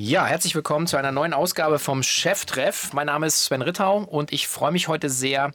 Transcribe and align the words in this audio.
Ja, 0.00 0.26
herzlich 0.26 0.54
willkommen 0.54 0.86
zu 0.86 0.96
einer 0.96 1.10
neuen 1.10 1.34
Ausgabe 1.34 1.80
vom 1.80 2.04
Cheftreff. 2.04 2.92
Mein 2.92 3.06
Name 3.06 3.26
ist 3.26 3.42
Sven 3.42 3.62
Rittau 3.62 4.04
und 4.04 4.32
ich 4.32 4.46
freue 4.46 4.70
mich 4.70 4.86
heute 4.86 5.10
sehr, 5.10 5.50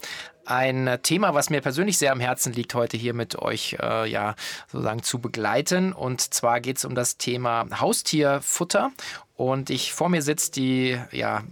ein 0.45 0.99
Thema, 1.01 1.33
was 1.33 1.49
mir 1.49 1.61
persönlich 1.61 1.97
sehr 1.97 2.11
am 2.11 2.19
Herzen 2.19 2.51
liegt, 2.51 2.75
heute 2.75 2.97
hier 2.97 3.13
mit 3.13 3.37
euch 3.37 3.77
äh, 3.81 4.05
ja 4.05 4.35
sozusagen 4.67 5.01
zu 5.01 5.19
begleiten. 5.19 5.93
Und 5.93 6.19
zwar 6.33 6.59
geht 6.59 6.75
es 6.75 6.83
um 6.83 6.93
das 6.93 7.17
Thema 7.17 7.67
Haustierfutter. 7.79 8.91
Und 9.37 9.69
ich 9.69 9.93
vor 9.93 10.09
mir 10.09 10.21
sitzt 10.21 10.57
die 10.57 10.99
ja, 11.13 11.43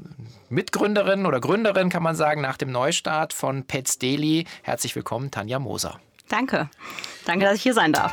Mitgründerin 0.49 1.25
oder 1.25 1.39
Gründerin, 1.39 1.87
kann 1.87 2.03
man 2.03 2.17
sagen, 2.17 2.41
nach 2.41 2.57
dem 2.57 2.73
Neustart 2.73 3.31
von 3.31 3.63
Pets 3.63 3.99
Daily. 3.99 4.45
Herzlich 4.63 4.97
willkommen, 4.97 5.31
Tanja 5.31 5.59
Moser. 5.59 6.01
Danke. 6.27 6.69
Danke, 7.23 7.45
dass 7.45 7.55
ich 7.55 7.63
hier 7.63 7.73
sein 7.73 7.93
darf. 7.93 8.11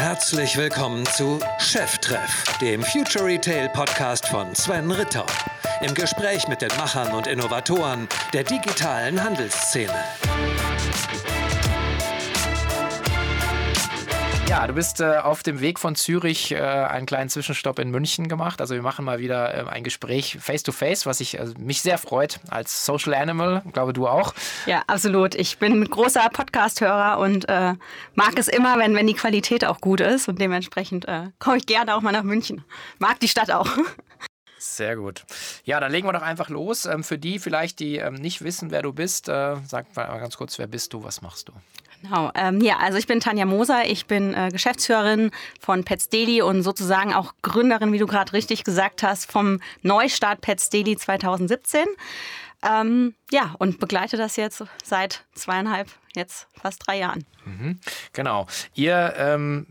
Herzlich 0.00 0.56
willkommen 0.56 1.04
zu 1.04 1.40
Cheftreff, 1.58 2.42
dem 2.62 2.82
Future 2.82 3.26
Retail 3.26 3.68
Podcast 3.68 4.26
von 4.26 4.54
Sven 4.54 4.90
Ritter. 4.90 5.26
Im 5.82 5.92
Gespräch 5.92 6.48
mit 6.48 6.62
den 6.62 6.70
Machern 6.78 7.12
und 7.12 7.26
Innovatoren 7.26 8.08
der 8.32 8.44
digitalen 8.44 9.22
Handelsszene. 9.22 9.92
Ja, 14.50 14.66
du 14.66 14.72
bist 14.72 15.00
äh, 15.00 15.18
auf 15.18 15.44
dem 15.44 15.60
Weg 15.60 15.78
von 15.78 15.94
Zürich 15.94 16.50
äh, 16.50 16.58
einen 16.58 17.06
kleinen 17.06 17.30
Zwischenstopp 17.30 17.78
in 17.78 17.92
München 17.92 18.26
gemacht. 18.26 18.60
Also 18.60 18.74
wir 18.74 18.82
machen 18.82 19.04
mal 19.04 19.20
wieder 19.20 19.54
äh, 19.54 19.68
ein 19.68 19.84
Gespräch 19.84 20.38
face 20.40 20.64
to 20.64 20.72
face, 20.72 21.06
was 21.06 21.20
ich, 21.20 21.38
also 21.38 21.54
mich 21.56 21.82
sehr 21.82 21.98
freut 21.98 22.40
als 22.50 22.84
Social 22.84 23.14
Animal. 23.14 23.62
Ich 23.64 23.72
glaube, 23.72 23.92
du 23.92 24.08
auch. 24.08 24.34
Ja, 24.66 24.82
absolut. 24.88 25.36
Ich 25.36 25.58
bin 25.58 25.84
großer 25.84 26.28
Podcast-Hörer 26.30 27.20
und 27.20 27.48
äh, 27.48 27.74
mag 28.16 28.36
es 28.38 28.48
immer, 28.48 28.76
wenn, 28.76 28.96
wenn 28.96 29.06
die 29.06 29.14
Qualität 29.14 29.64
auch 29.64 29.80
gut 29.80 30.00
ist. 30.00 30.26
Und 30.26 30.40
dementsprechend 30.40 31.04
äh, 31.06 31.28
komme 31.38 31.58
ich 31.58 31.66
gerne 31.66 31.94
auch 31.94 32.00
mal 32.00 32.10
nach 32.10 32.24
München. 32.24 32.64
Mag 32.98 33.20
die 33.20 33.28
Stadt 33.28 33.52
auch. 33.52 33.68
Sehr 34.58 34.96
gut. 34.96 35.26
Ja, 35.62 35.78
dann 35.78 35.92
legen 35.92 36.08
wir 36.08 36.12
doch 36.12 36.22
einfach 36.22 36.48
los. 36.48 36.86
Ähm, 36.86 37.04
für 37.04 37.18
die 37.18 37.38
vielleicht, 37.38 37.78
die 37.78 37.98
ähm, 37.98 38.14
nicht 38.14 38.42
wissen, 38.42 38.72
wer 38.72 38.82
du 38.82 38.92
bist, 38.92 39.28
äh, 39.28 39.58
sag 39.64 39.94
mal 39.94 40.18
ganz 40.18 40.36
kurz, 40.36 40.58
wer 40.58 40.66
bist 40.66 40.92
du, 40.92 41.04
was 41.04 41.22
machst 41.22 41.48
du? 41.48 41.52
Genau. 42.02 42.30
Ähm, 42.34 42.60
ja, 42.60 42.78
also 42.78 42.98
ich 42.98 43.06
bin 43.06 43.20
Tanja 43.20 43.44
Moser, 43.44 43.84
ich 43.86 44.06
bin 44.06 44.34
äh, 44.34 44.48
Geschäftsführerin 44.50 45.30
von 45.60 45.84
Pets 45.84 46.08
Daily 46.08 46.42
und 46.42 46.62
sozusagen 46.62 47.12
auch 47.12 47.34
Gründerin, 47.42 47.92
wie 47.92 47.98
du 47.98 48.06
gerade 48.06 48.32
richtig 48.32 48.64
gesagt 48.64 49.02
hast, 49.02 49.30
vom 49.30 49.60
Neustart 49.82 50.40
Pets 50.40 50.70
Daily 50.70 50.96
2017. 50.96 51.84
Ähm, 52.62 53.14
ja, 53.30 53.54
und 53.58 53.80
begleite 53.80 54.16
das 54.16 54.36
jetzt 54.36 54.64
seit 54.84 55.24
zweieinhalb, 55.34 55.88
jetzt 56.14 56.46
fast 56.60 56.86
drei 56.86 56.98
Jahren. 56.98 57.24
Mhm, 57.44 57.80
genau. 58.12 58.46
Ihr 58.74 59.14
ähm 59.16 59.66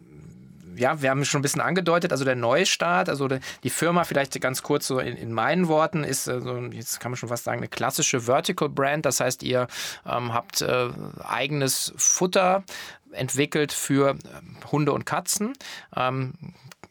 ja, 0.79 1.01
wir 1.01 1.09
haben 1.09 1.25
schon 1.25 1.39
ein 1.39 1.41
bisschen 1.41 1.61
angedeutet, 1.61 2.11
also 2.11 2.25
der 2.25 2.35
Neustart, 2.35 3.09
also 3.09 3.27
die 3.27 3.69
Firma, 3.69 4.03
vielleicht 4.03 4.39
ganz 4.41 4.63
kurz 4.63 4.87
so 4.87 4.99
in, 4.99 5.15
in 5.17 5.33
meinen 5.33 5.67
Worten, 5.67 6.03
ist, 6.03 6.27
äh, 6.27 6.41
so, 6.41 6.57
jetzt 6.57 6.99
kann 6.99 7.11
man 7.11 7.17
schon 7.17 7.29
fast 7.29 7.43
sagen, 7.43 7.59
eine 7.59 7.67
klassische 7.67 8.21
Vertical 8.21 8.69
Brand. 8.69 9.05
Das 9.05 9.19
heißt, 9.19 9.43
ihr 9.43 9.67
ähm, 10.05 10.33
habt 10.33 10.61
äh, 10.61 10.89
eigenes 11.23 11.93
Futter 11.97 12.63
entwickelt 13.11 13.71
für 13.71 14.11
ähm, 14.11 14.57
Hunde 14.71 14.93
und 14.93 15.05
Katzen. 15.05 15.53
Ähm, 15.95 16.33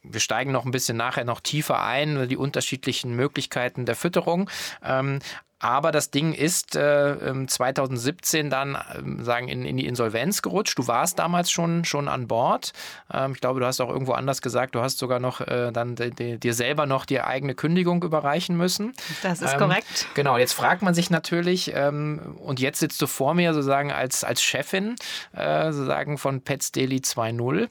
wir 0.03 0.21
steigen 0.21 0.53
noch 0.53 0.65
ein 0.65 0.71
bisschen 0.71 0.97
nachher 0.97 1.25
noch 1.25 1.41
tiefer 1.41 1.83
ein, 1.83 2.29
die 2.29 2.37
unterschiedlichen 2.37 3.15
Möglichkeiten 3.15 3.85
der 3.85 3.95
Fütterung. 3.95 4.49
Ähm, 4.83 5.19
aber 5.61 5.93
das 5.93 6.11
Ding 6.11 6.33
ist 6.33 6.77
äh, 6.77 7.47
2017 7.47 8.47
ähm, 8.47 8.51
dann 8.51 8.75
äh, 8.75 9.25
sagen 9.25 9.49
in, 9.49 9.65
in, 9.65 9.77
die 9.77 9.87
Insolvenz 9.87 10.43
gerutscht. 10.43 10.79
Du 10.79 10.87
warst 10.87 11.19
damals 11.19 11.51
schon, 11.51 11.85
schon 11.85 12.09
an 12.09 12.29
Bord. 12.29 12.73
Ähm, 13.13 13.33
ich 13.33 13.41
glaube, 13.41 13.61
du 13.61 13.67
hast 13.67 13.81
auch 13.81 13.89
irgendwo 13.89 14.13
anders 14.13 14.41
gesagt, 14.43 14.75
du 14.75 14.81
hast 14.81 14.99
sogar 14.99 15.19
noch 15.19 15.41
äh, 15.41 15.73
dann 15.73 15.97
dir 15.97 16.55
selber 16.55 16.87
noch 16.87 17.05
die 17.05 17.21
eigene 17.21 17.55
Kündigung 17.55 18.03
überreichen 18.03 18.57
müssen. 18.57 18.93
Das 19.23 19.43
ist 19.43 19.53
ähm, 19.53 19.59
korrekt. 19.59 20.07
Genau, 20.15 20.39
jetzt 20.39 20.53
fragt 20.53 20.83
man 20.83 20.95
sich 20.95 21.11
natürlich, 21.11 21.73
ähm, 21.75 22.37
und 22.39 22.61
jetzt 22.61 22.79
sitzt 22.79 23.03
du 23.03 23.07
vor 23.07 23.35
mir 23.35 23.53
sozusagen 23.53 23.91
als, 23.91 24.25
als 24.25 24.43
Chefin 24.43 24.95
äh, 25.33 25.73
sozusagen 25.73 26.19
von 26.19 26.41
Pets 26.41 26.73
Daily 26.73 26.99
2.0 26.99 27.69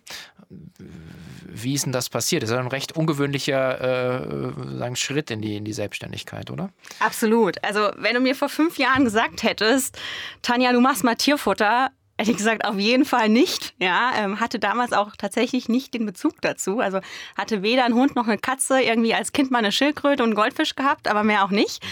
wie 1.50 1.74
ist 1.74 1.86
denn 1.86 1.92
das 1.92 2.10
passiert? 2.10 2.44
Das 2.44 2.50
ist 2.50 2.56
ein 2.56 2.68
recht 2.68 2.96
ungewöhnlicher 2.96 4.46
äh, 4.86 4.96
Schritt 4.96 5.32
in 5.32 5.42
die, 5.42 5.58
in 5.58 5.66
die 5.66 5.74
Selbstständigkeit, 5.74 6.52
oder? 6.52 6.70
Absolut. 7.00 7.64
Also, 7.64 7.77
wenn 7.98 8.14
du 8.14 8.20
mir 8.20 8.36
vor 8.36 8.50
fünf 8.50 8.78
Jahren 8.78 9.04
gesagt 9.06 9.44
hättest, 9.44 9.98
Tanja, 10.42 10.72
du 10.72 10.82
machst 10.82 11.04
mal 11.04 11.16
Tierfutter, 11.16 11.92
hätte 12.18 12.32
ich 12.32 12.38
gesagt, 12.38 12.66
auf 12.66 12.78
jeden 12.78 13.06
Fall 13.06 13.30
nicht. 13.30 13.76
Ja, 13.80 14.12
ähm, 14.18 14.40
hatte 14.40 14.60
damals 14.60 14.92
auch 14.92 15.16
tatsächlich 15.16 15.70
nicht 15.70 15.94
den 15.94 16.06
Bezug 16.06 16.42
dazu. 16.42 16.80
Also 16.80 17.00
hatte 17.38 17.62
weder 17.62 17.86
ein 17.86 17.94
Hund 17.94 18.16
noch 18.16 18.28
eine 18.28 18.40
Katze, 18.40 18.82
irgendwie 18.82 19.14
als 19.14 19.32
Kind 19.34 19.52
mal 19.52 19.60
eine 19.60 19.72
Schildkröte 19.72 20.24
und 20.24 20.30
einen 20.30 20.36
Goldfisch 20.36 20.76
gehabt, 20.76 21.08
aber 21.08 21.24
mehr 21.24 21.46
auch 21.46 21.52
nicht. 21.52 21.84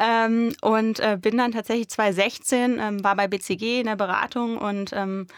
Ähm, 0.00 0.52
und 0.62 0.98
äh, 1.00 1.16
bin 1.20 1.38
dann 1.38 1.52
tatsächlich 1.52 1.88
2016, 1.88 2.78
ähm, 2.80 3.04
war 3.04 3.14
bei 3.14 3.28
BCG 3.28 3.80
in 3.80 3.86
der 3.86 3.96
Beratung 3.96 4.58
und 4.58 4.92
ähm, 4.92 5.28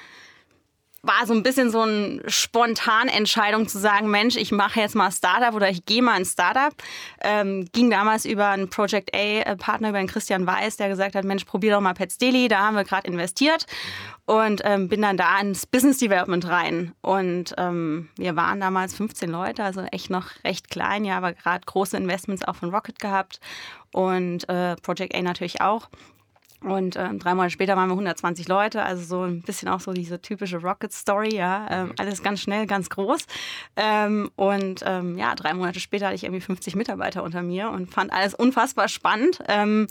war 1.02 1.26
so 1.26 1.32
ein 1.32 1.42
bisschen 1.42 1.70
so 1.70 1.80
eine 1.80 2.22
Spontanentscheidung 2.26 3.68
zu 3.68 3.78
sagen, 3.78 4.10
Mensch, 4.10 4.36
ich 4.36 4.52
mache 4.52 4.80
jetzt 4.80 4.94
mal 4.94 5.10
Startup 5.10 5.54
oder 5.54 5.70
ich 5.70 5.86
gehe 5.86 6.02
mal 6.02 6.12
ein 6.12 6.26
Startup. 6.26 6.74
Ähm, 7.22 7.66
ging 7.72 7.90
damals 7.90 8.26
über 8.26 8.48
einen 8.48 8.68
Project 8.68 9.14
A-Partner, 9.14 9.90
über 9.90 9.98
den 9.98 10.08
Christian 10.08 10.46
Weiß, 10.46 10.76
der 10.76 10.88
gesagt 10.88 11.14
hat, 11.14 11.24
Mensch, 11.24 11.44
probier 11.44 11.72
doch 11.72 11.80
mal 11.80 11.94
Pets 11.94 12.18
Daily, 12.18 12.48
da 12.48 12.60
haben 12.60 12.76
wir 12.76 12.84
gerade 12.84 13.08
investiert 13.08 13.66
und 14.26 14.60
ähm, 14.64 14.88
bin 14.88 15.02
dann 15.02 15.16
da 15.16 15.40
ins 15.40 15.66
Business 15.66 15.98
Development 15.98 16.46
rein. 16.46 16.92
Und 17.00 17.54
ähm, 17.56 18.10
wir 18.16 18.36
waren 18.36 18.60
damals 18.60 18.94
15 18.94 19.30
Leute, 19.30 19.64
also 19.64 19.80
echt 19.90 20.10
noch 20.10 20.26
recht 20.44 20.70
klein, 20.70 21.04
ja, 21.04 21.16
aber 21.16 21.32
gerade 21.32 21.64
große 21.64 21.96
Investments 21.96 22.44
auch 22.44 22.56
von 22.56 22.70
Rocket 22.70 22.98
gehabt 22.98 23.40
und 23.92 24.48
äh, 24.48 24.76
Project 24.76 25.14
A 25.14 25.22
natürlich 25.22 25.60
auch. 25.62 25.88
Und 26.62 26.96
ähm, 26.96 27.18
drei 27.18 27.34
Monate 27.34 27.52
später 27.52 27.76
waren 27.76 27.88
wir 27.88 27.94
120 27.94 28.46
Leute, 28.46 28.82
also 28.82 29.02
so 29.02 29.22
ein 29.22 29.40
bisschen 29.42 29.68
auch 29.68 29.80
so 29.80 29.92
diese 29.92 30.20
typische 30.20 30.58
Rocket-Story, 30.58 31.34
ja. 31.34 31.66
Ähm, 31.70 31.86
mhm. 31.86 31.94
alles 31.98 32.22
ganz 32.22 32.40
schnell, 32.40 32.66
ganz 32.66 32.90
groß. 32.90 33.26
Ähm, 33.76 34.30
und 34.36 34.82
ähm, 34.84 35.16
ja, 35.16 35.34
drei 35.34 35.54
Monate 35.54 35.80
später 35.80 36.06
hatte 36.06 36.16
ich 36.16 36.24
irgendwie 36.24 36.42
50 36.42 36.76
Mitarbeiter 36.76 37.22
unter 37.22 37.42
mir 37.42 37.70
und 37.70 37.90
fand 37.90 38.12
alles 38.12 38.34
unfassbar 38.34 38.88
spannend. 38.88 39.38
Ähm, 39.48 39.86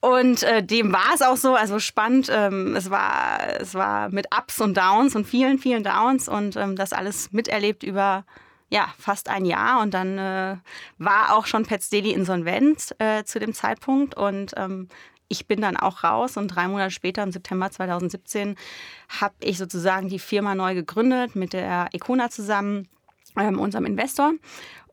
und 0.00 0.42
äh, 0.42 0.62
dem 0.62 0.92
war 0.92 1.14
es 1.14 1.22
auch 1.22 1.38
so, 1.38 1.54
also 1.54 1.78
spannend. 1.78 2.30
Ähm, 2.30 2.76
es, 2.76 2.90
war, 2.90 3.38
es 3.58 3.72
war 3.72 4.10
mit 4.10 4.26
Ups 4.36 4.60
und 4.60 4.76
Downs 4.76 5.16
und 5.16 5.26
vielen, 5.26 5.58
vielen 5.58 5.84
Downs 5.84 6.28
und 6.28 6.56
das 6.56 6.92
alles 6.92 7.32
miterlebt 7.32 7.82
über 7.82 8.24
ja, 8.70 8.92
fast 8.98 9.28
ein 9.28 9.44
Jahr 9.44 9.80
und 9.82 9.94
dann 9.94 10.18
äh, 10.18 10.56
war 10.98 11.36
auch 11.36 11.46
schon 11.46 11.64
Pets 11.64 11.90
Daily 11.90 12.10
insolvent 12.10 12.94
äh, 12.98 13.22
zu 13.22 13.38
dem 13.38 13.54
Zeitpunkt 13.54 14.16
und 14.16 14.52
ähm, 14.56 14.88
ich 15.28 15.46
bin 15.46 15.60
dann 15.60 15.76
auch 15.76 16.04
raus 16.04 16.36
und 16.36 16.48
drei 16.48 16.68
Monate 16.68 16.90
später, 16.90 17.22
im 17.22 17.32
September 17.32 17.70
2017, 17.70 18.56
habe 19.20 19.34
ich 19.40 19.58
sozusagen 19.58 20.08
die 20.08 20.18
Firma 20.18 20.54
neu 20.54 20.74
gegründet 20.74 21.36
mit 21.36 21.52
der 21.52 21.88
Econa 21.92 22.30
zusammen, 22.30 22.88
ähm, 23.36 23.58
unserem 23.58 23.86
Investor. 23.86 24.32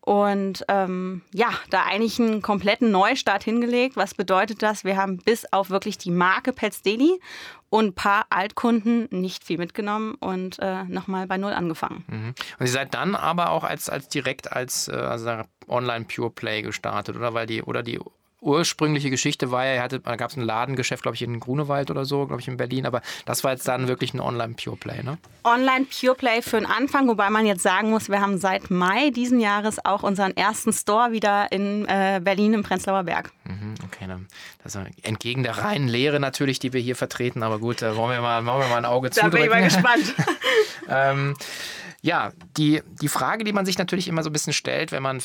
Und 0.03 0.65
ähm, 0.67 1.21
ja, 1.31 1.49
da 1.69 1.83
eigentlich 1.83 2.19
einen 2.19 2.41
kompletten 2.41 2.89
Neustart 2.89 3.43
hingelegt. 3.43 3.95
Was 3.97 4.15
bedeutet 4.15 4.63
das? 4.63 4.83
Wir 4.83 4.97
haben 4.97 5.17
bis 5.17 5.45
auf 5.53 5.69
wirklich 5.69 5.99
die 5.99 6.09
Marke 6.09 6.53
Pets 6.53 6.81
Daily 6.81 7.19
und 7.69 7.85
ein 7.85 7.93
paar 7.93 8.25
Altkunden 8.31 9.07
nicht 9.11 9.43
viel 9.43 9.59
mitgenommen 9.59 10.15
und 10.15 10.57
äh, 10.59 10.85
nochmal 10.85 11.27
bei 11.27 11.37
Null 11.37 11.53
angefangen. 11.53 12.03
Mhm. 12.07 12.33
Und 12.59 12.65
ihr 12.65 12.71
seid 12.71 12.95
dann 12.95 13.13
aber 13.13 13.51
auch 13.51 13.63
als, 13.63 13.89
als 13.89 14.07
direkt 14.07 14.51
als 14.51 14.87
äh, 14.87 14.93
also 14.93 15.43
Online 15.67 16.05
Pure 16.05 16.31
Play 16.31 16.63
gestartet, 16.63 17.15
oder? 17.15 17.35
Weil 17.35 17.45
die, 17.45 17.61
oder 17.61 17.83
die 17.83 17.99
ursprüngliche 18.41 19.11
Geschichte 19.11 19.51
war 19.51 19.65
ja, 19.65 19.87
da 19.87 20.15
gab 20.15 20.31
es 20.31 20.37
ein 20.37 20.41
Ladengeschäft, 20.41 21.03
glaube 21.03 21.15
ich, 21.15 21.21
in 21.21 21.39
Grunewald 21.39 21.91
oder 21.91 22.05
so, 22.05 22.25
glaube 22.25 22.41
ich, 22.41 22.47
in 22.47 22.57
Berlin, 22.57 22.87
aber 22.87 23.01
das 23.25 23.43
war 23.43 23.51
jetzt 23.51 23.67
dann 23.67 23.87
wirklich 23.87 24.13
ein 24.13 24.19
Online-Pure-Play, 24.19 25.03
ne? 25.03 25.19
Online-Pure-Play 25.43 26.41
für 26.41 26.57
den 26.57 26.65
Anfang, 26.65 27.07
wobei 27.07 27.29
man 27.29 27.45
jetzt 27.45 27.61
sagen 27.61 27.91
muss, 27.91 28.09
wir 28.09 28.19
haben 28.19 28.39
seit 28.39 28.71
Mai 28.71 29.11
diesen 29.11 29.39
Jahres 29.39 29.83
auch 29.85 30.01
unseren 30.01 30.35
ersten 30.35 30.73
Store 30.73 31.11
wieder 31.11 31.51
in 31.51 31.85
äh, 31.85 32.19
Berlin 32.23 32.55
im 32.55 32.63
Prenzlauer 32.63 33.03
Berg. 33.03 33.31
Mhm, 33.43 33.75
okay, 33.85 34.05
dann, 34.07 34.27
das 34.63 34.75
ist 34.75 34.81
entgegen 35.03 35.43
der 35.43 35.59
reinen 35.59 35.87
Lehre 35.87 36.19
natürlich, 36.19 36.57
die 36.57 36.73
wir 36.73 36.81
hier 36.81 36.95
vertreten, 36.95 37.43
aber 37.43 37.59
gut, 37.59 37.81
da 37.83 37.95
wollen 37.95 38.11
wir 38.11 38.21
mal, 38.21 38.43
wollen 38.45 38.61
wir 38.61 38.67
mal 38.67 38.77
ein 38.77 38.85
Auge 38.85 39.11
zudrücken. 39.11 39.31
Da 39.31 39.37
bin 39.37 39.45
ich 39.45 39.51
mal 39.51 39.63
gespannt. 39.63 40.15
ähm, 40.89 41.35
ja, 42.01 42.31
die, 42.57 42.81
die 42.99 43.07
Frage, 43.07 43.43
die 43.43 43.53
man 43.53 43.67
sich 43.67 43.77
natürlich 43.77 44.07
immer 44.07 44.23
so 44.23 44.31
ein 44.31 44.33
bisschen 44.33 44.53
stellt, 44.53 44.91
wenn 44.91 45.03
man 45.03 45.21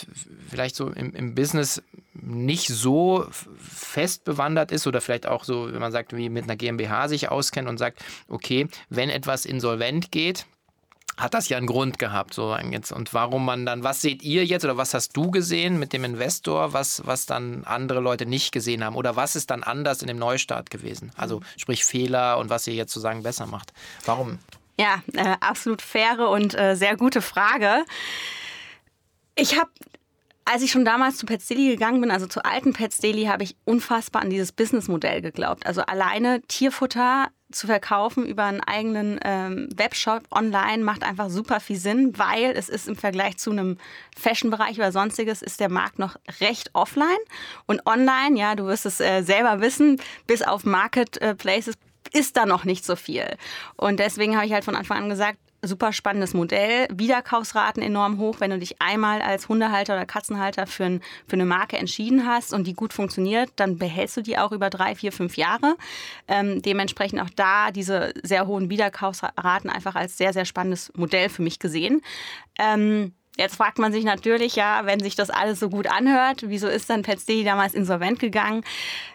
vielleicht 0.51 0.77
so 0.77 0.91
im, 0.91 1.15
im 1.15 1.35
Business 1.35 1.83
nicht 2.27 2.67
so 2.67 3.27
fest 3.31 4.25
bewandert 4.25 4.73
ist 4.73 4.87
oder 4.87 5.01
vielleicht 5.01 5.27
auch 5.27 5.45
so, 5.45 5.73
wenn 5.73 5.81
man 5.81 5.93
sagt, 5.93 6.17
wie 6.17 6.29
mit 6.29 6.45
einer 6.45 6.57
GmbH 6.57 7.09
sich 7.09 7.31
auskennt 7.31 7.69
und 7.69 7.79
sagt, 7.79 8.05
okay, 8.29 8.69
wenn 8.89 9.11
etwas 9.11 9.47
insolvent 9.47 10.11
geht, 10.11 10.47
hat 11.17 11.35
das 11.35 11.49
ja 11.49 11.57
einen 11.57 11.69
Grund 11.69 11.99
gehabt. 11.99 12.35
So 12.35 12.55
jetzt. 12.57 12.93
Und 12.93 13.15
warum 13.15 13.45
man 13.45 13.65
dann, 13.65 13.85
was 13.85 14.03
seht 14.03 14.23
ihr 14.23 14.45
jetzt 14.45 14.65
oder 14.65 14.77
was 14.77 14.93
hast 14.93 15.17
du 15.17 15.31
gesehen 15.31 15.79
mit 15.79 15.93
dem 15.93 16.05
Investor, 16.05 16.73
was, 16.73 17.07
was 17.07 17.27
dann 17.27 17.65
andere 17.65 18.01
Leute 18.01 18.27
nicht 18.27 18.53
gesehen 18.53 18.85
haben? 18.85 18.97
Oder 18.97 19.17
was 19.17 19.37
ist 19.37 19.51
dann 19.51 19.63
anders 19.63 20.03
in 20.03 20.09
dem 20.09 20.19
Neustart 20.19 20.69
gewesen? 20.69 21.13
Also 21.17 21.41
sprich 21.57 21.85
Fehler 21.85 22.39
und 22.39 22.51
was 22.51 22.67
ihr 22.67 22.75
jetzt 22.75 22.93
sozusagen 22.93 23.23
besser 23.23 23.47
macht. 23.47 23.73
Warum? 24.05 24.41
Ja, 24.79 25.03
äh, 25.15 25.37
absolut 25.41 25.81
faire 25.81 26.29
und 26.29 26.59
äh, 26.59 26.75
sehr 26.75 26.97
gute 26.97 27.23
Frage. 27.23 27.85
Ich 29.37 29.59
habe 29.59 29.71
als 30.47 30.63
ich 30.63 30.71
schon 30.71 30.85
damals 30.85 31.17
zu 31.17 31.27
Pets 31.27 31.49
Daily 31.49 31.69
gegangen 31.69 32.01
bin, 32.01 32.11
also 32.11 32.27
zu 32.27 32.45
alten 32.45 32.73
Pets 32.73 32.99
Daily, 32.99 33.25
habe 33.25 33.43
ich 33.43 33.57
unfassbar 33.65 34.23
an 34.23 34.31
dieses 34.31 34.53
Businessmodell 34.53 35.21
geglaubt. 35.21 35.67
Also 35.67 35.83
alleine 35.83 36.41
Tierfutter 36.43 37.29
zu 37.51 37.67
verkaufen 37.67 38.25
über 38.25 38.45
einen 38.45 38.61
eigenen 38.61 39.21
ähm, 39.25 39.69
Webshop 39.77 40.23
online 40.31 40.83
macht 40.83 41.03
einfach 41.03 41.31
super 41.31 41.61
viel 41.61 41.77
Sinn, 41.77 42.17
weil 42.17 42.53
es 42.53 42.69
ist 42.69 42.89
im 42.89 42.97
Vergleich 42.97 43.39
zu 43.39 43.51
einem 43.51 43.77
Fashion-Bereich 44.17 44.79
oder 44.79 44.93
sonstiges, 44.93 45.43
ist 45.43 45.61
der 45.61 45.71
Markt 45.71 45.99
noch 45.99 46.17
recht 46.41 46.71
offline. 46.75 47.07
Und 47.67 47.85
online, 47.87 48.39
ja, 48.39 48.55
du 48.55 48.67
wirst 48.67 48.87
es 48.87 49.01
äh, 49.01 49.23
selber 49.23 49.61
wissen, 49.61 50.01
bis 50.27 50.43
auf 50.43 50.65
Marketplaces 50.65 51.75
ist 52.13 52.37
da 52.37 52.47
noch 52.47 52.65
nicht 52.65 52.85
so 52.85 52.97
viel. 52.97 53.37
Und 53.77 54.01
deswegen 54.01 54.37
habe 54.37 54.47
ich 54.47 54.53
halt 54.53 54.65
von 54.65 54.77
Anfang 54.77 54.99
an 54.99 55.09
gesagt, 55.09 55.39
super 55.63 55.93
spannendes 55.93 56.35
Modell. 56.35 56.87
Wiederkaufsraten 56.93 57.83
enorm 57.83 58.19
hoch, 58.19 58.37
wenn 58.41 58.51
du 58.51 58.59
dich 58.59 58.81
einmal 58.81 59.23
als 59.23 59.49
Hundehalter 59.49 59.95
oder 59.95 60.07
Katzenhalter 60.07 60.67
für, 60.67 60.85
ein, 60.85 61.01
für 61.27 61.35
eine 61.35 61.45
Marke 61.45 61.77
entschieden 61.77 62.27
hast 62.27 62.53
und 62.53 62.67
die 62.67 62.75
gut 62.75 62.93
funktioniert, 62.93 63.51
dann 63.57 63.79
behältst 63.79 64.17
du 64.17 64.23
die 64.23 64.39
auch 64.39 64.53
über 64.53 64.71
drei, 64.71 64.95
vier, 64.95 65.13
fünf 65.13 65.37
Jahre. 65.37 65.77
Ähm, 66.29 66.63
dementsprechend 66.63 67.21
auch 67.21 67.31
da 67.35 67.71
diese 67.71 68.13
sehr 68.23 68.47
hohen 68.47 68.71
Wiederkaufsraten 68.71 69.71
einfach 69.71 69.95
als 69.95 70.17
sehr, 70.17 70.33
sehr 70.33 70.45
spannendes 70.45 70.93
Modell 70.95 71.29
für 71.29 71.43
mich 71.43 71.59
gesehen. 71.59 72.03
Ähm, 72.59 73.13
Jetzt 73.37 73.57
fragt 73.57 73.79
man 73.79 73.93
sich 73.93 74.05
natürlich, 74.05 74.57
ja, 74.57 74.81
wenn 74.85 75.01
sich 75.01 75.15
das 75.15 75.29
alles 75.29 75.61
so 75.61 75.69
gut 75.69 75.87
anhört, 75.87 76.45
wieso 76.47 76.69
ist 76.69 76.89
dann 76.89 77.03
Petsteli 77.03 77.45
damals 77.45 77.75
insolvent 77.75 78.19
gegangen? 78.19 78.65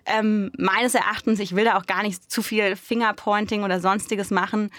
Ähm, 0.05 0.51
meines 0.57 0.93
Erachtens, 0.93 1.39
ich 1.39 1.55
will 1.55 1.65
da 1.65 1.77
auch 1.77 1.87
gar 1.87 2.03
nicht 2.03 2.31
zu 2.31 2.43
viel 2.43 2.75
Fingerpointing 2.75 3.63
oder 3.63 3.79
sonstiges 3.79 4.29
machen 4.29 4.69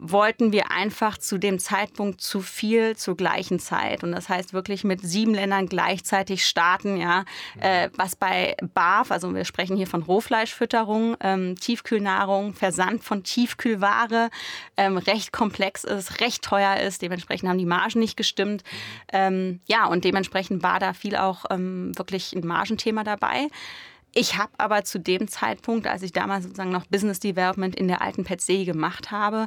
wollten 0.00 0.50
wir 0.52 0.70
einfach 0.70 1.18
zu 1.18 1.36
dem 1.36 1.58
Zeitpunkt 1.58 2.20
zu 2.22 2.40
viel 2.40 2.96
zur 2.96 3.16
gleichen 3.16 3.58
Zeit. 3.58 4.02
Und 4.02 4.12
das 4.12 4.28
heißt 4.28 4.54
wirklich 4.54 4.82
mit 4.82 5.02
sieben 5.02 5.34
Ländern 5.34 5.66
gleichzeitig 5.66 6.46
starten, 6.46 6.96
ja. 6.96 7.24
Äh, 7.60 7.90
was 7.96 8.16
bei 8.16 8.56
BAF, 8.74 9.10
also 9.10 9.34
wir 9.34 9.44
sprechen 9.44 9.76
hier 9.76 9.86
von 9.86 10.02
Rohfleischfütterung, 10.02 11.16
ähm, 11.20 11.56
Tiefkühlnahrung, 11.56 12.54
Versand 12.54 13.04
von 13.04 13.22
Tiefkühlware, 13.24 14.30
ähm, 14.76 14.96
recht 14.96 15.32
komplex 15.32 15.84
ist, 15.84 16.20
recht 16.20 16.42
teuer 16.42 16.76
ist. 16.78 17.02
Dementsprechend 17.02 17.48
haben 17.48 17.58
die 17.58 17.66
Margen 17.66 18.00
nicht 18.00 18.16
gestimmt. 18.16 18.64
Ähm, 19.12 19.60
ja, 19.66 19.86
und 19.86 20.04
dementsprechend 20.04 20.62
war 20.62 20.80
da 20.80 20.94
viel 20.94 21.16
auch 21.16 21.44
ähm, 21.50 21.92
wirklich 21.96 22.32
ein 22.32 22.46
Margenthema 22.46 23.04
dabei. 23.04 23.48
Ich 24.14 24.36
habe 24.36 24.52
aber 24.58 24.84
zu 24.84 24.98
dem 24.98 25.28
Zeitpunkt, 25.28 25.86
als 25.86 26.02
ich 26.02 26.12
damals 26.12 26.44
sozusagen 26.44 26.70
noch 26.70 26.86
Business 26.86 27.20
Development 27.20 27.76
in 27.76 27.88
der 27.88 28.02
alten 28.02 28.24
Petsee 28.24 28.64
gemacht 28.64 29.10
habe, 29.10 29.46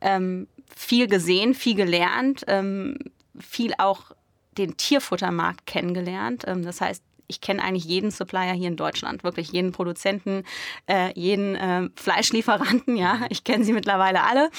ähm, 0.00 0.46
viel 0.76 1.06
gesehen, 1.08 1.54
viel 1.54 1.74
gelernt, 1.74 2.44
ähm, 2.46 2.98
viel 3.38 3.74
auch 3.78 4.12
den 4.56 4.76
Tierfuttermarkt 4.76 5.66
kennengelernt. 5.66 6.44
Ähm, 6.46 6.64
das 6.64 6.80
heißt, 6.80 7.02
ich 7.26 7.40
kenne 7.40 7.62
eigentlich 7.62 7.84
jeden 7.84 8.10
Supplier 8.10 8.52
hier 8.52 8.68
in 8.68 8.76
Deutschland, 8.76 9.24
wirklich 9.24 9.50
jeden 9.50 9.72
Produzenten, 9.72 10.44
äh, 10.86 11.10
jeden 11.18 11.56
äh, 11.56 11.88
Fleischlieferanten, 11.96 12.96
ja, 12.96 13.20
ich 13.30 13.44
kenne 13.44 13.64
sie 13.64 13.72
mittlerweile 13.72 14.22
alle. 14.22 14.50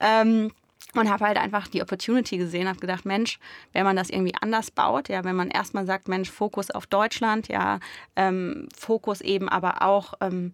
Ähm, 0.00 0.50
und 0.94 1.10
habe 1.10 1.24
halt 1.26 1.38
einfach 1.38 1.68
die 1.68 1.82
Opportunity 1.82 2.36
gesehen, 2.36 2.68
habe 2.68 2.78
gedacht, 2.78 3.04
Mensch, 3.04 3.38
wenn 3.72 3.84
man 3.84 3.96
das 3.96 4.10
irgendwie 4.10 4.34
anders 4.40 4.70
baut, 4.70 5.08
ja, 5.08 5.24
wenn 5.24 5.36
man 5.36 5.48
erstmal 5.48 5.86
sagt, 5.86 6.08
Mensch, 6.08 6.30
Fokus 6.30 6.70
auf 6.70 6.86
Deutschland, 6.86 7.48
ja, 7.48 7.80
ähm, 8.16 8.68
Fokus 8.76 9.20
eben 9.20 9.48
aber 9.48 9.82
auch 9.82 10.14
ähm, 10.20 10.52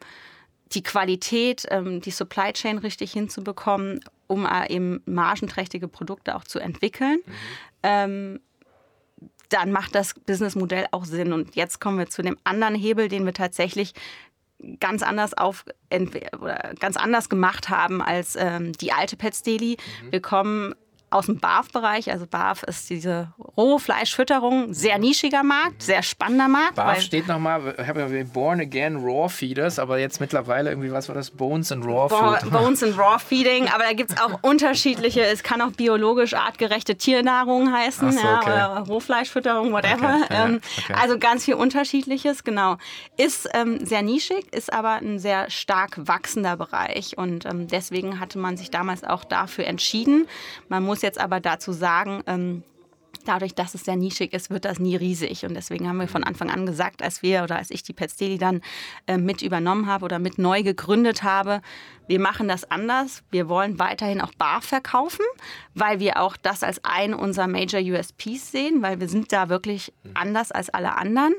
die 0.73 0.82
Qualität, 0.82 1.67
ähm, 1.70 2.00
die 2.00 2.11
Supply 2.11 2.52
Chain 2.52 2.79
richtig 2.79 3.12
hinzubekommen, 3.12 4.00
um 4.26 4.46
äh, 4.46 4.70
eben 4.73 5.02
margenträchtige 5.06 5.88
Produkte 5.88 6.37
auch 6.37 6.44
zu 6.44 6.58
entwickeln. 6.58 7.19
Mhm. 7.25 7.32
Ähm, 7.82 8.40
dann 9.49 9.73
macht 9.73 9.94
das 9.94 10.14
Businessmodell 10.14 10.87
auch 10.90 11.06
Sinn. 11.06 11.32
Und 11.32 11.56
jetzt 11.56 11.81
kommen 11.81 11.99
wir 11.99 12.08
zu 12.08 12.23
dem 12.23 12.37
anderen 12.44 12.75
Hebel, 12.75 13.08
den 13.08 13.25
wir 13.25 13.32
tatsächlich 13.32 13.94
ganz 14.81 15.02
anders 15.02 15.34
auf 15.34 15.64
oder 16.40 16.75
ganz 16.81 16.96
anders 16.96 17.28
gemacht 17.28 17.69
haben 17.69 18.02
als 18.02 18.37
ähm, 18.37 18.72
die 18.72 18.93
alte 18.93 19.16
Pets 19.16 19.43
Deli. 19.43 19.76
Mhm. 20.02 20.12
Wir 20.12 20.20
kommen 20.20 20.75
aus 21.10 21.26
dem 21.26 21.38
BAF-Bereich. 21.38 22.10
Also 22.10 22.26
BAF 22.26 22.62
ist 22.64 22.90
diese 22.90 23.32
Rohfleischfütterung, 23.56 24.75
sehr 24.75 24.99
nischiger 24.99 25.43
Markt, 25.43 25.82
sehr 25.82 26.02
spannender 26.02 26.49
Markt. 26.49 26.75
BAF 26.76 27.00
steht 27.00 27.28
nochmal, 27.28 27.75
ich 27.81 27.88
habe 27.88 28.00
ja 28.00 28.25
Born 28.25 28.60
Again 28.60 28.96
Raw 28.96 29.28
Feeders, 29.28 29.78
aber 29.78 29.99
jetzt 29.99 30.20
mittlerweile 30.20 30.70
irgendwie, 30.70 30.93
was 30.93 31.08
war 31.08 31.14
das? 31.14 31.31
Bones 31.31 31.72
and 31.72 31.84
Raw 31.84 32.08
Food. 32.08 32.50
Bones 32.50 32.82
and 32.82 32.99
Raw 32.99 33.19
Feeding, 33.25 33.69
aber 33.69 33.84
da 33.84 33.93
gibt 33.93 34.12
es 34.12 34.20
auch 34.20 34.38
unterschiedliche, 34.43 35.22
es 35.22 35.43
kann 35.43 35.62
auch 35.62 35.72
biologisch 35.72 36.34
artgerechte 36.34 36.96
Tiernahrung 36.96 37.72
heißen, 37.72 38.12
so, 38.12 38.19
okay. 38.19 38.50
ja, 38.50 38.72
oder 38.75 38.87
Rohfleischfütterung, 38.87 39.72
whatever. 39.72 40.20
Okay, 40.25 40.34
ähm, 40.34 40.61
okay. 40.78 40.94
Also 41.00 41.19
ganz 41.19 41.44
viel 41.44 41.54
unterschiedliches, 41.54 42.44
genau. 42.44 42.76
Ist 43.16 43.49
ähm, 43.54 43.84
sehr 43.84 44.02
nischig, 44.02 44.52
ist 44.52 44.72
aber 44.72 44.94
ein 44.94 45.19
sehr 45.19 45.50
stark 45.50 45.96
wachsender 45.96 46.56
Bereich 46.56 47.16
und 47.16 47.46
ähm, 47.46 47.69
deswegen 47.69 48.20
hatte 48.20 48.38
man 48.38 48.56
sich 48.56 48.70
damals 48.70 49.04
auch 49.04 49.25
dafür 49.25 49.66
entschieden. 49.66 50.28
Man 50.69 50.82
muss 50.82 50.98
muss 50.99 51.03
jetzt 51.03 51.21
aber 51.21 51.39
dazu 51.39 51.71
sagen, 51.71 52.25
ähm, 52.27 52.65
dadurch, 53.25 53.55
dass 53.55 53.77
es 53.77 53.85
sehr 53.85 53.95
nischig 53.95 54.33
ist, 54.33 54.50
wird 54.50 54.65
das 54.65 54.81
nie 54.81 54.97
riesig. 54.97 55.45
Und 55.45 55.55
deswegen 55.55 55.89
haben 55.89 55.99
wir 55.99 56.09
von 56.09 56.25
Anfang 56.25 56.50
an 56.50 56.67
gesagt, 56.67 57.05
als 57.05 57.23
wir 57.23 57.45
oder 57.45 57.55
als 57.55 57.71
ich 57.71 57.85
die 57.85 57.93
Petsteli 57.93 58.37
dann 58.37 58.62
äh, 59.06 59.17
mit 59.17 59.41
übernommen 59.41 59.87
habe 59.87 60.05
oder 60.05 60.19
mit 60.19 60.39
neu 60.39 60.65
gegründet 60.65 61.23
habe, 61.23 61.62
wir 62.09 62.19
machen 62.19 62.49
das 62.49 62.69
anders. 62.69 63.23
Wir 63.31 63.49
wollen 63.49 63.79
weiterhin 63.79 64.21
auch 64.21 64.33
bar 64.35 64.61
verkaufen, 64.61 65.25
weil 65.73 66.00
wir 66.00 66.21
auch 66.21 66.37
das 66.37 66.65
als 66.65 66.85
einen 66.85 67.15
unserer 67.15 67.47
Major 67.47 67.81
USPs 67.81 68.50
sehen, 68.50 68.83
weil 68.83 68.99
wir 68.99 69.09
sind 69.09 69.33
da 69.33 69.49
wirklich 69.49 69.93
anders 70.15 70.50
als 70.50 70.69
alle 70.69 70.97
anderen. 70.97 71.35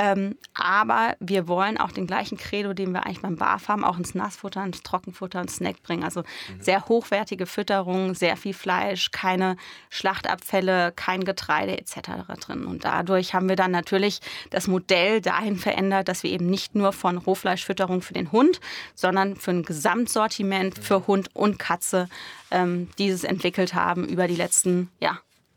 Ähm, 0.00 0.36
aber 0.54 1.16
wir 1.18 1.48
wollen 1.48 1.76
auch 1.76 1.90
den 1.90 2.06
gleichen 2.06 2.38
Credo, 2.38 2.72
den 2.72 2.92
wir 2.92 3.04
eigentlich 3.04 3.20
beim 3.20 3.34
BAF 3.34 3.66
haben, 3.66 3.84
auch 3.84 3.98
ins 3.98 4.14
Nassfutter, 4.14 4.62
ins 4.62 4.84
Trockenfutter 4.84 5.40
und 5.40 5.50
Snack 5.50 5.82
bringen. 5.82 6.04
Also 6.04 6.20
mhm. 6.20 6.62
sehr 6.62 6.84
hochwertige 6.84 7.46
Fütterung, 7.46 8.14
sehr 8.14 8.36
viel 8.36 8.54
Fleisch, 8.54 9.10
keine 9.10 9.56
Schlachtabfälle, 9.90 10.92
kein 10.92 11.24
Getreide 11.24 11.76
etc. 11.76 12.10
drin. 12.38 12.64
Und 12.64 12.84
dadurch 12.84 13.34
haben 13.34 13.48
wir 13.48 13.56
dann 13.56 13.72
natürlich 13.72 14.20
das 14.50 14.68
Modell 14.68 15.20
dahin 15.20 15.56
verändert, 15.56 16.06
dass 16.06 16.22
wir 16.22 16.30
eben 16.30 16.46
nicht 16.46 16.76
nur 16.76 16.92
von 16.92 17.18
Rohfleischfütterung 17.18 18.00
für 18.00 18.14
den 18.14 18.30
Hund, 18.30 18.60
sondern 18.94 19.34
für 19.34 19.50
ein 19.50 19.64
Gesamtsortiment 19.64 20.78
mhm. 20.78 20.82
für 20.82 21.08
Hund 21.08 21.34
und 21.34 21.58
Katze 21.58 22.08
ähm, 22.52 22.88
dieses 22.98 23.24
entwickelt 23.24 23.74
haben 23.74 24.06
über 24.06 24.28
die 24.28 24.36
letzten 24.36 24.92
ja, 25.00 25.14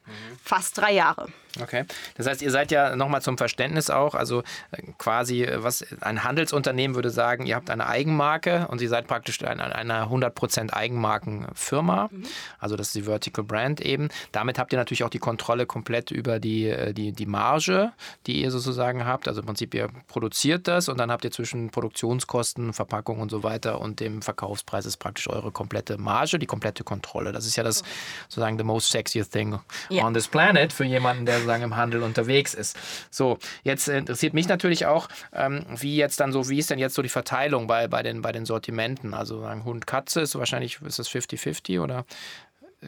mhm. 0.07 0.11
fast 0.43 0.79
drei 0.79 0.93
Jahre. 0.93 1.27
Okay. 1.59 1.85
Das 2.15 2.27
heißt, 2.27 2.41
ihr 2.41 2.51
seid 2.51 2.71
ja 2.71 2.95
nochmal 2.95 3.21
zum 3.21 3.37
Verständnis 3.37 3.89
auch, 3.89 4.15
also 4.15 4.41
äh, 4.71 4.81
quasi, 4.97 5.43
äh, 5.43 5.63
was 5.63 5.85
ein 6.01 6.23
Handelsunternehmen 6.23 6.95
würde 6.95 7.09
sagen, 7.09 7.45
ihr 7.45 7.55
habt 7.55 7.69
eine 7.69 7.87
Eigenmarke 7.87 8.67
und 8.69 8.81
ihr 8.81 8.89
seid 8.89 9.07
praktisch 9.07 9.43
eine, 9.43 9.75
eine 9.75 10.05
100% 10.05 10.71
Eigenmarkenfirma. 10.71 12.09
Mhm. 12.11 12.23
Also 12.59 12.77
das 12.77 12.87
ist 12.87 12.95
die 12.95 13.03
Vertical 13.03 13.43
Brand 13.43 13.81
eben. 13.81 14.09
Damit 14.31 14.59
habt 14.59 14.71
ihr 14.71 14.79
natürlich 14.79 15.03
auch 15.03 15.09
die 15.09 15.19
Kontrolle 15.19 15.65
komplett 15.65 16.11
über 16.11 16.39
die, 16.39 16.69
äh, 16.69 16.93
die, 16.93 17.11
die 17.11 17.25
Marge, 17.25 17.91
die 18.27 18.41
ihr 18.41 18.51
sozusagen 18.51 19.05
habt. 19.05 19.27
Also 19.27 19.41
im 19.41 19.47
Prinzip, 19.47 19.73
ihr 19.73 19.89
produziert 20.07 20.67
das 20.67 20.87
und 20.87 20.97
dann 20.99 21.11
habt 21.11 21.25
ihr 21.25 21.31
zwischen 21.31 21.69
Produktionskosten, 21.69 22.71
Verpackung 22.73 23.19
und 23.19 23.29
so 23.29 23.43
weiter 23.43 23.81
und 23.81 23.99
dem 23.99 24.21
Verkaufspreis 24.21 24.85
ist 24.85 24.97
praktisch 24.97 25.27
eure 25.27 25.51
komplette 25.51 25.97
Marge, 25.97 26.39
die 26.39 26.45
komplette 26.45 26.83
Kontrolle. 26.83 27.31
Das 27.31 27.45
ist 27.45 27.55
ja 27.57 27.63
das 27.63 27.83
sozusagen 28.29 28.57
the 28.57 28.63
most 28.63 28.89
sexiest 28.89 29.33
thing 29.33 29.59
yeah. 29.89 30.05
on 30.05 30.13
this 30.13 30.27
planet 30.27 30.71
für 30.71 30.85
jemanden, 30.85 31.25
der 31.25 31.40
sozusagen 31.41 31.63
im 31.63 31.75
Handel 31.75 32.03
unterwegs 32.03 32.53
ist. 32.53 32.77
So, 33.09 33.37
jetzt 33.63 33.87
interessiert 33.87 34.33
mich 34.33 34.47
natürlich 34.47 34.85
auch, 34.85 35.07
ähm, 35.33 35.65
wie 35.69 35.95
jetzt 35.95 36.19
dann 36.19 36.31
so, 36.31 36.49
wie 36.49 36.59
ist 36.59 36.69
denn 36.69 36.79
jetzt 36.79 36.95
so 36.95 37.01
die 37.01 37.09
Verteilung 37.09 37.67
bei, 37.67 37.87
bei, 37.87 38.03
den, 38.03 38.21
bei 38.21 38.31
den 38.31 38.45
Sortimenten? 38.45 39.13
Also 39.13 39.47
Hund, 39.63 39.87
Katze 39.87 40.21
ist 40.21 40.31
so 40.31 40.39
wahrscheinlich, 40.39 40.81
ist 40.81 40.99
das 40.99 41.09
50-50 41.09 41.81
oder 41.81 42.05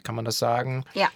kann 0.02 0.16
man 0.16 0.26
das 0.26 0.40
sagen? 0.40 0.86
Ja, 0.94 1.10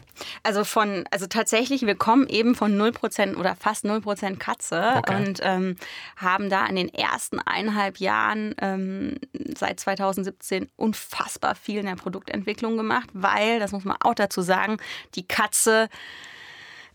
also 0.44 0.64
von, 0.64 1.06
also 1.10 1.26
tatsächlich, 1.26 1.82
wir 1.88 1.96
kommen 1.96 2.28
eben 2.28 2.54
von 2.54 2.80
0% 2.80 3.36
oder 3.36 3.56
fast 3.56 3.86
0% 3.86 4.38
Katze 4.38 4.94
okay. 4.98 5.16
und 5.16 5.40
ähm, 5.42 5.76
haben 6.16 6.50
da 6.50 6.68
in 6.68 6.76
den 6.76 6.94
ersten 6.94 7.40
eineinhalb 7.40 7.98
Jahren 7.98 8.54
ähm, 8.60 9.16
seit 9.58 9.80
2017 9.80 10.70
unfassbar 10.76 11.56
viel 11.56 11.80
in 11.80 11.88
der 11.88 11.96
Produktentwicklung 11.96 12.78
gemacht, 12.78 13.10
weil, 13.14 13.60
das 13.60 13.72
muss 13.72 13.84
man 13.84 13.98
auch 14.00 14.14
dazu 14.14 14.42
sagen, 14.42 14.78
die 15.16 15.28
Katze 15.28 15.90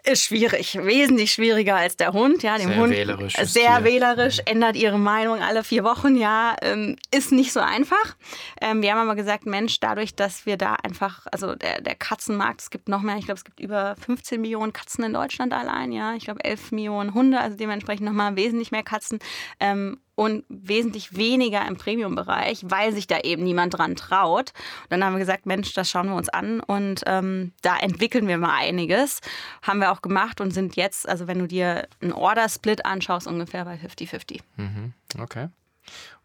ist 0.05 0.25
schwierig, 0.25 0.77
wesentlich 0.83 1.33
schwieriger 1.33 1.77
als 1.77 1.97
der 1.97 2.13
Hund. 2.13 2.43
Ja, 2.43 2.59
dem 2.59 2.69
sehr 2.69 2.77
Hund 2.77 2.93
wählerisch 2.93 3.35
sehr 3.35 3.77
Tier. 3.77 3.85
wählerisch, 3.85 4.39
mhm. 4.39 4.47
ändert 4.47 4.77
ihre 4.77 4.99
Meinung 4.99 5.41
alle 5.41 5.63
vier 5.63 5.85
Wochen. 5.85 6.17
Ja, 6.17 6.57
ähm, 6.61 6.97
ist 7.15 7.31
nicht 7.31 7.53
so 7.53 7.61
einfach. 7.61 8.17
Ähm, 8.61 8.83
wir 8.83 8.93
haben 8.93 8.99
aber 8.99 9.15
gesagt, 9.15 9.47
Mensch, 9.47 9.79
dadurch, 9.81 10.15
dass 10.15 10.45
wir 10.45 10.57
da 10.57 10.75
einfach, 10.75 11.27
also 11.31 11.55
der, 11.55 11.81
der 11.81 11.95
Katzenmarkt, 11.95 12.63
es 12.63 12.71
gibt 12.71 12.89
noch 12.89 13.03
mehr, 13.03 13.17
ich 13.17 13.27
glaube, 13.27 13.39
es 13.39 13.45
gibt 13.45 13.61
über 13.61 13.95
15 14.05 14.41
Millionen 14.41 14.73
Katzen 14.73 15.05
in 15.05 15.13
Deutschland 15.13 15.53
allein. 15.53 15.93
Ja, 15.93 16.15
ich 16.15 16.25
glaube 16.25 16.43
11 16.43 16.73
Millionen 16.73 17.15
Hunde, 17.15 17.39
also 17.41 17.57
dementsprechend 17.57 18.07
nochmal 18.07 18.35
wesentlich 18.37 18.73
mehr 18.73 18.83
Katzen. 18.83 19.21
Und 20.14 20.45
wesentlich 20.49 21.16
weniger 21.16 21.66
im 21.66 21.76
Premium-Bereich, 21.76 22.64
weil 22.69 22.92
sich 22.92 23.07
da 23.07 23.21
eben 23.21 23.45
niemand 23.45 23.78
dran 23.78 23.97
traut. 23.97 24.52
Und 24.83 24.90
dann 24.90 25.04
haben 25.04 25.14
wir 25.14 25.21
gesagt, 25.21 25.47
Mensch, 25.47 25.73
das 25.73 25.88
schauen 25.88 26.09
wir 26.09 26.16
uns 26.16 26.28
an 26.28 26.61
und 26.61 27.02
ähm, 27.07 27.52
da 27.62 27.78
entwickeln 27.78 28.28
wir 28.28 28.37
mal 28.37 28.54
einiges. 28.54 29.21
Haben 29.62 29.81
wir 29.81 29.90
auch 29.90 30.02
gemacht 30.02 30.40
und 30.40 30.50
sind 30.50 30.76
jetzt, 30.76 31.09
also 31.09 31.26
wenn 31.28 31.38
du 31.38 31.49
dir 31.49 31.88
einen 32.02 32.12
Order-Split 32.12 32.85
anschaust, 32.85 33.26
ungefähr 33.26 33.64
bei 33.64 33.76
50-50. 33.76 34.40
Mhm. 34.57 34.92
Okay. 35.19 35.49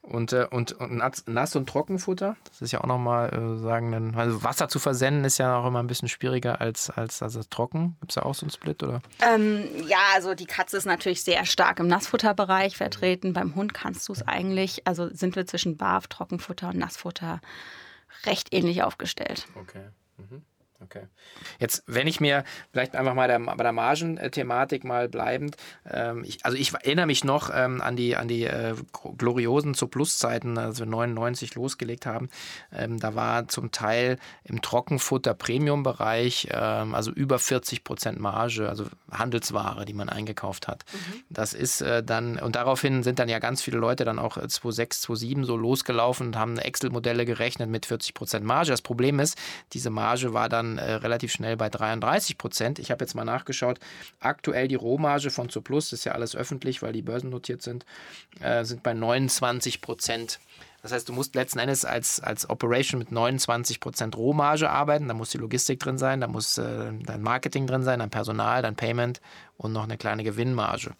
Und, 0.10 0.32
äh, 0.32 0.48
und, 0.50 0.72
und 0.72 1.02
Nass- 1.28 1.56
und 1.56 1.68
Trockenfutter, 1.68 2.38
das 2.46 2.62
ist 2.62 2.72
ja 2.72 2.80
auch 2.82 2.88
nochmal, 2.88 3.30
äh, 3.34 3.60
sagen, 3.60 4.16
also 4.16 4.42
Wasser 4.42 4.70
zu 4.70 4.80
versenden 4.80 5.26
ist 5.26 5.38
ja 5.38 5.58
auch 5.58 5.68
immer 5.68 5.80
ein 5.80 5.88
bisschen 5.88 6.08
schwieriger 6.08 6.62
als, 6.62 6.90
als, 6.90 7.22
als 7.22 7.34
das 7.34 7.50
Trocken. 7.50 7.98
Gibt 8.00 8.14
es 8.14 8.16
da 8.16 8.22
auch 8.22 8.34
so 8.34 8.46
einen 8.46 8.52
Split, 8.52 8.84
oder? 8.84 9.02
Ähm, 9.22 9.68
ja, 9.86 9.98
also 10.16 10.34
die 10.34 10.46
Katze 10.46 10.78
ist 10.78 10.86
natürlich 10.86 11.24
sehr 11.24 11.46
stark 11.46 11.80
im 11.80 11.88
Nassfutterbereich 11.88 12.78
vertreten. 12.78 13.34
Beim 13.34 13.56
Hund 13.56 13.74
kannst 13.74 14.08
du 14.08 14.14
es 14.14 14.26
eigentlich, 14.26 14.88
also 14.88 15.14
sind 15.14 15.36
wir 15.36 15.46
zwischen 15.46 15.76
Barf, 15.76 16.08
Trockenfutter 16.08 16.70
und 16.70 16.78
Nassfutter 16.78 17.42
recht 18.26 18.54
ähnlich 18.54 18.84
aufgestellt. 18.84 19.46
Okay. 19.56 19.88
Mhm. 20.18 20.42
Okay. 20.80 21.08
Jetzt, 21.60 21.84
wenn 21.88 22.06
ich 22.06 22.20
mir 22.20 22.44
vielleicht 22.72 22.96
einfach 22.96 23.16
mal 23.16 23.28
der, 23.28 23.40
bei 23.40 23.64
der 23.64 23.72
Margenthematik 23.72 24.84
mal 24.84 25.10
bleibend, 25.10 25.58
ähm, 25.90 26.24
ich, 26.24 26.46
also 26.46 26.56
ich 26.56 26.72
erinnere 26.72 27.08
mich 27.08 27.24
noch 27.24 27.50
ähm, 27.52 27.82
an 27.82 27.96
die, 27.96 28.16
an 28.16 28.28
die 28.28 28.44
äh, 28.44 28.76
gloriosen 29.18 29.74
zu 29.74 29.88
Pluszeiten, 29.88 30.56
als 30.60 30.78
wir 30.78 30.86
99 30.86 31.56
losgelegt 31.56 32.06
haben. 32.06 32.30
Ähm, 32.72 33.00
da 33.00 33.16
war 33.16 33.48
zum 33.48 33.72
Teil 33.72 34.20
im 34.44 34.62
Trockenfutter 34.62 35.34
Premium-Bereich, 35.34 36.50
ähm, 36.52 36.94
also 36.94 37.10
über 37.12 37.40
40 37.40 37.84
Prozent 37.84 38.20
Marge, 38.20 38.70
also 38.70 38.86
Handelsware, 39.12 39.84
die 39.84 39.94
man 39.94 40.10
eingekauft 40.10 40.68
hat. 40.68 40.86
Mhm. 40.94 41.24
Das 41.32 41.56
ist 41.56 41.82
äh, 41.82 42.04
dann, 42.04 42.38
und 42.38 42.56
daraufhin 42.56 43.02
sind 43.02 43.18
dann 43.18 43.30
ja 43.30 43.40
ganz 43.40 43.64
viele 43.64 43.80
Leute 43.80 44.06
dann 44.06 44.20
auch 44.20 44.38
2006, 44.38 44.98
äh, 44.98 45.02
2007 45.08 45.44
so 45.44 45.58
losgelaufen 45.58 46.28
und 46.28 46.36
haben 46.36 46.60
Excel-Modelle 46.60 47.26
gerechnet 47.26 47.68
mit 47.68 47.88
40 47.88 48.14
Prozent 48.14 48.46
Marge. 48.46 48.70
Das 48.70 48.84
Problem 48.84 49.20
ist, 49.20 49.40
diese 49.74 49.90
Marge 49.90 50.34
war 50.34 50.50
dann 50.50 50.67
dann 50.76 50.78
äh, 50.78 50.94
relativ 50.94 51.32
schnell 51.32 51.58
bei 51.58 51.70
33 51.70 52.38
Prozent. 52.38 52.80
Ich 52.80 52.92
habe 52.92 53.04
jetzt 53.04 53.16
mal 53.16 53.26
nachgeschaut. 53.26 53.80
Aktuell 54.20 54.68
die 54.68 54.76
Rohmarge 54.76 55.30
von 55.30 55.50
Zuplus, 55.50 55.90
das 55.90 56.00
ist 56.00 56.06
ja 56.06 56.14
alles 56.14 56.36
öffentlich, 56.36 56.82
weil 56.82 56.94
die 56.94 57.02
börsennotiert 57.02 57.62
sind, 57.62 57.86
äh, 58.42 58.64
sind 58.64 58.84
bei 58.84 58.94
29 58.94 59.82
Prozent. 59.82 60.40
Das 60.84 60.92
heißt, 60.92 61.10
du 61.10 61.14
musst 61.14 61.36
letzten 61.36 61.60
Endes 61.60 61.86
als, 61.86 62.20
als 62.20 62.50
Operation 62.50 63.00
mit 63.00 63.12
29 63.12 63.80
Prozent 63.80 64.16
Rohmarge 64.16 64.70
arbeiten. 64.70 65.08
Da 65.08 65.14
muss 65.14 65.32
die 65.32 65.38
Logistik 65.38 65.80
drin 65.80 65.98
sein, 65.98 66.22
da 66.22 66.28
muss 66.28 66.58
äh, 66.58 66.92
dein 67.02 67.22
Marketing 67.22 67.68
drin 67.68 67.84
sein, 67.84 68.00
dein 68.00 68.10
Personal, 68.10 68.62
dein 68.62 68.76
Payment 68.76 69.20
und 69.58 69.74
noch 69.74 69.84
eine 69.84 69.98
kleine 69.98 70.24
Gewinnmarge. 70.24 70.92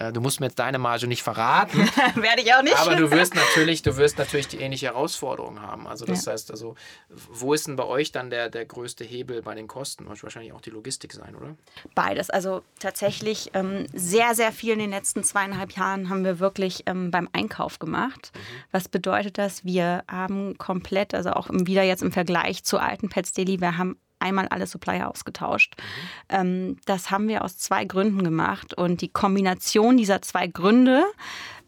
Äh, 0.00 0.12
du 0.12 0.20
musst 0.20 0.40
mir 0.40 0.46
jetzt 0.46 0.58
deine 0.58 0.78
Marge 0.78 1.06
nicht 1.06 1.22
verraten. 1.22 1.78
Werde 2.14 2.42
ich 2.42 2.52
auch 2.54 2.62
nicht. 2.62 2.78
Aber 2.78 2.96
du 2.96 3.10
wirst 3.10 3.34
natürlich, 3.34 3.82
du 3.82 3.96
wirst 3.96 4.18
natürlich 4.18 4.48
die 4.48 4.58
ähnliche 4.58 4.86
Herausforderung 4.86 5.60
haben. 5.60 5.86
Also 5.86 6.06
das 6.06 6.24
ja. 6.24 6.32
heißt, 6.32 6.50
also, 6.50 6.74
wo 7.08 7.52
ist 7.52 7.66
denn 7.66 7.76
bei 7.76 7.84
euch 7.84 8.10
dann 8.10 8.30
der, 8.30 8.48
der 8.48 8.64
größte 8.64 9.04
Hebel 9.04 9.42
bei 9.42 9.54
den 9.54 9.68
Kosten? 9.68 10.08
Wird 10.08 10.22
wahrscheinlich 10.22 10.52
auch 10.52 10.62
die 10.62 10.70
Logistik 10.70 11.12
sein, 11.12 11.36
oder? 11.36 11.54
Beides. 11.94 12.30
Also 12.30 12.62
tatsächlich 12.78 13.50
ähm, 13.52 13.86
sehr, 13.92 14.34
sehr 14.34 14.52
viel 14.52 14.72
in 14.72 14.78
den 14.78 14.90
letzten 14.90 15.22
zweieinhalb 15.22 15.72
Jahren 15.72 16.08
haben 16.08 16.24
wir 16.24 16.38
wirklich 16.40 16.84
ähm, 16.86 17.10
beim 17.10 17.28
Einkauf 17.32 17.78
gemacht. 17.78 18.32
Mhm. 18.34 18.40
Was 18.72 18.88
bedeutet 18.88 19.36
das? 19.36 19.64
Wir 19.64 20.04
haben 20.10 20.56
komplett, 20.56 21.14
also 21.14 21.32
auch 21.32 21.48
wieder 21.50 21.82
jetzt 21.82 22.02
im 22.02 22.12
Vergleich 22.12 22.64
zu 22.64 22.78
alten 22.78 23.10
Pets 23.10 23.32
Daily, 23.32 23.60
wir 23.60 23.76
haben 23.76 23.98
einmal 24.20 24.48
alle 24.48 24.66
Supplier 24.66 25.10
ausgetauscht. 25.10 25.74
Mhm. 25.76 25.82
Ähm, 26.28 26.76
das 26.86 27.10
haben 27.10 27.28
wir 27.28 27.44
aus 27.44 27.58
zwei 27.58 27.84
Gründen 27.84 28.22
gemacht 28.22 28.74
und 28.74 29.00
die 29.00 29.08
Kombination 29.08 29.96
dieser 29.96 30.22
zwei 30.22 30.46
Gründe 30.46 31.04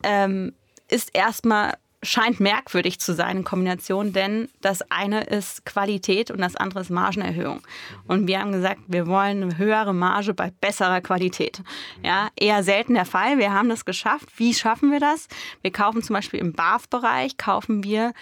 ähm, 0.03 0.53
ist 0.89 1.15
erstmal 1.15 1.75
scheint 2.03 2.41
merkwürdig 2.41 2.99
zu 2.99 3.15
sein 3.15 3.39
in 3.39 3.45
Kombination, 3.45 4.13
denn 4.13 4.49
das 4.61 4.83
eine 4.91 5.23
ist 5.23 5.65
Qualität 5.65 6.31
und 6.31 6.41
das 6.41 6.57
andere 6.57 6.81
ist 6.81 6.91
Margenerhöhung. 6.91 7.59
Mhm. 7.59 8.03
Und 8.09 8.27
wir 8.27 8.41
haben 8.41 8.53
gesagt, 8.53 8.81
wir 8.89 9.07
wollen 9.07 9.43
eine 9.43 9.59
höhere 9.59 9.95
Marge 9.95 10.35
bei 10.35 10.51
besserer 10.51 11.01
Qualität. 11.01 11.61
Mhm. 11.61 12.05
Ja, 12.05 12.29
eher 12.37 12.65
selten 12.65 12.95
der 12.95 13.05
Fall. 13.05 13.39
Wir 13.39 13.53
haben 13.53 13.69
das 13.69 13.85
geschafft. 13.85 14.29
Wie 14.37 14.53
schaffen 14.53 14.91
wir 14.91 15.01
das? 15.01 15.29
Wir 15.63 15.71
kaufen 15.71 16.03
zum 16.03 16.15
Beispiel 16.15 16.41
im 16.41 16.53
BAF-Bereich 16.53 17.37
kaufen 17.37 17.85
wir 17.85 18.13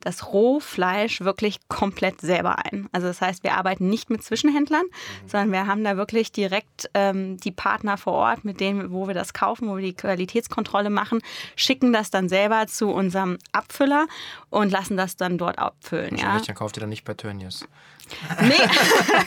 das 0.00 0.32
Rohfleisch 0.32 1.20
wirklich 1.20 1.58
komplett 1.68 2.20
selber 2.20 2.64
ein. 2.64 2.88
Also 2.92 3.08
das 3.08 3.20
heißt, 3.20 3.42
wir 3.42 3.54
arbeiten 3.54 3.88
nicht 3.88 4.10
mit 4.10 4.22
Zwischenhändlern, 4.22 4.84
mhm. 4.84 5.28
sondern 5.28 5.52
wir 5.52 5.66
haben 5.66 5.84
da 5.84 5.96
wirklich 5.96 6.32
direkt 6.32 6.88
ähm, 6.94 7.36
die 7.38 7.50
Partner 7.50 7.96
vor 7.96 8.14
Ort, 8.14 8.44
mit 8.44 8.60
denen, 8.60 8.92
wo 8.92 9.06
wir 9.06 9.14
das 9.14 9.32
kaufen, 9.32 9.68
wo 9.68 9.76
wir 9.76 9.84
die 9.84 9.94
Qualitätskontrolle 9.94 10.90
machen, 10.90 11.20
schicken 11.56 11.92
das 11.92 12.10
dann 12.10 12.28
selber 12.28 12.66
zu 12.66 12.90
unserem 12.90 13.38
Abfüller 13.52 14.06
und 14.50 14.70
lassen 14.70 14.96
das 14.96 15.16
dann 15.16 15.38
dort 15.38 15.58
abfüllen. 15.58 16.16
Ja. 16.16 16.40
Dann 16.40 16.54
kauft 16.54 16.76
ihr 16.76 16.80
dann 16.80 16.90
nicht 16.90 17.04
bei 17.04 17.14
Tönnies. 17.14 17.66
Nee, 18.42 18.54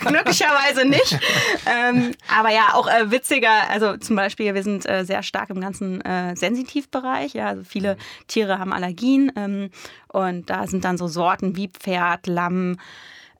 glücklicherweise 0.00 0.84
nicht. 0.84 1.18
Ähm, 1.66 2.12
aber 2.36 2.50
ja, 2.50 2.74
auch 2.74 2.88
äh, 2.88 3.10
witziger, 3.10 3.70
also 3.70 3.96
zum 3.96 4.16
Beispiel, 4.16 4.54
wir 4.54 4.62
sind 4.62 4.88
äh, 4.88 5.04
sehr 5.04 5.22
stark 5.22 5.50
im 5.50 5.60
ganzen 5.60 6.00
äh, 6.02 6.36
Sensitivbereich. 6.36 7.34
Ja, 7.34 7.48
also 7.48 7.62
viele. 7.64 7.96
Tiere 8.26 8.58
haben 8.58 8.72
Allergien 8.72 9.32
ähm, 9.36 9.70
und 10.08 10.50
da 10.50 10.66
sind 10.66 10.84
dann 10.84 10.96
so 10.96 11.06
Sorten 11.06 11.56
wie 11.56 11.68
Pferd, 11.68 12.26
Lamm, 12.26 12.78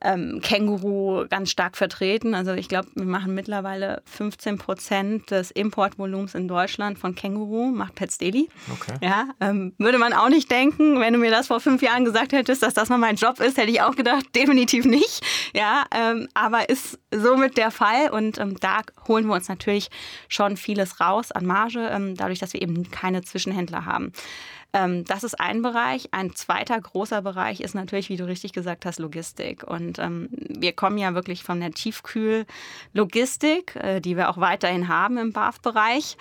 ähm, 0.03 0.41
Känguru 0.43 1.27
ganz 1.29 1.51
stark 1.51 1.77
vertreten. 1.77 2.35
Also 2.35 2.53
ich 2.53 2.69
glaube, 2.69 2.89
wir 2.95 3.05
machen 3.05 3.35
mittlerweile 3.35 4.03
15 4.07 4.59
Prozent 4.59 5.31
des 5.31 5.51
Importvolumens 5.51 6.35
in 6.35 6.49
Deutschland 6.49 6.99
von 6.99 7.15
Känguru, 7.15 7.71
macht 7.71 7.95
Pets 7.95 8.19
Daily. 8.19 8.49
Okay. 8.73 8.95
Ja, 9.01 9.29
ähm, 9.41 9.75
würde 9.79 9.99
man 9.99 10.13
auch 10.13 10.29
nicht 10.29 10.51
denken, 10.51 11.01
wenn 11.01 11.13
du 11.13 11.19
mir 11.19 11.31
das 11.31 11.47
vor 11.47 11.61
fünf 11.61 11.83
Jahren 11.83 12.05
gesagt 12.05 12.33
hättest, 12.33 12.63
dass 12.63 12.75
das 12.75 12.89
mal 12.89 12.99
mein 12.99 13.17
Job 13.17 13.41
ist, 13.41 13.57
hätte 13.57 13.71
ich 13.71 13.83
auch 13.83 13.97
gedacht, 13.97 14.27
definitiv 14.35 14.85
nicht. 14.85 15.23
Ja, 15.55 15.85
ähm, 15.95 16.29
aber 16.35 16.69
ist 16.69 16.99
somit 17.11 17.57
der 17.57 17.71
Fall 17.71 18.11
und 18.11 18.39
ähm, 18.39 18.57
da 18.61 18.81
holen 19.07 19.27
wir 19.27 19.35
uns 19.35 19.49
natürlich 19.49 19.89
schon 20.29 20.57
vieles 20.57 21.01
raus 21.01 21.33
an 21.33 21.47
Marge, 21.47 21.89
ähm, 21.93 22.17
dadurch, 22.17 22.39
dass 22.39 22.53
wir 22.53 22.63
eben 22.63 22.91
keine 22.91 23.23
Zwischenhändler 23.23 23.85
haben. 23.85 24.13
Ähm, 24.73 25.05
das 25.05 25.25
ist 25.25 25.39
ein 25.39 25.63
Bereich. 25.63 26.09
Ein 26.13 26.35
zweiter 26.35 26.81
großer 26.81 27.23
Bereich 27.23 27.61
ist 27.61 27.75
natürlich, 27.75 28.09
wie 28.09 28.17
du 28.17 28.27
richtig 28.27 28.53
gesagt 28.53 28.87
hast, 28.87 28.99
Logistik. 28.99 29.65
Und 29.65 29.99
ähm, 29.99 30.29
wir 30.33 30.73
kommen 30.73 30.99
ja 30.99 31.15
wirklich 31.15 31.45
von 31.45 31.61
der 31.61 31.73
Tiefkühllogistik, 31.73 33.77
äh, 33.77 34.01
die 34.01 34.17
wir 34.17 34.31
auch 34.31 34.39
weiterhin 34.39 34.89
haben 34.89 35.19
im 35.19 35.33
BAF-Bereich 35.33 36.17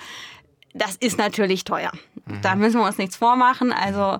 das 0.73 0.95
ist 0.95 1.17
natürlich 1.17 1.63
teuer. 1.63 1.91
Mhm. 2.25 2.41
Da 2.41 2.55
müssen 2.55 2.79
wir 2.79 2.85
uns 2.85 2.97
nichts 2.97 3.15
vormachen. 3.15 3.71
Also 3.71 4.19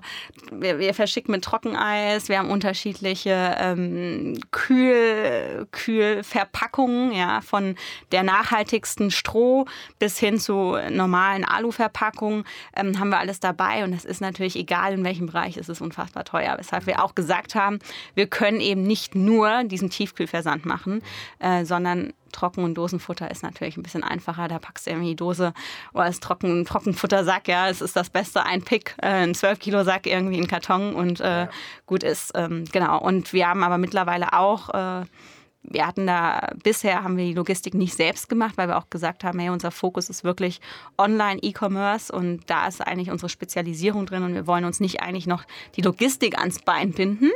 wir, 0.50 0.78
wir 0.78 0.94
verschicken 0.94 1.32
mit 1.32 1.44
Trockeneis, 1.44 2.28
wir 2.28 2.38
haben 2.38 2.50
unterschiedliche 2.50 3.56
ähm, 3.58 4.38
Kühl, 4.50 5.66
Kühlverpackungen, 5.70 7.12
ja, 7.12 7.40
von 7.40 7.76
der 8.12 8.22
nachhaltigsten 8.22 9.10
Stroh 9.10 9.66
bis 9.98 10.18
hin 10.18 10.38
zu 10.38 10.76
normalen 10.90 11.44
Aluverpackungen 11.44 12.44
ähm, 12.76 12.98
haben 12.98 13.10
wir 13.10 13.18
alles 13.18 13.40
dabei. 13.40 13.84
Und 13.84 13.92
das 13.92 14.04
ist 14.04 14.20
natürlich 14.20 14.56
egal, 14.56 14.92
in 14.92 15.04
welchem 15.04 15.26
Bereich, 15.26 15.56
ist 15.56 15.68
es 15.68 15.80
unfassbar 15.80 16.24
teuer. 16.24 16.56
Weshalb 16.58 16.86
wir 16.86 17.02
auch 17.02 17.14
gesagt 17.14 17.54
haben, 17.54 17.78
wir 18.14 18.26
können 18.26 18.60
eben 18.60 18.82
nicht 18.82 19.14
nur 19.14 19.64
diesen 19.64 19.90
Tiefkühlversand 19.90 20.66
machen, 20.66 21.02
äh, 21.38 21.64
sondern 21.64 22.12
Trocken- 22.32 22.64
und 22.64 22.74
Dosenfutter 22.74 23.30
ist 23.30 23.42
natürlich 23.42 23.76
ein 23.76 23.82
bisschen 23.82 24.04
einfacher. 24.04 24.48
Da 24.48 24.58
packst 24.58 24.86
du 24.86 24.90
irgendwie 24.90 25.10
die 25.10 25.16
Dose 25.16 25.52
oder 25.92 26.06
das 26.06 26.20
Trocken 26.20 26.64
Trockenfuttersack, 26.64 27.48
ja, 27.48 27.68
es 27.68 27.80
ist 27.80 27.96
das 27.96 28.10
Beste, 28.10 28.44
ein 28.44 28.62
Pick, 28.62 28.96
äh, 29.00 29.08
ein 29.08 29.34
12-Kilo-Sack 29.34 30.06
irgendwie 30.06 30.38
in 30.38 30.48
Karton 30.48 30.94
und 30.94 31.20
äh, 31.20 31.42
ja. 31.42 31.50
gut 31.86 32.02
ist. 32.02 32.32
Ähm, 32.34 32.64
genau. 32.72 33.00
Und 33.00 33.32
wir 33.32 33.48
haben 33.48 33.62
aber 33.62 33.78
mittlerweile 33.78 34.32
auch 34.32 34.70
äh, 34.70 35.04
wir 35.62 35.86
hatten 35.86 36.06
da, 36.06 36.48
bisher 36.62 37.04
haben 37.04 37.16
wir 37.16 37.24
die 37.24 37.34
Logistik 37.34 37.74
nicht 37.74 37.94
selbst 37.94 38.28
gemacht, 38.28 38.56
weil 38.56 38.68
wir 38.68 38.78
auch 38.78 38.90
gesagt 38.90 39.22
haben, 39.22 39.38
hey, 39.38 39.50
unser 39.50 39.70
Fokus 39.70 40.10
ist 40.10 40.24
wirklich 40.24 40.60
Online-E-Commerce 40.98 42.12
und 42.12 42.42
da 42.48 42.66
ist 42.66 42.80
eigentlich 42.80 43.10
unsere 43.10 43.28
Spezialisierung 43.28 44.06
drin 44.06 44.24
und 44.24 44.34
wir 44.34 44.46
wollen 44.46 44.64
uns 44.64 44.80
nicht 44.80 45.00
eigentlich 45.00 45.26
noch 45.26 45.44
die 45.76 45.82
Logistik 45.82 46.38
ans 46.38 46.58
Bein 46.60 46.92
binden, 46.92 47.30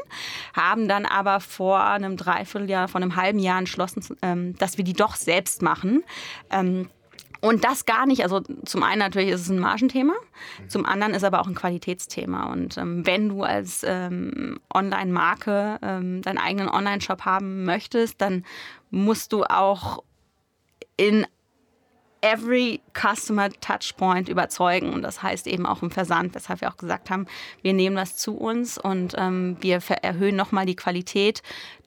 haben 0.54 0.88
dann 0.88 1.06
aber 1.06 1.40
vor 1.40 1.82
einem 1.82 2.16
Dreivierteljahr, 2.16 2.88
vor 2.88 3.00
einem 3.00 3.16
halben 3.16 3.38
Jahr 3.38 3.58
entschlossen, 3.58 4.04
ähm, 4.22 4.56
dass 4.58 4.76
wir 4.76 4.84
die 4.84 4.92
doch 4.92 5.14
selbst 5.14 5.62
machen. 5.62 6.02
Und 7.46 7.62
das 7.62 7.84
gar 7.84 8.06
nicht, 8.06 8.24
also 8.24 8.40
zum 8.40 8.82
einen 8.82 8.98
natürlich 8.98 9.30
ist 9.30 9.42
es 9.42 9.48
ein 9.50 9.60
Margenthema, 9.60 10.14
zum 10.66 10.84
anderen 10.84 11.14
ist 11.14 11.22
aber 11.22 11.40
auch 11.40 11.46
ein 11.46 11.54
Qualitätsthema. 11.54 12.50
Und 12.50 12.76
ähm, 12.76 13.06
wenn 13.06 13.28
du 13.28 13.44
als 13.44 13.84
ähm, 13.86 14.58
Online-Marke 14.74 15.78
ähm, 15.80 16.22
deinen 16.22 16.38
eigenen 16.38 16.68
Online-Shop 16.68 17.24
haben 17.24 17.64
möchtest, 17.64 18.20
dann 18.20 18.44
musst 18.90 19.32
du 19.32 19.44
auch 19.44 20.02
in 20.96 21.24
every 22.20 22.80
Customer 22.94 23.48
Touchpoint 23.50 24.28
überzeugen. 24.28 24.92
Und 24.92 25.02
das 25.02 25.22
heißt 25.22 25.46
eben 25.46 25.66
auch 25.66 25.82
im 25.82 25.92
Versand, 25.92 26.34
weshalb 26.34 26.62
wir 26.62 26.68
auch 26.68 26.76
gesagt 26.76 27.10
haben, 27.10 27.28
wir 27.62 27.74
nehmen 27.74 27.94
das 27.94 28.16
zu 28.16 28.36
uns 28.36 28.76
und 28.76 29.14
ähm, 29.16 29.56
wir 29.60 29.80
erhöhen 30.02 30.34
nochmal 30.34 30.66
die 30.66 30.74
Qualität 30.74 31.44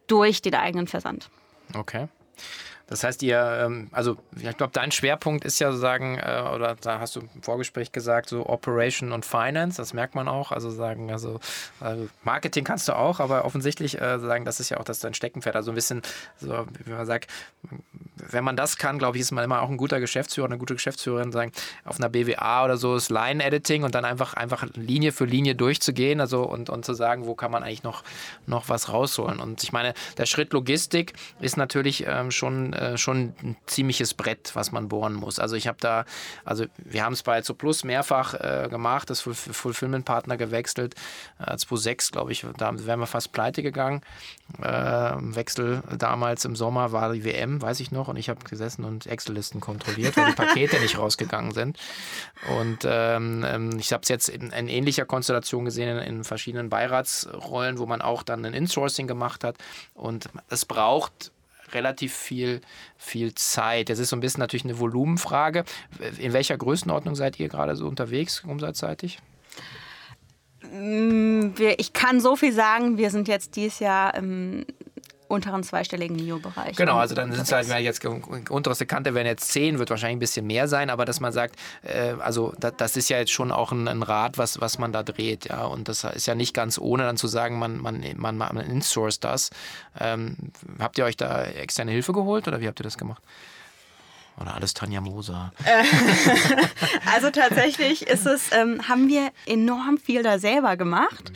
durch 0.07 0.41
den 0.41 0.55
eigenen 0.55 0.87
Versand. 0.87 1.29
Okay. 1.75 2.07
Das 2.89 3.03
heißt, 3.03 3.21
ihr, 3.21 3.39
ähm, 3.39 3.87
also 3.91 4.17
ich 4.35 4.57
glaube, 4.57 4.73
dein 4.73 4.91
Schwerpunkt 4.91 5.45
ist 5.45 5.59
ja 5.59 5.71
sagen, 5.71 6.17
äh, 6.17 6.43
oder 6.53 6.75
da 6.81 6.99
hast 6.99 7.15
du 7.15 7.21
im 7.21 7.43
Vorgespräch 7.43 7.91
gesagt, 7.91 8.29
so 8.29 8.47
Operation 8.47 9.11
und 9.11 9.25
Finance, 9.25 9.77
das 9.77 9.93
merkt 9.93 10.15
man 10.15 10.27
auch. 10.27 10.51
Also 10.51 10.71
sagen, 10.71 11.11
also 11.11 11.39
Marketing 12.23 12.63
kannst 12.63 12.87
du 12.87 12.95
auch, 12.95 13.19
aber 13.19 13.45
offensichtlich 13.45 14.01
äh, 14.01 14.19
sagen, 14.19 14.43
das 14.43 14.59
ist 14.59 14.69
ja 14.69 14.77
auch 14.77 14.83
das 14.83 14.99
dein 14.99 15.13
Steckenpferd. 15.13 15.55
Also 15.55 15.71
ein 15.71 15.75
bisschen, 15.75 16.01
so, 16.39 16.65
wie 16.85 16.91
man 16.91 17.05
sagt, 17.05 17.29
wenn 18.15 18.43
man 18.43 18.55
das 18.55 18.77
kann, 18.77 18.97
glaube 18.97 19.17
ich, 19.17 19.21
ist 19.21 19.31
man 19.31 19.43
immer 19.43 19.61
auch 19.61 19.69
ein 19.69 19.77
guter 19.77 19.99
Geschäftsführer, 19.99 20.47
eine 20.47 20.57
gute 20.57 20.73
Geschäftsführerin, 20.73 21.31
sagen, 21.31 21.51
auf 21.85 21.97
einer 21.97 22.09
BWA 22.09 22.65
oder 22.65 22.77
so 22.77 22.95
ist 22.95 23.09
Line-Editing 23.09 23.83
und 23.83 23.93
dann 23.93 24.05
einfach, 24.05 24.33
einfach 24.33 24.65
Linie 24.73 25.11
für 25.11 25.25
Linie 25.25 25.55
durchzugehen, 25.55 26.19
also 26.19 26.43
und, 26.43 26.69
und 26.69 26.85
zu 26.85 26.93
sagen, 26.93 27.27
wo 27.27 27.35
kann 27.35 27.51
man 27.51 27.63
eigentlich 27.63 27.83
noch, 27.83 28.03
noch 28.47 28.67
was 28.67 28.89
rausholen. 28.91 29.39
Und 29.39 29.63
ich 29.63 29.71
meine, 29.71 29.93
der 30.17 30.25
Schritt 30.25 30.53
Logistik 30.53 31.13
ist 31.39 31.55
natürlich 31.55 32.05
ähm, 32.07 32.31
schon 32.31 32.73
äh, 32.79 32.97
schon 32.97 33.33
ein 33.43 33.57
ziemliches 33.65 34.13
Brett, 34.13 34.51
was 34.53 34.71
man 34.71 34.87
bohren 34.87 35.13
muss. 35.13 35.39
Also 35.39 35.55
ich 35.55 35.67
habe 35.67 35.77
da, 35.81 36.05
also 36.45 36.65
wir 36.77 37.03
haben 37.03 37.13
es 37.13 37.23
bei 37.23 37.41
Zo 37.41 37.53
Plus 37.53 37.83
mehrfach 37.83 38.33
äh, 38.35 38.67
gemacht, 38.69 39.09
das 39.09 39.21
Fulfillment-Partner 39.21 40.37
gewechselt. 40.37 40.95
Äh, 41.39 41.57
2006, 41.57 42.11
glaube 42.11 42.31
ich, 42.31 42.45
da 42.57 42.71
wären 42.85 42.99
wir 42.99 43.07
fast 43.07 43.31
pleite 43.31 43.63
gegangen. 43.63 44.01
Äh, 44.61 44.63
Wechsel 44.65 45.83
damals 45.97 46.45
im 46.45 46.55
Sommer 46.55 46.91
war 46.91 47.11
die 47.13 47.23
WM, 47.23 47.61
weiß 47.61 47.79
ich 47.81 47.91
noch, 47.91 48.07
und 48.07 48.15
ich 48.15 48.29
habe 48.29 48.43
gesessen 48.45 48.85
und 48.85 49.05
Excel-Listen 49.07 49.59
kontrolliert, 49.59 50.15
weil 50.15 50.27
die 50.27 50.35
Pakete 50.35 50.79
nicht 50.79 50.97
rausgegangen 50.97 51.51
sind. 51.51 51.77
Und 52.59 52.79
ähm, 52.85 53.45
ähm 53.47 53.77
ich 53.77 53.91
habe 53.91 54.03
es 54.03 54.09
jetzt 54.09 54.29
in, 54.29 54.51
in, 54.51 54.67
ähnlicher 54.67 55.05
Konstellation 55.05 55.65
gesehen, 55.65 55.97
in, 55.97 56.03
in 56.03 56.23
verschiedenen 56.23 56.69
Beiratsrollen, 56.69 57.77
wo 57.77 57.85
man 57.85 58.01
auch 58.01 58.23
dann 58.23 58.45
ein 58.45 58.53
Insourcing 58.53 59.07
gemacht 59.07 59.43
hat. 59.43 59.57
Und 59.93 60.29
es 60.49 60.65
braucht 60.65 61.31
relativ 61.73 62.13
viel, 62.13 62.61
viel 62.97 63.33
Zeit. 63.35 63.89
Das 63.89 63.99
ist 63.99 64.09
so 64.09 64.15
ein 64.15 64.19
bisschen 64.19 64.39
natürlich 64.39 64.65
eine 64.65 64.79
Volumenfrage. 64.79 65.63
In 66.19 66.33
welcher 66.33 66.57
Größenordnung 66.57 67.15
seid 67.15 67.39
ihr 67.39 67.49
gerade 67.49 67.75
so 67.75 67.87
unterwegs, 67.87 68.43
umsatzseitig? 68.45 69.19
Mm, 70.71 71.51
ich 71.77 71.93
kann 71.93 72.19
so 72.19 72.35
viel 72.35 72.53
sagen, 72.53 72.97
wir 72.97 73.09
sind 73.09 73.27
jetzt 73.27 73.55
dieses 73.55 73.79
Jahr 73.79 74.13
im 74.15 74.65
unteren 75.29 75.63
zweistelligen 75.63 76.17
Mio-Bereich. 76.17 76.75
Genau, 76.75 76.97
also 76.97 77.15
dann 77.15 77.31
sind 77.31 77.43
es 77.43 77.51
halt, 77.51 77.69
wenn 77.69 77.83
jetzt 77.83 78.03
unterste 78.49 78.85
Kante 78.85 79.13
wären 79.13 79.27
jetzt 79.27 79.51
10, 79.51 79.79
wird 79.79 79.89
wahrscheinlich 79.89 80.17
ein 80.17 80.19
bisschen 80.19 80.47
mehr 80.47 80.67
sein, 80.67 80.89
aber 80.89 81.05
dass 81.05 81.19
man 81.19 81.31
sagt, 81.31 81.55
äh, 81.83 82.13
also 82.19 82.53
da, 82.59 82.71
das 82.71 82.97
ist 82.97 83.09
ja 83.09 83.19
jetzt 83.19 83.31
schon 83.31 83.51
auch 83.51 83.71
ein, 83.71 83.87
ein, 83.87 84.03
Rad, 84.03 84.37
was, 84.37 84.59
was 84.59 84.79
man 84.79 84.91
da 84.91 85.03
dreht, 85.03 85.45
ja. 85.45 85.65
Und 85.65 85.87
das 85.87 86.03
ist 86.03 86.25
ja 86.25 86.35
nicht 86.35 86.53
ganz 86.53 86.79
ohne 86.79 87.03
dann 87.03 87.15
zu 87.15 87.27
sagen, 87.27 87.59
man, 87.59 87.77
man, 87.77 88.03
man, 88.17 88.37
man 88.37 88.57
insourced 88.57 89.23
das. 89.23 89.51
Ähm, 89.99 90.35
habt 90.79 90.97
ihr 90.97 91.05
euch 91.05 91.15
da 91.15 91.43
externe 91.43 91.91
Hilfe 91.91 92.11
geholt 92.11 92.47
oder 92.47 92.59
wie 92.59 92.67
habt 92.67 92.79
ihr 92.79 92.83
das 92.83 92.97
gemacht? 92.97 93.21
Oder 94.39 94.55
alles 94.55 94.73
Tanja 94.73 95.01
Moser? 95.01 95.51
also 97.13 97.29
tatsächlich 97.29 98.07
ist 98.07 98.25
es, 98.25 98.51
ähm, 98.53 98.87
haben 98.87 99.07
wir 99.09 99.31
enorm 99.45 99.97
viel 99.97 100.23
da 100.23 100.39
selber 100.39 100.77
gemacht. 100.77 101.31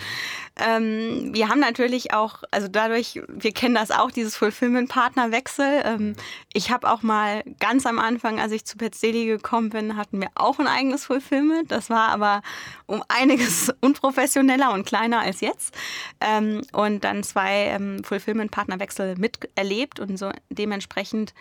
Ähm, 0.56 1.32
wir 1.34 1.50
haben 1.50 1.60
natürlich 1.60 2.14
auch, 2.14 2.44
also 2.52 2.68
dadurch, 2.68 3.20
wir 3.28 3.52
kennen 3.54 3.74
das 3.74 3.90
auch, 3.90 4.12
dieses 4.12 4.38
Fulfillment-Partner-Wechsel. 4.38 5.82
Ähm, 5.84 6.16
ich 6.54 6.70
habe 6.70 6.92
auch 6.92 7.02
mal 7.02 7.44
ganz 7.60 7.88
am 7.88 7.98
Anfang, 7.98 8.40
als 8.40 8.52
ich 8.52 8.64
zu 8.64 8.78
Petzeli 8.78 9.26
gekommen 9.26 9.72
bin, 9.72 9.98
hatten 9.98 10.22
wir 10.22 10.30
auch 10.36 10.60
ein 10.60 10.68
eigenes 10.68 11.06
Fulfillment. 11.06 11.72
Das 11.72 11.90
war 11.90 12.10
aber 12.10 12.44
um 12.86 13.04
einiges 13.08 13.74
unprofessioneller 13.82 14.72
und 14.74 14.86
kleiner 14.86 15.22
als 15.22 15.42
jetzt. 15.42 15.76
Ähm, 16.22 16.62
und 16.72 17.04
dann 17.04 17.24
zwei 17.24 17.66
ähm, 17.66 18.04
Fulfillment-Partner-Wechsel 18.04 19.16
miterlebt 19.18 20.00
und 20.00 20.18
so 20.18 20.32
dementsprechend 20.50 21.34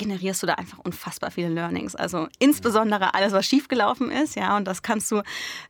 generierst 0.00 0.42
du 0.42 0.46
da 0.46 0.54
einfach 0.54 0.78
unfassbar 0.78 1.30
viele 1.30 1.50
Learnings. 1.50 1.94
Also 1.94 2.26
insbesondere 2.38 3.14
alles, 3.14 3.32
was 3.32 3.46
schiefgelaufen 3.46 4.10
ist, 4.10 4.34
ja, 4.34 4.56
und 4.56 4.64
das 4.66 4.82
kannst 4.82 5.12
du, 5.12 5.22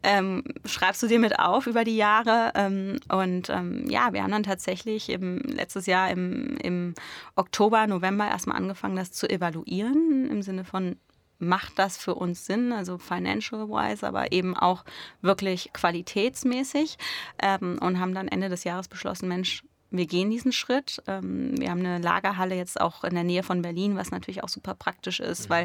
ähm, 0.03 0.45
schreibst 0.65 1.03
du 1.03 1.09
dir 1.09 1.19
mit 1.19 1.39
auf 1.39 1.67
über 1.67 1.85
die 1.85 1.97
Jahre. 1.97 2.53
Ähm, 2.55 3.01
und 3.09 3.51
ähm, 3.51 3.85
ja, 3.89 4.13
wir 4.13 4.23
haben 4.23 4.31
dann 4.31 4.45
tatsächlich 4.45 5.11
im, 5.11 5.39
letztes 5.39 5.87
Jahr 5.87 6.11
im, 6.11 6.57
im 6.59 6.95
Oktober, 7.35 7.87
November 7.87 8.29
erstmal 8.29 8.57
angefangen, 8.57 8.97
das 8.97 9.13
zu 9.13 9.29
evaluieren, 9.29 10.31
im 10.31 10.43
Sinne 10.43 10.65
von, 10.65 10.97
macht 11.41 11.79
das 11.79 11.97
für 11.97 12.15
uns 12.15 12.47
Sinn, 12.47 12.73
also 12.73 12.99
financial-wise, 12.99 14.07
aber 14.07 14.31
eben 14.31 14.57
auch 14.57 14.85
wirklich 15.23 15.73
qualitätsmäßig 15.73 16.99
ähm, 17.43 17.79
und 17.81 17.99
haben 17.99 18.15
dann 18.15 18.29
Ende 18.29 18.49
des 18.49 18.65
Jahres 18.65 18.89
beschlossen, 18.89 19.29
Mensch, 19.29 19.65
wir 19.91 20.07
gehen 20.07 20.31
diesen 20.31 20.53
Schritt. 20.53 21.03
Ähm, 21.07 21.59
wir 21.59 21.71
haben 21.71 21.81
eine 21.81 21.99
Lagerhalle 21.99 22.55
jetzt 22.55 22.81
auch 22.81 23.05
in 23.05 23.15
der 23.15 23.25
Nähe 23.25 23.43
von 23.43 23.63
Berlin, 23.63 23.97
was 23.97 24.11
natürlich 24.11 24.43
auch 24.43 24.49
super 24.49 24.75
praktisch 24.75 25.21
ist, 25.21 25.49
mhm. 25.49 25.51
weil 25.51 25.65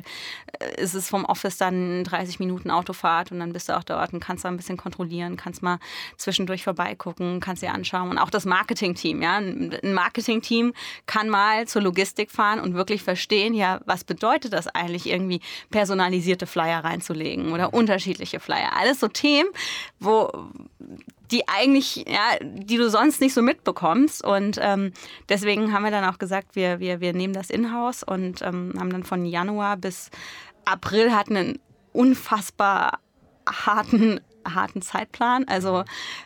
äh, 0.59 0.71
es 0.77 0.95
ist 0.95 1.09
vom 1.09 1.25
Office 1.25 1.57
dann 1.57 2.03
30 2.03 2.39
Minuten 2.39 2.71
Autofahrt 2.71 3.31
und 3.31 3.39
dann 3.39 3.53
bist 3.53 3.69
du 3.69 3.77
auch 3.77 3.83
dort 3.83 4.13
und 4.13 4.19
kannst 4.19 4.45
da 4.45 4.49
ein 4.49 4.57
bisschen 4.57 4.77
kontrollieren, 4.77 5.37
kannst 5.37 5.61
mal 5.61 5.79
zwischendurch 6.17 6.63
vorbeigucken, 6.63 7.39
kannst 7.39 7.61
dir 7.61 7.73
anschauen. 7.73 8.09
Und 8.09 8.17
auch 8.17 8.29
das 8.29 8.45
Marketing-Team, 8.45 9.21
ja. 9.21 9.37
Ein 9.37 9.93
Marketing-Team 9.93 10.73
kann 11.05 11.29
mal 11.29 11.67
zur 11.67 11.81
Logistik 11.81 12.31
fahren 12.31 12.59
und 12.59 12.73
wirklich 12.73 13.03
verstehen, 13.03 13.53
ja, 13.53 13.81
was 13.85 14.03
bedeutet 14.03 14.53
das 14.53 14.67
eigentlich, 14.67 15.07
irgendwie 15.07 15.41
personalisierte 15.69 16.47
Flyer 16.47 16.83
reinzulegen 16.83 17.51
oder 17.51 17.73
unterschiedliche 17.73 18.39
Flyer. 18.39 18.75
Alles 18.77 18.99
so 18.99 19.07
Themen, 19.07 19.49
wo 19.99 20.31
die 21.31 21.47
eigentlich, 21.47 22.05
ja, 22.07 22.37
die 22.41 22.77
du 22.77 22.89
sonst 22.89 23.21
nicht 23.21 23.33
so 23.33 23.41
mitbekommst. 23.41 24.23
Und 24.23 24.59
ähm, 24.61 24.93
deswegen 25.29 25.73
haben 25.73 25.83
wir 25.83 25.91
dann 25.91 26.05
auch 26.05 26.17
gesagt, 26.17 26.55
wir, 26.55 26.79
wir, 26.79 26.99
wir 27.01 27.13
nehmen 27.13 27.33
das 27.33 27.49
in-house 27.49 28.03
und 28.03 28.41
ähm, 28.41 28.73
haben 28.77 28.91
dann 28.91 29.03
von 29.03 29.25
Januar 29.25 29.77
bis 29.77 30.09
April 30.65 31.13
hatten 31.13 31.37
einen 31.37 31.59
unfassbar 31.93 32.99
harten 33.47 34.19
harten 34.53 34.81
Zeitplan. 34.81 35.45
Also 35.47 35.83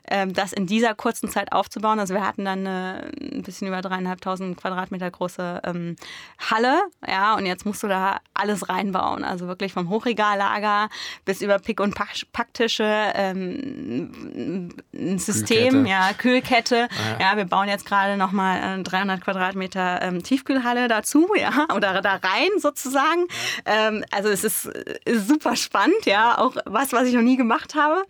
ähm, 0.09 0.33
das 0.33 0.53
in 0.53 0.67
dieser 0.67 0.95
kurzen 0.95 1.29
Zeit 1.29 1.51
aufzubauen. 1.51 1.99
Also 1.99 2.13
wir 2.13 2.25
hatten 2.25 2.45
dann 2.45 2.59
eine 2.65 3.11
ein 3.39 3.43
bisschen 3.43 3.67
über 3.67 3.81
dreieinhalbtausend 3.81 4.57
Quadratmeter 4.57 5.09
große 5.09 5.61
ähm, 5.63 5.95
Halle, 6.39 6.81
ja, 7.07 7.35
und 7.35 7.45
jetzt 7.45 7.65
musst 7.65 7.83
du 7.83 7.87
da 7.87 8.19
alles 8.33 8.69
reinbauen. 8.69 9.23
Also 9.23 9.47
wirklich 9.47 9.73
vom 9.73 9.89
Hochregallager 9.89 10.89
bis 11.25 11.41
über 11.41 11.59
Pick- 11.59 11.79
und 11.79 11.95
Packtische, 11.95 13.11
ähm, 13.13 14.71
ein 14.93 15.19
System, 15.19 15.69
Kühlkette. 15.69 15.89
ja, 15.89 16.13
Kühlkette. 16.13 16.87
Ah, 16.89 17.19
ja. 17.19 17.31
ja. 17.31 17.37
wir 17.37 17.45
bauen 17.45 17.67
jetzt 17.67 17.85
gerade 17.85 18.17
nochmal 18.17 18.83
300 18.83 19.21
Quadratmeter 19.21 20.01
ähm, 20.01 20.23
Tiefkühlhalle 20.23 20.87
dazu, 20.87 21.29
ja, 21.37 21.67
oder 21.75 22.01
da 22.01 22.15
rein 22.15 22.49
sozusagen. 22.57 23.27
Ähm, 23.65 24.03
also 24.11 24.29
es 24.29 24.43
ist, 24.43 24.65
ist 25.05 25.27
super 25.27 25.55
spannend, 25.55 26.05
ja, 26.05 26.37
auch 26.37 26.55
was, 26.65 26.93
was 26.93 27.07
ich 27.07 27.13
noch 27.13 27.21
nie 27.21 27.37
gemacht 27.37 27.75
habe. 27.75 28.03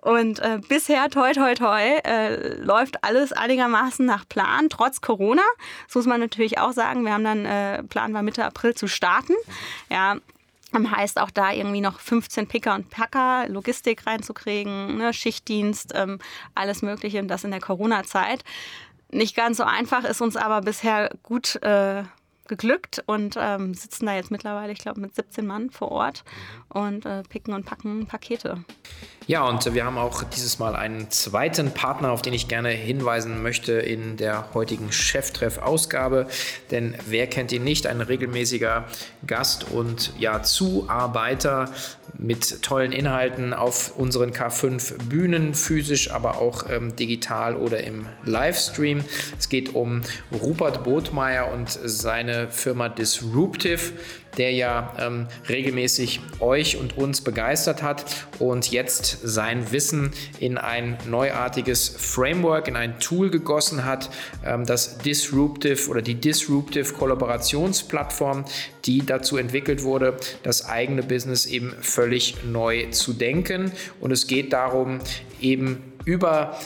Und 0.00 0.40
äh, 0.40 0.60
bisher, 0.68 1.08
toi, 1.10 1.32
toi, 1.32 1.54
toi, 1.54 1.80
äh, 1.80 2.56
läuft 2.56 3.04
alles 3.04 3.32
einigermaßen 3.32 4.04
nach 4.04 4.28
Plan, 4.28 4.68
trotz 4.68 5.00
Corona. 5.00 5.42
Das 5.86 5.94
muss 5.94 6.06
man 6.06 6.20
natürlich 6.20 6.58
auch 6.58 6.72
sagen. 6.72 7.04
Wir 7.04 7.12
haben 7.12 7.24
dann 7.24 7.44
äh, 7.44 7.82
Plan 7.82 8.14
war 8.14 8.22
Mitte 8.22 8.44
April 8.44 8.74
zu 8.74 8.86
starten. 8.86 9.34
Ja, 9.90 10.16
Heißt 10.74 11.20
auch 11.20 11.30
da 11.30 11.52
irgendwie 11.52 11.80
noch 11.80 12.00
15 12.00 12.48
Picker 12.48 12.74
und 12.74 12.90
Packer, 12.90 13.48
Logistik 13.48 14.08
reinzukriegen, 14.08 14.98
ne, 14.98 15.12
Schichtdienst, 15.12 15.92
ähm, 15.94 16.18
alles 16.56 16.82
Mögliche 16.82 17.20
und 17.20 17.28
das 17.28 17.44
in 17.44 17.52
der 17.52 17.60
Corona-Zeit. 17.60 18.42
Nicht 19.12 19.36
ganz 19.36 19.58
so 19.58 19.62
einfach, 19.62 20.02
ist 20.02 20.20
uns 20.20 20.34
aber 20.36 20.62
bisher 20.62 21.10
gut 21.22 21.62
äh, 21.62 22.02
geglückt 22.48 23.02
und 23.06 23.36
ähm, 23.38 23.74
sitzen 23.74 24.06
da 24.06 24.14
jetzt 24.14 24.30
mittlerweile, 24.30 24.72
ich 24.72 24.78
glaube, 24.78 25.00
mit 25.00 25.14
17 25.14 25.46
Mann 25.46 25.70
vor 25.70 25.90
Ort 25.92 26.24
und 26.74 27.06
äh, 27.06 27.22
picken 27.22 27.54
und 27.54 27.64
packen 27.64 28.06
Pakete. 28.06 28.64
Ja, 29.26 29.48
und 29.48 29.72
wir 29.72 29.86
haben 29.86 29.96
auch 29.96 30.22
dieses 30.22 30.58
Mal 30.58 30.76
einen 30.76 31.10
zweiten 31.10 31.70
Partner, 31.70 32.10
auf 32.10 32.20
den 32.20 32.34
ich 32.34 32.46
gerne 32.46 32.68
hinweisen 32.68 33.42
möchte 33.42 33.72
in 33.72 34.18
der 34.18 34.52
heutigen 34.52 34.92
Cheftreff-Ausgabe. 34.92 36.26
Denn 36.70 36.94
wer 37.06 37.26
kennt 37.26 37.50
ihn 37.52 37.64
nicht? 37.64 37.86
Ein 37.86 38.02
regelmäßiger 38.02 38.84
Gast 39.26 39.70
und 39.70 40.12
ja, 40.18 40.42
Zuarbeiter 40.42 41.70
mit 42.18 42.62
tollen 42.62 42.92
Inhalten 42.92 43.54
auf 43.54 43.96
unseren 43.96 44.30
K5 44.30 45.08
Bühnen, 45.08 45.54
physisch, 45.54 46.10
aber 46.10 46.38
auch 46.38 46.68
ähm, 46.70 46.94
digital 46.94 47.56
oder 47.56 47.82
im 47.82 48.06
Livestream. 48.24 49.02
Es 49.38 49.48
geht 49.48 49.74
um 49.74 50.02
Rupert 50.32 50.84
Bothmeier 50.84 51.50
und 51.50 51.70
seine 51.70 52.48
Firma 52.50 52.90
Disruptive 52.90 53.92
der 54.38 54.52
ja 54.52 54.92
ähm, 54.98 55.26
regelmäßig 55.48 56.20
euch 56.40 56.76
und 56.76 56.96
uns 56.96 57.20
begeistert 57.20 57.82
hat 57.82 58.04
und 58.38 58.70
jetzt 58.70 59.18
sein 59.22 59.72
Wissen 59.72 60.12
in 60.40 60.58
ein 60.58 60.98
neuartiges 61.06 61.88
Framework, 61.88 62.68
in 62.68 62.76
ein 62.76 62.98
Tool 63.00 63.30
gegossen 63.30 63.84
hat, 63.84 64.10
ähm, 64.44 64.66
das 64.66 64.98
Disruptive 64.98 65.88
oder 65.88 66.02
die 66.02 66.16
Disruptive 66.16 66.92
Kollaborationsplattform, 66.92 68.44
die 68.84 69.04
dazu 69.04 69.36
entwickelt 69.36 69.82
wurde, 69.82 70.16
das 70.42 70.68
eigene 70.68 71.02
Business 71.02 71.46
eben 71.46 71.74
völlig 71.80 72.44
neu 72.44 72.90
zu 72.90 73.12
denken. 73.12 73.72
Und 74.00 74.10
es 74.10 74.26
geht 74.26 74.52
darum, 74.52 75.00
eben 75.40 75.92
über 76.04 76.58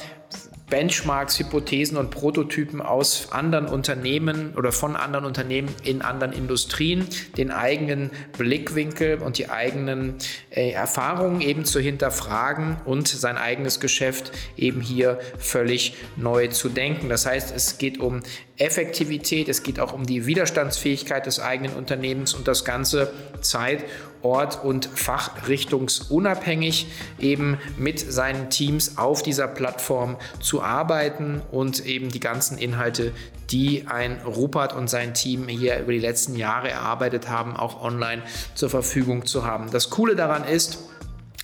Benchmarks, 0.71 1.39
Hypothesen 1.39 1.97
und 1.97 2.11
Prototypen 2.11 2.81
aus 2.81 3.33
anderen 3.33 3.67
Unternehmen 3.67 4.55
oder 4.57 4.73
von 4.73 4.97
anderen 4.97 5.25
Unternehmen 5.25 5.69
in 5.83 6.03
anderen 6.03 6.33
Industrien, 6.33 7.07
den 7.37 7.51
eigenen 7.51 8.11
Blickwinkel 8.37 9.19
und 9.19 9.39
die 9.39 9.51
eigenen 9.51 10.17
äh, 10.51 10.71
Erfahrungen 10.71 11.41
eben 11.41 11.65
zu 11.65 11.81
hinterfragen 11.81 12.77
und 12.85 13.09
sein 13.09 13.37
eigenes 13.37 13.81
Geschäft 13.81 14.33
eben 14.57 14.81
hier 14.81 15.19
völlig 15.39 15.95
neu 16.17 16.49
zu 16.49 16.69
denken. 16.69 17.09
Das 17.09 17.27
heißt, 17.27 17.55
es 17.55 17.79
geht 17.79 17.99
um 17.99 18.23
Effektivität, 18.59 19.49
es 19.49 19.63
geht 19.63 19.79
auch 19.79 19.93
um 19.93 20.05
die 20.05 20.27
Widerstandsfähigkeit 20.27 21.27
des 21.27 21.41
eigenen 21.41 21.75
Unternehmens 21.75 22.35
und 22.35 22.49
das 22.49 22.65
Ganze 22.65 23.13
Zeit 23.41 23.85
ort- 24.23 24.65
und 24.65 24.87
fachrichtungsunabhängig 24.87 26.89
eben 27.21 27.59
mit 27.77 28.01
seinen 28.01 28.51
Teams 28.51 28.99
auf 28.99 29.23
dieser 29.23 29.47
Plattform 29.47 30.17
zu 30.41 30.61
arbeiten 30.61 31.41
und 31.53 31.87
eben 31.87 32.09
die 32.09 32.21
ganzen 32.21 32.59
Inhalte, 32.59 33.13
die 33.51 33.87
ein 33.87 34.21
Rupert 34.23 34.75
und 34.75 34.91
sein 34.91 35.15
Team 35.15 35.49
hier 35.49 35.79
über 35.79 35.93
die 35.93 36.01
letzten 36.01 36.37
Jahre 36.37 36.69
erarbeitet 36.69 37.29
haben, 37.29 37.57
auch 37.57 37.83
online 37.83 38.23
zur 38.55 38.71
Verfügung 38.71 39.25
zu 39.25 39.45
haben. 39.45 39.71
Das 39.71 39.89
Coole 39.89 40.17
daran 40.17 40.45
ist, 40.45 40.81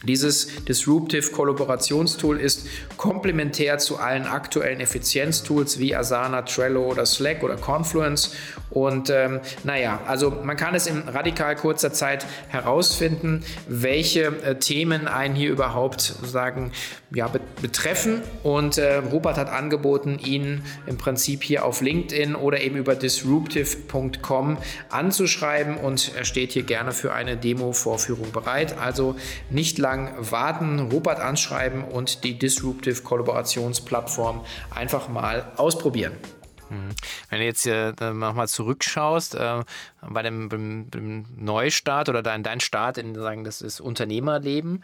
dieses 0.06 0.64
Disruptive 0.64 1.30
Kollaborationstool 1.30 2.38
ist 2.38 2.66
komplementär 2.96 3.78
zu 3.78 3.98
allen 3.98 4.26
aktuellen 4.26 4.80
Effizienztools 4.80 5.78
wie 5.78 5.94
Asana, 5.94 6.42
Trello 6.42 6.84
oder 6.84 7.06
Slack 7.06 7.42
oder 7.42 7.56
Confluence. 7.56 8.34
Und 8.70 9.08
ähm, 9.10 9.40
naja, 9.62 10.00
also 10.06 10.30
man 10.30 10.56
kann 10.56 10.74
es 10.74 10.86
in 10.86 11.08
radikal 11.08 11.54
kurzer 11.54 11.92
Zeit 11.92 12.26
herausfinden, 12.48 13.44
welche 13.68 14.26
äh, 14.42 14.58
Themen 14.58 15.06
einen 15.06 15.34
hier 15.34 15.50
überhaupt 15.50 16.00
sozusagen 16.00 16.72
ja, 17.14 17.30
betreffen. 17.62 18.22
Und 18.42 18.78
äh, 18.78 18.96
Rupert 18.96 19.36
hat 19.36 19.48
angeboten, 19.48 20.18
ihn 20.18 20.62
im 20.86 20.98
Prinzip 20.98 21.44
hier 21.44 21.64
auf 21.64 21.80
LinkedIn 21.80 22.34
oder 22.34 22.60
eben 22.60 22.76
über 22.76 22.96
disruptive.com 22.96 24.58
anzuschreiben 24.90 25.76
und 25.76 26.12
er 26.16 26.24
steht 26.24 26.52
hier 26.52 26.64
gerne 26.64 26.92
für 26.92 27.12
eine 27.12 27.36
Demo-Vorführung 27.36 28.32
bereit. 28.32 28.76
Also 28.78 29.14
nicht 29.50 29.78
lange 29.78 29.93
lang 29.94 30.30
warten, 30.30 30.80
Rupert 30.90 31.20
anschreiben 31.20 31.84
und 31.84 32.24
die 32.24 32.38
Disruptive 32.38 33.02
Kollaborationsplattform 33.02 34.44
einfach 34.74 35.08
mal 35.08 35.52
ausprobieren. 35.56 36.14
Mhm. 36.70 36.90
Wenn 37.30 37.38
du 37.40 37.44
jetzt 37.44 37.62
hier 37.62 37.94
nochmal 38.00 38.48
zurückschaust, 38.48 39.34
äh, 39.34 39.62
bei 40.02 40.22
dem, 40.22 40.48
dem, 40.48 40.90
dem, 40.90 41.24
Neustart 41.36 42.08
oder 42.08 42.22
dein, 42.22 42.42
dein 42.42 42.60
Start 42.60 42.98
in 42.98 43.14
sagen, 43.14 43.44
das 43.44 43.60
ist 43.62 43.80
Unternehmerleben, 43.80 44.82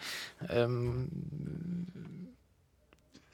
ähm, 0.48 1.08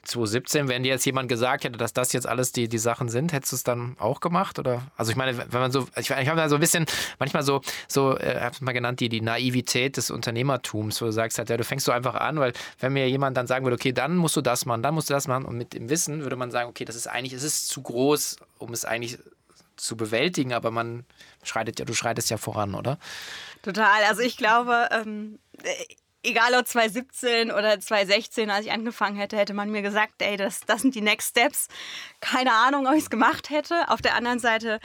2017, 0.06 0.68
wenn 0.68 0.82
dir 0.82 0.90
jetzt 0.90 1.04
jemand 1.04 1.28
gesagt 1.28 1.64
hätte, 1.64 1.78
dass 1.78 1.92
das 1.92 2.12
jetzt 2.12 2.26
alles 2.26 2.52
die, 2.52 2.68
die 2.68 2.78
Sachen 2.78 3.08
sind, 3.08 3.32
hättest 3.32 3.52
du 3.52 3.56
es 3.56 3.64
dann 3.64 3.96
auch 3.98 4.20
gemacht? 4.20 4.58
Oder? 4.58 4.82
Also 4.96 5.10
ich 5.10 5.16
meine, 5.16 5.36
wenn 5.36 5.60
man 5.60 5.72
so, 5.72 5.86
ich, 5.96 6.10
ich 6.10 6.28
habe 6.28 6.36
da 6.36 6.48
so 6.48 6.56
ein 6.56 6.60
bisschen, 6.60 6.86
manchmal 7.18 7.42
so, 7.42 7.60
so, 7.88 8.16
äh, 8.18 8.40
habe 8.40 8.54
es 8.54 8.60
mal 8.60 8.72
genannt, 8.72 9.00
die, 9.00 9.08
die 9.08 9.20
Naivität 9.20 9.96
des 9.96 10.10
Unternehmertums, 10.10 11.00
wo 11.00 11.06
du 11.06 11.12
sagst 11.12 11.38
halt, 11.38 11.50
ja, 11.50 11.56
du 11.56 11.64
fängst 11.64 11.86
so 11.86 11.92
einfach 11.92 12.14
an, 12.14 12.38
weil 12.38 12.52
wenn 12.80 12.92
mir 12.92 13.08
jemand 13.08 13.36
dann 13.36 13.46
sagen 13.46 13.64
würde, 13.64 13.76
okay, 13.76 13.92
dann 13.92 14.16
musst 14.16 14.36
du 14.36 14.40
das 14.40 14.66
machen, 14.66 14.82
dann 14.82 14.94
musst 14.94 15.10
du 15.10 15.14
das 15.14 15.28
machen 15.28 15.44
und 15.44 15.56
mit 15.56 15.74
dem 15.74 15.88
Wissen 15.88 16.22
würde 16.22 16.36
man 16.36 16.50
sagen, 16.50 16.68
okay, 16.70 16.84
das 16.84 16.96
ist 16.96 17.06
eigentlich, 17.06 17.32
es 17.32 17.42
ist 17.42 17.68
zu 17.68 17.82
groß, 17.82 18.36
um 18.58 18.72
es 18.72 18.84
eigentlich 18.84 19.18
zu 19.76 19.96
bewältigen, 19.96 20.52
aber 20.52 20.70
man 20.70 21.04
schreitet 21.42 21.78
ja, 21.78 21.84
du 21.84 21.94
schreitest 21.94 22.30
ja 22.30 22.38
voran, 22.38 22.74
oder? 22.74 22.98
Total. 23.62 24.04
Also 24.08 24.22
ich 24.22 24.36
glaube, 24.36 24.88
ähm, 24.92 25.38
egal 26.26 26.54
ob 26.54 26.66
2017 26.66 27.50
oder 27.50 27.78
2016, 27.78 28.50
als 28.50 28.66
ich 28.66 28.72
angefangen 28.72 29.16
hätte, 29.16 29.36
hätte 29.36 29.54
man 29.54 29.70
mir 29.70 29.82
gesagt, 29.82 30.14
ey, 30.18 30.36
das, 30.36 30.60
das 30.60 30.82
sind 30.82 30.94
die 30.94 31.00
Next 31.00 31.30
Steps. 31.30 31.68
Keine 32.20 32.52
Ahnung, 32.52 32.86
ob 32.86 32.94
ich 32.94 33.04
es 33.04 33.10
gemacht 33.10 33.50
hätte. 33.50 33.88
Auf 33.88 34.02
der 34.02 34.14
anderen 34.14 34.38
Seite, 34.38 34.80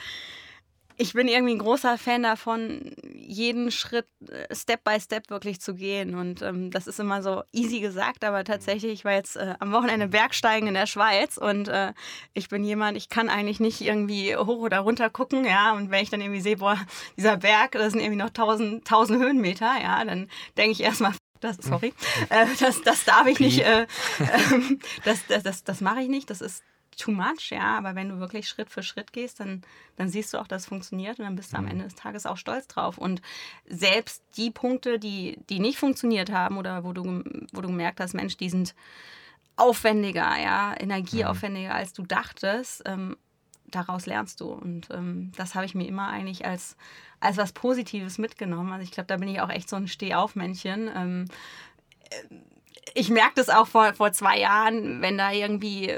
ich 0.96 1.14
bin 1.14 1.28
irgendwie 1.28 1.54
ein 1.54 1.58
großer 1.58 1.98
Fan 1.98 2.22
davon, 2.22 2.94
jeden 3.12 3.70
Schritt 3.70 4.06
äh, 4.28 4.54
Step 4.54 4.84
by 4.84 5.00
Step 5.00 5.30
wirklich 5.30 5.60
zu 5.60 5.74
gehen. 5.74 6.14
Und 6.14 6.42
ähm, 6.42 6.70
das 6.70 6.86
ist 6.86 7.00
immer 7.00 7.22
so 7.22 7.42
easy 7.52 7.80
gesagt, 7.80 8.24
aber 8.24 8.44
tatsächlich, 8.44 8.92
ich 8.92 9.04
war 9.04 9.12
jetzt 9.12 9.36
äh, 9.36 9.54
am 9.58 9.72
Wochenende 9.72 10.08
Bergsteigen 10.08 10.68
in 10.68 10.74
der 10.74 10.86
Schweiz 10.86 11.38
und 11.38 11.68
äh, 11.68 11.92
ich 12.34 12.48
bin 12.48 12.64
jemand, 12.64 12.96
ich 12.96 13.08
kann 13.08 13.28
eigentlich 13.28 13.60
nicht 13.60 13.80
irgendwie 13.80 14.36
hoch 14.36 14.58
oder 14.58 14.80
runter 14.80 15.10
gucken, 15.10 15.44
ja. 15.44 15.72
Und 15.72 15.90
wenn 15.90 16.02
ich 16.02 16.10
dann 16.10 16.20
irgendwie 16.20 16.40
sehe, 16.40 16.58
boah, 16.58 16.78
dieser 17.16 17.36
Berg, 17.36 17.72
das 17.72 17.92
sind 17.92 18.00
irgendwie 18.00 18.22
noch 18.22 18.28
1000, 18.28 18.80
1000 18.86 19.18
Höhenmeter, 19.18 19.72
ja, 19.82 20.04
dann 20.04 20.28
denke 20.56 20.72
ich 20.72 20.82
erstmal, 20.82 21.12
das, 21.42 21.56
sorry, 21.58 21.92
äh, 22.30 22.46
das, 22.60 22.82
das 22.82 23.04
darf 23.04 23.26
ich 23.26 23.40
nicht, 23.40 23.60
äh, 23.60 23.82
äh, 23.82 23.86
das, 25.04 25.26
das, 25.26 25.42
das, 25.42 25.64
das 25.64 25.80
mache 25.80 26.00
ich 26.00 26.08
nicht, 26.08 26.30
das 26.30 26.40
ist 26.40 26.62
too 26.96 27.10
much, 27.10 27.50
ja, 27.50 27.76
aber 27.78 27.94
wenn 27.94 28.08
du 28.08 28.18
wirklich 28.18 28.48
Schritt 28.48 28.70
für 28.70 28.82
Schritt 28.82 29.12
gehst, 29.12 29.40
dann, 29.40 29.62
dann 29.96 30.08
siehst 30.08 30.32
du 30.32 30.38
auch, 30.38 30.46
dass 30.46 30.62
es 30.62 30.68
funktioniert 30.68 31.18
und 31.18 31.24
dann 31.24 31.36
bist 31.36 31.52
du 31.52 31.56
am 31.56 31.64
mhm. 31.64 31.70
Ende 31.70 31.84
des 31.84 31.94
Tages 31.94 32.26
auch 32.26 32.36
stolz 32.36 32.68
drauf. 32.68 32.98
Und 32.98 33.22
selbst 33.66 34.22
die 34.36 34.50
Punkte, 34.50 34.98
die, 34.98 35.38
die 35.48 35.58
nicht 35.58 35.78
funktioniert 35.78 36.30
haben 36.30 36.58
oder 36.58 36.84
wo 36.84 36.92
du, 36.92 37.24
wo 37.52 37.60
du 37.60 37.68
gemerkt 37.68 38.00
hast, 38.00 38.14
Mensch, 38.14 38.36
die 38.36 38.50
sind 38.50 38.74
aufwendiger, 39.56 40.36
ja, 40.38 40.74
energieaufwendiger, 40.78 41.74
als 41.74 41.92
du 41.92 42.02
dachtest, 42.02 42.82
ähm, 42.86 43.16
daraus 43.74 44.06
lernst 44.06 44.40
du. 44.40 44.46
Und 44.46 44.88
ähm, 44.90 45.32
das 45.36 45.54
habe 45.54 45.66
ich 45.66 45.74
mir 45.74 45.86
immer 45.86 46.08
eigentlich 46.08 46.44
als, 46.46 46.76
als 47.20 47.36
was 47.36 47.52
Positives 47.52 48.18
mitgenommen. 48.18 48.72
Also 48.72 48.84
ich 48.84 48.92
glaube, 48.92 49.08
da 49.08 49.16
bin 49.16 49.28
ich 49.28 49.40
auch 49.40 49.50
echt 49.50 49.68
so 49.68 49.76
ein 49.76 49.88
Stehaufmännchen. 49.88 50.90
Ähm, 50.94 51.24
äh, 52.10 52.34
ich 52.94 53.10
merke 53.10 53.34
das 53.36 53.48
auch 53.48 53.66
vor, 53.66 53.94
vor 53.94 54.12
zwei 54.12 54.38
Jahren, 54.38 55.00
wenn 55.02 55.16
da 55.16 55.32
irgendwie 55.32 55.92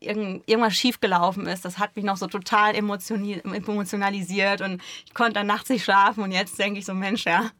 irgend, 0.00 0.48
irgendwas 0.48 0.76
schiefgelaufen 0.76 1.46
ist. 1.46 1.64
Das 1.64 1.78
hat 1.78 1.96
mich 1.96 2.04
noch 2.04 2.16
so 2.16 2.26
total 2.26 2.74
emotionalisiert 2.74 4.60
und 4.60 4.82
ich 5.06 5.14
konnte 5.14 5.34
dann 5.34 5.46
nachts 5.46 5.70
nicht 5.70 5.84
schlafen 5.84 6.22
und 6.22 6.32
jetzt 6.32 6.58
denke 6.58 6.78
ich 6.78 6.86
so, 6.86 6.94
Mensch, 6.94 7.24
ja, 7.24 7.50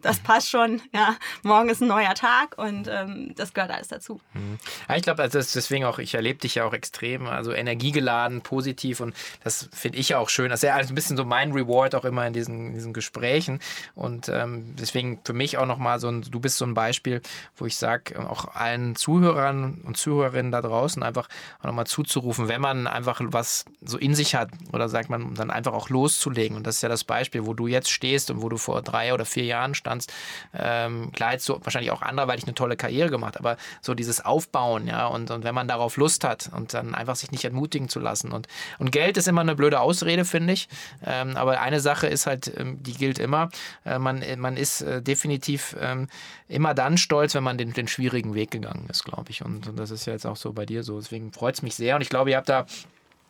das 0.00 0.20
passt 0.20 0.48
schon. 0.50 0.80
Ja, 0.94 1.16
morgen 1.42 1.68
ist 1.68 1.82
ein 1.82 1.88
neuer 1.88 2.14
Tag 2.14 2.56
und 2.56 2.88
ähm, 2.88 3.32
das 3.36 3.52
gehört 3.52 3.72
alles 3.72 3.88
dazu. 3.88 4.20
Mhm. 4.34 4.58
Ja, 4.88 4.96
ich 4.96 5.02
glaube, 5.02 5.22
also 5.22 5.38
deswegen 5.38 5.84
auch, 5.84 5.98
ich 5.98 6.14
erlebe 6.14 6.38
dich 6.38 6.56
ja 6.56 6.64
auch 6.64 6.72
extrem, 6.72 7.26
also 7.26 7.52
energiegeladen, 7.52 8.42
positiv 8.42 9.00
und 9.00 9.14
das 9.42 9.68
finde 9.72 9.98
ich 9.98 10.14
auch 10.14 10.28
schön. 10.28 10.50
Das 10.50 10.62
ist 10.62 10.68
ja 10.68 10.76
also 10.76 10.92
ein 10.92 10.94
bisschen 10.94 11.16
so 11.16 11.24
mein 11.24 11.52
Reward 11.52 11.94
auch 11.94 12.04
immer 12.04 12.26
in 12.26 12.32
diesen, 12.32 12.74
diesen 12.74 12.92
Gesprächen 12.92 13.60
und 13.94 14.28
ähm, 14.28 14.76
deswegen 14.78 15.20
für 15.24 15.32
mich 15.32 15.58
auch 15.58 15.66
nochmal 15.66 15.98
so 15.98 16.08
ein, 16.08 16.22
du 16.22 16.38
bist 16.38 16.58
so 16.58 16.64
ein 16.64 16.74
Beispiel, 16.74 17.20
wo 17.56 17.66
ich 17.66 17.76
sage, 17.76 18.18
auch 18.28 18.54
allen 18.54 18.94
Zuhörern 18.94 19.82
und 19.84 19.96
Zuhörerinnen 19.96 20.52
da 20.52 20.62
draußen 20.62 21.02
einfach 21.02 21.28
nochmal 21.62 21.86
zuzurufen, 21.86 22.48
wenn 22.48 22.60
man 22.60 22.86
einfach 22.86 23.20
was 23.24 23.64
so 23.82 23.98
in 23.98 24.14
sich 24.14 24.36
hat 24.36 24.50
oder 24.72 24.88
sagt 24.88 25.10
man, 25.10 25.34
dann 25.34 25.50
einfach 25.50 25.72
auch 25.72 25.88
loszulegen 25.88 26.56
und 26.56 26.66
das 26.66 26.76
ist 26.76 26.82
ja 26.82 26.88
das 26.88 27.02
Beispiel, 27.02 27.46
wo 27.46 27.54
du 27.54 27.66
jetzt 27.66 27.90
stehst 27.90 28.30
und 28.30 28.42
wo 28.42 28.48
du 28.48 28.58
vor 28.58 28.80
drei 28.82 29.12
oder 29.12 29.24
vier 29.24 29.44
Jahren 29.44 29.74
standst 29.74 29.87
standst. 29.88 30.12
Ähm, 30.54 31.12
klar, 31.12 31.32
jetzt 31.32 31.46
so 31.46 31.60
wahrscheinlich 31.64 31.90
auch 31.90 32.02
anderweitig 32.02 32.44
eine 32.44 32.54
tolle 32.54 32.76
Karriere 32.76 33.10
gemacht, 33.10 33.38
aber 33.38 33.56
so 33.80 33.94
dieses 33.94 34.24
Aufbauen, 34.24 34.86
ja, 34.86 35.06
und, 35.06 35.30
und 35.30 35.44
wenn 35.44 35.54
man 35.54 35.66
darauf 35.66 35.96
Lust 35.96 36.24
hat 36.24 36.50
und 36.54 36.74
dann 36.74 36.94
einfach 36.94 37.16
sich 37.16 37.30
nicht 37.30 37.44
entmutigen 37.44 37.88
zu 37.88 38.00
lassen. 38.00 38.32
Und, 38.32 38.46
und 38.78 38.92
Geld 38.92 39.16
ist 39.16 39.28
immer 39.28 39.40
eine 39.40 39.54
blöde 39.54 39.80
Ausrede, 39.80 40.24
finde 40.24 40.52
ich. 40.52 40.68
Ähm, 41.04 41.36
aber 41.36 41.60
eine 41.60 41.80
Sache 41.80 42.06
ist 42.06 42.26
halt, 42.26 42.52
ähm, 42.56 42.82
die 42.82 42.92
gilt 42.92 43.18
immer. 43.18 43.48
Äh, 43.84 43.98
man, 43.98 44.22
man 44.36 44.56
ist 44.56 44.82
äh, 44.82 45.00
definitiv 45.00 45.74
ähm, 45.80 46.08
immer 46.48 46.74
dann 46.74 46.98
stolz, 46.98 47.34
wenn 47.34 47.44
man 47.44 47.56
den, 47.58 47.72
den 47.72 47.88
schwierigen 47.88 48.34
Weg 48.34 48.50
gegangen 48.50 48.86
ist, 48.90 49.04
glaube 49.04 49.30
ich. 49.30 49.44
Und, 49.44 49.68
und 49.68 49.78
das 49.78 49.90
ist 49.90 50.06
ja 50.06 50.12
jetzt 50.12 50.26
auch 50.26 50.36
so 50.36 50.52
bei 50.52 50.66
dir 50.66 50.82
so. 50.82 50.98
Deswegen 50.98 51.32
freut 51.32 51.54
es 51.54 51.62
mich 51.62 51.74
sehr. 51.74 51.96
Und 51.96 52.02
ich 52.02 52.10
glaube, 52.10 52.30
ihr 52.30 52.36
habt 52.36 52.48
da 52.48 52.66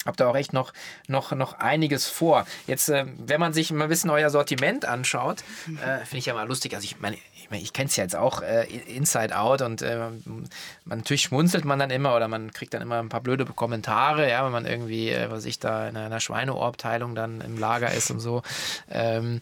habt 0.08 0.20
da 0.20 0.28
auch 0.28 0.34
echt 0.34 0.52
noch, 0.52 0.72
noch, 1.06 1.32
noch 1.32 1.52
einiges 1.54 2.06
vor. 2.06 2.46
Jetzt, 2.66 2.88
äh, 2.88 3.06
wenn 3.18 3.38
man 3.38 3.52
sich 3.52 3.70
mal 3.70 3.84
ein 3.84 3.88
bisschen 3.88 4.10
euer 4.10 4.30
Sortiment 4.30 4.84
anschaut, 4.84 5.44
äh, 5.68 5.98
finde 5.98 6.18
ich 6.18 6.26
ja 6.26 6.34
mal 6.34 6.48
lustig. 6.48 6.74
Also 6.74 6.84
ich 6.84 6.98
meine, 7.00 7.16
ich, 7.36 7.50
mein, 7.50 7.60
ich 7.60 7.72
kenne 7.72 7.88
es 7.88 7.96
ja 7.96 8.02
jetzt 8.02 8.16
auch 8.16 8.42
äh, 8.42 8.64
inside 8.64 9.38
out 9.38 9.62
und 9.62 9.82
äh, 9.82 10.08
man, 10.24 10.48
natürlich 10.84 11.22
schmunzelt 11.22 11.64
man 11.64 11.78
dann 11.78 11.90
immer 11.90 12.16
oder 12.16 12.26
man 12.26 12.50
kriegt 12.52 12.74
dann 12.74 12.82
immer 12.82 12.98
ein 12.98 13.08
paar 13.08 13.20
blöde 13.20 13.44
Kommentare, 13.44 14.28
ja, 14.28 14.44
wenn 14.44 14.52
man 14.52 14.66
irgendwie, 14.66 15.10
äh, 15.10 15.30
was 15.30 15.44
ich 15.44 15.58
da 15.60 15.88
in 15.88 15.96
einer 15.96 16.20
Schweineohrabteilung 16.20 17.14
dann 17.14 17.40
im 17.40 17.58
Lager 17.58 17.92
ist 17.92 18.10
und 18.10 18.20
so. 18.20 18.42
Ähm, 18.90 19.40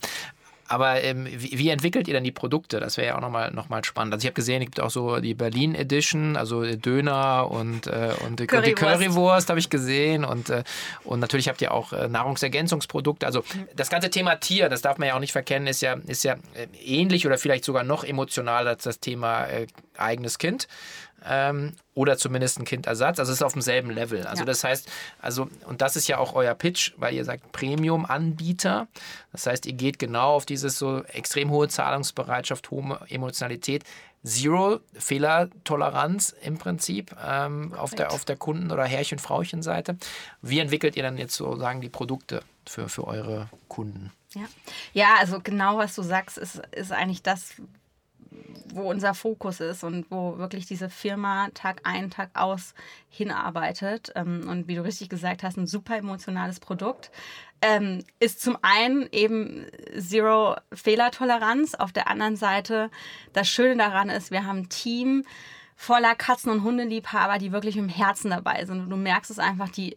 aber 0.68 1.02
ähm, 1.02 1.26
wie, 1.26 1.58
wie, 1.58 1.68
entwickelt 1.68 2.08
ihr 2.08 2.14
dann 2.14 2.24
die 2.24 2.32
Produkte? 2.32 2.80
Das 2.80 2.96
wäre 2.96 3.08
ja 3.08 3.16
auch 3.16 3.20
nochmal 3.20 3.52
noch 3.52 3.68
mal 3.68 3.84
spannend. 3.84 4.12
Also 4.14 4.24
ich 4.24 4.26
habe 4.26 4.34
gesehen, 4.34 4.62
es 4.62 4.66
gibt 4.66 4.80
auch 4.80 4.90
so 4.90 5.20
die 5.20 5.34
Berlin 5.34 5.74
Edition, 5.74 6.36
also 6.36 6.62
Döner 6.64 7.50
und, 7.50 7.86
äh, 7.86 8.14
und 8.24 8.40
die 8.40 8.46
Currywurst, 8.46 8.76
Currywurst 8.76 9.48
habe 9.48 9.60
ich 9.60 9.70
gesehen. 9.70 10.24
Und, 10.24 10.50
äh, 10.50 10.64
und 11.04 11.20
natürlich 11.20 11.48
habt 11.48 11.62
ihr 11.62 11.72
auch 11.72 11.92
äh, 11.92 12.08
Nahrungsergänzungsprodukte. 12.08 13.26
Also 13.26 13.44
das 13.74 13.90
ganze 13.90 14.10
Thema 14.10 14.36
Tier, 14.36 14.68
das 14.68 14.82
darf 14.82 14.98
man 14.98 15.08
ja 15.08 15.14
auch 15.14 15.20
nicht 15.20 15.32
verkennen, 15.32 15.68
ist 15.68 15.82
ja, 15.82 15.96
ist 16.06 16.24
ja 16.24 16.34
äh, 16.54 16.66
ähnlich 16.84 17.26
oder 17.26 17.38
vielleicht 17.38 17.64
sogar 17.64 17.84
noch 17.84 18.02
emotionaler 18.02 18.70
als 18.70 18.84
das 18.84 18.98
Thema 18.98 19.44
äh, 19.46 19.66
eigenes 19.96 20.38
Kind. 20.38 20.66
Ähm, 21.24 21.72
oder 21.94 22.18
zumindest 22.18 22.58
ein 22.58 22.64
Kindersatz. 22.64 23.18
Also 23.18 23.32
es 23.32 23.38
ist 23.38 23.42
auf 23.42 23.52
demselben 23.52 23.90
Level. 23.90 24.26
Also 24.26 24.42
ja. 24.42 24.46
das 24.46 24.64
heißt, 24.64 24.90
also, 25.20 25.48
und 25.66 25.80
das 25.80 25.96
ist 25.96 26.08
ja 26.08 26.18
auch 26.18 26.34
euer 26.34 26.54
Pitch, 26.54 26.92
weil 26.96 27.14
ihr 27.14 27.24
sagt 27.24 27.52
Premium-Anbieter. 27.52 28.88
Das 29.32 29.46
heißt, 29.46 29.66
ihr 29.66 29.72
geht 29.72 29.98
genau 29.98 30.34
auf 30.34 30.46
dieses 30.46 30.78
so 30.78 31.02
extrem 31.04 31.50
hohe 31.50 31.68
Zahlungsbereitschaft, 31.68 32.70
hohe 32.70 33.00
Emotionalität. 33.08 33.84
Zero 34.24 34.80
Fehlertoleranz 34.94 36.34
im 36.42 36.58
Prinzip 36.58 37.14
ähm, 37.24 37.72
auf, 37.74 37.94
der, 37.94 38.12
auf 38.12 38.24
der 38.24 38.36
Kunden- 38.36 38.72
oder 38.72 38.84
Herrchen-Frauchen-Seite. 38.84 39.96
Wie 40.42 40.58
entwickelt 40.58 40.96
ihr 40.96 41.04
dann 41.04 41.16
jetzt 41.16 41.36
sozusagen 41.36 41.80
die 41.80 41.88
Produkte 41.88 42.42
für, 42.66 42.88
für 42.88 43.06
eure 43.06 43.48
Kunden? 43.68 44.10
Ja. 44.34 44.42
ja, 44.92 45.14
also 45.18 45.40
genau 45.40 45.78
was 45.78 45.94
du 45.94 46.02
sagst, 46.02 46.36
ist, 46.38 46.60
ist 46.72 46.92
eigentlich 46.92 47.22
das, 47.22 47.54
wo 48.72 48.90
unser 48.90 49.14
Fokus 49.14 49.60
ist 49.60 49.84
und 49.84 50.10
wo 50.10 50.38
wirklich 50.38 50.66
diese 50.66 50.90
Firma 50.90 51.48
Tag 51.54 51.80
ein, 51.84 52.10
Tag 52.10 52.30
aus 52.34 52.74
hinarbeitet. 53.08 54.12
Ähm, 54.14 54.46
und 54.48 54.68
wie 54.68 54.74
du 54.74 54.84
richtig 54.84 55.08
gesagt 55.08 55.42
hast, 55.42 55.56
ein 55.56 55.66
super 55.66 55.96
emotionales 55.96 56.60
Produkt. 56.60 57.10
Ähm, 57.62 58.04
ist 58.20 58.42
zum 58.42 58.58
einen 58.62 59.08
eben 59.12 59.66
Zero 59.98 60.56
Fehlertoleranz. 60.72 61.74
Auf 61.74 61.92
der 61.92 62.08
anderen 62.08 62.36
Seite, 62.36 62.90
das 63.32 63.48
Schöne 63.48 63.76
daran 63.76 64.10
ist, 64.10 64.30
wir 64.30 64.44
haben 64.44 64.58
ein 64.58 64.68
Team 64.68 65.24
voller 65.74 66.14
Katzen- 66.14 66.50
und 66.50 66.62
Hundeliebhaber, 66.62 67.38
die 67.38 67.52
wirklich 67.52 67.76
im 67.76 67.88
Herzen 67.88 68.30
dabei 68.30 68.64
sind. 68.64 68.80
Und 68.80 68.90
du 68.90 68.96
merkst 68.96 69.30
es 69.30 69.38
einfach, 69.38 69.70
die 69.70 69.96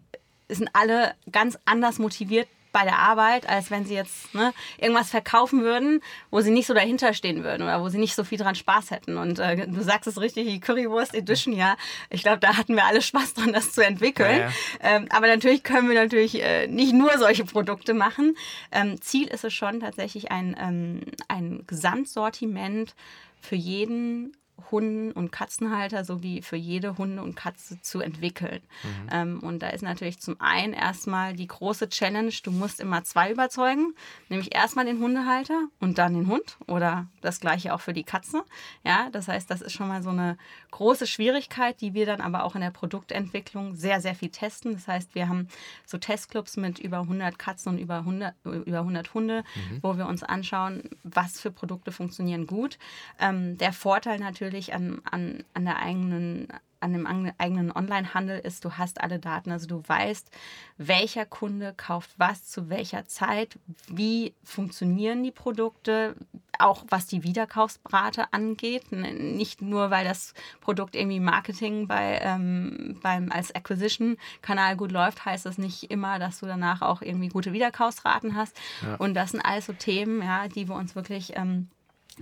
sind 0.49 0.69
alle 0.73 1.13
ganz 1.32 1.58
anders 1.65 1.99
motiviert 1.99 2.47
bei 2.71 2.84
der 2.84 2.99
Arbeit, 2.99 3.47
als 3.49 3.71
wenn 3.71 3.86
sie 3.86 3.95
jetzt 3.95 4.34
ne, 4.36 4.53
irgendwas 4.77 5.10
verkaufen 5.10 5.62
würden, 5.63 6.01
wo 6.29 6.41
sie 6.41 6.51
nicht 6.51 6.67
so 6.67 6.73
dahinter 6.73 7.13
stehen 7.13 7.43
würden 7.43 7.63
oder 7.63 7.82
wo 7.82 7.89
sie 7.89 7.97
nicht 7.97 8.15
so 8.15 8.23
viel 8.23 8.38
dran 8.38 8.55
Spaß 8.55 8.91
hätten. 8.91 9.17
Und 9.17 9.39
äh, 9.39 9.67
du 9.67 9.82
sagst 9.82 10.08
es 10.08 10.19
richtig, 10.19 10.47
die 10.47 10.60
Currywurst 10.60 11.15
Edition, 11.15 11.53
ja, 11.53 11.75
ich 12.10 12.21
glaube, 12.21 12.39
da 12.39 12.58
hatten 12.58 12.75
wir 12.75 12.86
alle 12.86 13.01
Spaß 13.01 13.34
dran, 13.34 13.53
das 13.53 13.71
zu 13.71 13.84
entwickeln. 13.84 14.39
Ja, 14.39 14.45
ja. 14.45 14.51
Ähm, 14.82 15.08
aber 15.10 15.27
natürlich 15.27 15.63
können 15.63 15.89
wir 15.89 15.95
natürlich 15.95 16.41
äh, 16.41 16.67
nicht 16.67 16.93
nur 16.93 17.17
solche 17.17 17.45
Produkte 17.45 17.93
machen. 17.93 18.36
Ähm, 18.71 19.01
Ziel 19.01 19.27
ist 19.27 19.43
es 19.43 19.53
schon 19.53 19.79
tatsächlich 19.79 20.32
ein, 20.32 20.55
ähm, 20.60 21.01
ein 21.27 21.63
Gesamtsortiment 21.65 22.93
für 23.41 23.55
jeden 23.55 24.34
Hunden- 24.71 25.11
und 25.11 25.31
Katzenhalter 25.31 26.05
sowie 26.05 26.41
für 26.41 26.55
jede 26.55 26.97
Hunde 26.97 27.21
und 27.21 27.35
Katze 27.35 27.81
zu 27.81 27.99
entwickeln. 27.99 28.61
Mhm. 28.83 29.09
Ähm, 29.11 29.39
und 29.41 29.59
da 29.59 29.69
ist 29.69 29.81
natürlich 29.81 30.19
zum 30.19 30.39
einen 30.39 30.73
erstmal 30.73 31.33
die 31.33 31.47
große 31.47 31.89
Challenge, 31.89 32.33
du 32.43 32.51
musst 32.51 32.79
immer 32.79 33.03
zwei 33.03 33.31
überzeugen, 33.31 33.93
nämlich 34.29 34.53
erstmal 34.55 34.85
den 34.85 34.99
Hundehalter 34.99 35.67
und 35.79 35.97
dann 35.97 36.13
den 36.13 36.27
Hund 36.27 36.57
oder 36.67 37.07
das 37.21 37.39
gleiche 37.39 37.73
auch 37.73 37.81
für 37.81 37.93
die 37.93 38.03
Katze. 38.03 38.43
Ja, 38.83 39.09
das 39.11 39.27
heißt, 39.27 39.49
das 39.49 39.61
ist 39.61 39.73
schon 39.73 39.87
mal 39.87 40.03
so 40.03 40.09
eine 40.09 40.37
große 40.71 41.07
Schwierigkeit, 41.07 41.81
die 41.81 41.93
wir 41.93 42.05
dann 42.05 42.21
aber 42.21 42.43
auch 42.43 42.55
in 42.55 42.61
der 42.61 42.71
Produktentwicklung 42.71 43.75
sehr, 43.75 44.01
sehr 44.01 44.15
viel 44.15 44.29
testen. 44.29 44.73
Das 44.73 44.87
heißt, 44.87 45.15
wir 45.15 45.27
haben 45.27 45.47
so 45.85 45.97
Testclubs 45.97 46.57
mit 46.57 46.79
über 46.79 46.99
100 46.99 47.39
Katzen 47.39 47.73
und 47.73 47.79
über 47.79 47.99
100, 47.99 48.35
über 48.43 48.79
100 48.79 49.13
Hunde, 49.13 49.43
mhm. 49.55 49.79
wo 49.81 49.97
wir 49.97 50.07
uns 50.07 50.23
anschauen, 50.23 50.83
was 51.03 51.39
für 51.39 51.51
Produkte 51.51 51.91
funktionieren 51.91 52.47
gut. 52.47 52.77
Ähm, 53.19 53.57
der 53.57 53.73
Vorteil 53.73 54.19
natürlich 54.19 54.48
natürlich 54.49 54.73
an, 54.73 55.01
an, 55.09 55.43
an 55.53 55.65
der 55.65 55.77
eigenen 55.77 56.47
an 56.81 56.93
dem 56.93 57.05
eigenen 57.38 57.73
Online-Handel 57.73 58.39
ist, 58.39 58.63
du 58.63 58.77
hast 58.77 59.01
alle 59.01 59.19
Daten, 59.19 59.51
also 59.51 59.67
du 59.67 59.83
weißt, 59.85 60.31
welcher 60.77 61.25
Kunde 61.25 61.73
kauft 61.75 62.12
was 62.15 62.45
zu 62.45 62.69
welcher 62.69 63.05
Zeit, 63.05 63.59
wie 63.89 64.33
funktionieren 64.45 65.21
die 65.21 65.31
Produkte, 65.31 66.15
auch 66.57 66.85
was 66.88 67.05
die 67.05 67.23
Wiederkaufsrate 67.23 68.31
angeht. 68.31 68.93
Nicht 68.93 69.62
nur, 69.62 69.91
weil 69.91 70.05
das 70.05 70.33
Produkt 70.62 70.95
irgendwie 70.95 71.19
Marketing 71.19 71.85
bei, 71.85 72.19
ähm, 72.21 72.97
beim, 73.03 73.29
als 73.29 73.53
Acquisition-Kanal 73.53 74.77
gut 74.77 74.93
läuft, 74.93 75.25
heißt 75.25 75.45
das 75.45 75.57
nicht 75.57 75.91
immer, 75.91 76.17
dass 76.17 76.39
du 76.39 76.45
danach 76.45 76.81
auch 76.81 77.01
irgendwie 77.01 77.27
gute 77.27 77.51
Wiederkaufsraten 77.51 78.38
hast. 78.38 78.57
Ja. 78.81 78.95
Und 78.95 79.15
das 79.15 79.31
sind 79.31 79.41
alles 79.41 79.65
so 79.65 79.73
Themen, 79.73 80.21
ja, 80.21 80.47
die 80.47 80.69
wir 80.69 80.75
uns 80.75 80.95
wirklich 80.95 81.35
ähm, 81.35 81.67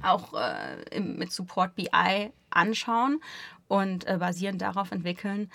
auch 0.04 0.34
äh, 0.34 1.00
mit 1.00 1.32
Support 1.32 1.76
BI 1.76 2.32
anschauen 2.50 3.22
und 3.68 4.08
äh, 4.08 4.18
basierend 4.18 4.62
darauf 4.62 4.92
entwickeln, 4.92 5.50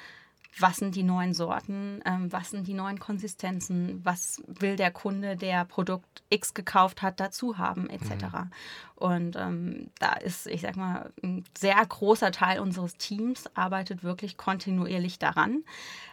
was 0.59 0.77
sind 0.77 0.95
die 0.95 1.03
neuen 1.03 1.33
Sorten, 1.33 2.03
ähm, 2.05 2.31
was 2.31 2.51
sind 2.51 2.67
die 2.67 2.75
neuen 2.75 2.99
Konsistenzen, 2.99 4.01
was 4.05 4.43
will 4.47 4.77
der 4.77 4.91
Kunde, 4.91 5.37
der 5.37 5.65
Produkt 5.65 6.23
X 6.29 6.53
gekauft 6.53 7.01
hat, 7.01 7.21
dazu 7.21 7.57
haben, 7.57 7.89
etc. 7.89 8.11
Mhm. 8.11 8.51
Und 8.97 9.37
ähm, 9.37 9.91
da 9.99 10.13
ist, 10.13 10.47
ich 10.47 10.61
sag 10.61 10.77
mal, 10.77 11.11
ein 11.23 11.45
sehr 11.57 11.85
großer 11.85 12.33
Teil 12.33 12.61
unseres 12.61 12.97
Teams 12.97 13.45
arbeitet 13.55 14.05
wirklich 14.05 14.37
kontinuierlich 14.37 15.19
daran. 15.19 15.65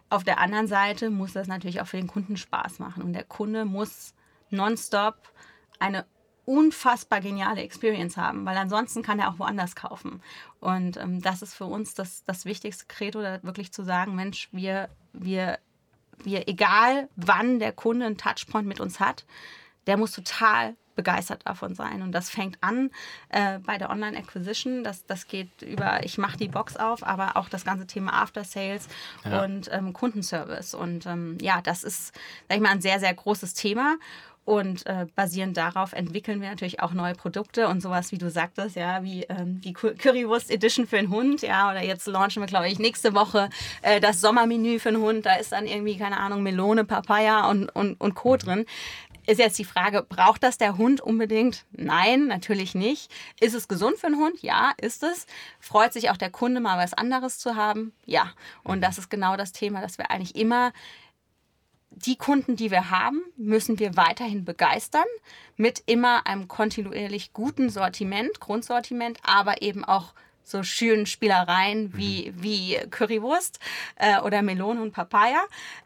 Auf 0.10 0.24
der 0.24 0.40
anderen 0.40 0.68
Seite 0.68 1.10
muss 1.10 1.34
das 1.34 1.48
natürlich 1.48 1.82
auch 1.82 1.88
für 1.88 1.98
den 1.98 2.08
Kunden 2.08 2.38
Spaß 2.38 2.80
machen 2.80 3.04
und 3.04 3.14
der 3.14 3.26
Kunde 3.26 3.66
muss 3.66 4.14
nonstop 4.50 5.16
eine 5.80 6.06
unfassbar 6.50 7.22
geniale 7.22 7.62
Experience 7.62 8.18
haben, 8.18 8.44
weil 8.44 8.58
ansonsten 8.58 9.04
kann 9.04 9.20
er 9.20 9.30
auch 9.30 9.38
woanders 9.38 9.76
kaufen. 9.76 10.24
Und 10.60 10.98
ähm, 10.98 11.22
das 11.22 11.44
ist 11.44 11.54
für 11.54 11.66
uns 11.66 11.94
das, 11.94 12.26
das 12.26 12.44
wichtigste 12.46 12.86
Credo, 12.88 13.22
da 13.22 13.44
wirklich 13.44 13.72
zu 13.72 13.84
sagen, 13.84 14.16
Mensch, 14.16 14.50
wir, 14.52 14.90
wir, 15.14 15.60
wir, 16.24 16.48
egal 16.48 17.08
wann 17.16 17.60
der 17.60 17.72
Kunde 17.72 18.08
einen 18.08 18.18
Touchpoint 18.18 18.68
mit 18.68 18.80
uns 18.80 19.00
hat, 19.00 19.26
der 19.86 19.98
muss 19.98 20.12
total 20.12 20.76
begeistert 20.96 21.46
davon 21.46 21.76
sein. 21.76 22.02
Und 22.02 22.12
das 22.12 22.30
fängt 22.30 22.58
an 22.62 22.90
äh, 23.30 23.60
bei 23.60 23.78
der 23.78 23.90
Online-Acquisition. 23.90 24.84
Das, 24.84 25.06
das 25.06 25.28
geht 25.28 25.62
über, 25.62 26.04
ich 26.04 26.18
mache 26.18 26.38
die 26.38 26.50
Box 26.50 26.76
auf, 26.76 27.06
aber 27.06 27.38
auch 27.38 27.48
das 27.48 27.64
ganze 27.64 27.88
Thema 27.88 28.12
After 28.22 28.44
Sales 28.44 28.90
ja. 29.24 29.44
und 29.44 29.70
ähm, 29.72 29.94
Kundenservice. 29.94 30.74
Und 30.74 31.06
ähm, 31.06 31.38
ja, 31.42 31.62
das 31.62 31.86
ist, 31.86 32.14
sag 32.50 32.58
ich 32.58 32.64
mal, 32.64 32.72
ein 32.72 32.82
sehr, 32.82 33.00
sehr 33.00 33.14
großes 33.14 33.54
Thema. 33.54 33.96
Und 34.50 34.88
äh, 34.88 35.06
basierend 35.16 35.58
darauf 35.58 35.94
entwickeln 35.94 36.42
wir 36.42 36.50
natürlich 36.50 36.80
auch 36.80 36.92
neue 36.92 37.14
Produkte 37.14 37.68
und 37.68 37.82
sowas, 37.82 38.12
wie 38.12 38.18
du 38.18 38.32
sagtest, 38.32 38.76
ja, 38.76 39.04
wie 39.04 39.22
ähm, 39.26 39.62
die 39.62 39.74
Currywurst 39.74 40.50
Edition 40.50 40.88
für 40.88 40.96
den 40.96 41.12
Hund, 41.12 41.44
ja, 41.44 41.70
oder 41.70 41.84
jetzt 41.84 42.08
launchen 42.08 42.42
wir, 42.42 42.48
glaube 42.48 42.68
ich, 42.68 42.80
nächste 42.80 43.14
Woche 43.14 43.52
äh, 43.84 44.00
das 44.00 44.22
Sommermenü 44.22 44.80
für 44.80 44.90
den 44.90 45.02
Hund. 45.02 45.28
Da 45.28 45.36
ist 45.36 45.52
dann 45.52 45.68
irgendwie, 45.68 46.00
keine 46.00 46.20
Ahnung, 46.20 46.42
Melone, 46.42 46.84
Papaya 46.84 47.48
und, 47.48 47.70
und, 47.70 48.02
und 48.02 48.16
Co. 48.16 48.38
drin. 48.38 48.66
Ist 49.28 49.38
jetzt 49.38 49.60
die 49.60 49.66
Frage, 49.66 50.02
braucht 50.02 50.42
das 50.42 50.58
der 50.58 50.80
Hund 50.80 51.00
unbedingt? 51.00 51.66
Nein, 51.72 52.26
natürlich 52.26 52.74
nicht. 52.74 53.12
Ist 53.40 53.54
es 53.54 53.68
gesund 53.68 53.98
für 54.00 54.08
den 54.08 54.18
Hund? 54.18 54.42
Ja, 54.42 54.72
ist 54.82 55.04
es. 55.04 55.28
Freut 55.60 55.94
sich 55.94 56.10
auch 56.10 56.18
der 56.18 56.32
Kunde 56.32 56.60
mal 56.60 56.84
was 56.84 56.96
anderes 56.96 57.38
zu 57.38 57.56
haben? 57.56 57.94
Ja. 58.08 58.32
Und 58.64 58.82
das 58.82 58.98
ist 58.98 59.12
genau 59.12 59.38
das 59.38 59.52
Thema, 59.52 59.80
dass 59.80 60.00
wir 60.00 60.10
eigentlich 60.10 60.36
immer 60.36 60.72
die 62.06 62.16
Kunden, 62.16 62.56
die 62.56 62.72
wir 62.72 62.90
haben, 62.90 63.22
müssen 63.38 63.80
wir 63.80 63.96
weiterhin 63.98 64.46
begeistern 64.46 65.06
mit 65.58 65.84
immer 65.86 66.26
einem 66.26 66.48
kontinuierlich 66.48 67.34
guten 67.34 67.70
Sortiment, 67.70 68.40
Grundsortiment, 68.40 69.20
aber 69.24 69.62
eben 69.62 69.84
auch 69.84 70.14
so 70.44 70.64
schönen 70.64 71.06
Spielereien 71.06 71.96
wie, 71.96 72.32
mhm. 72.32 72.44
wie 72.44 72.78
Currywurst 72.90 73.60
äh, 73.98 74.20
oder 74.22 74.42
Melone 74.42 74.82
und 74.82 74.92
Papaya. 74.92 75.42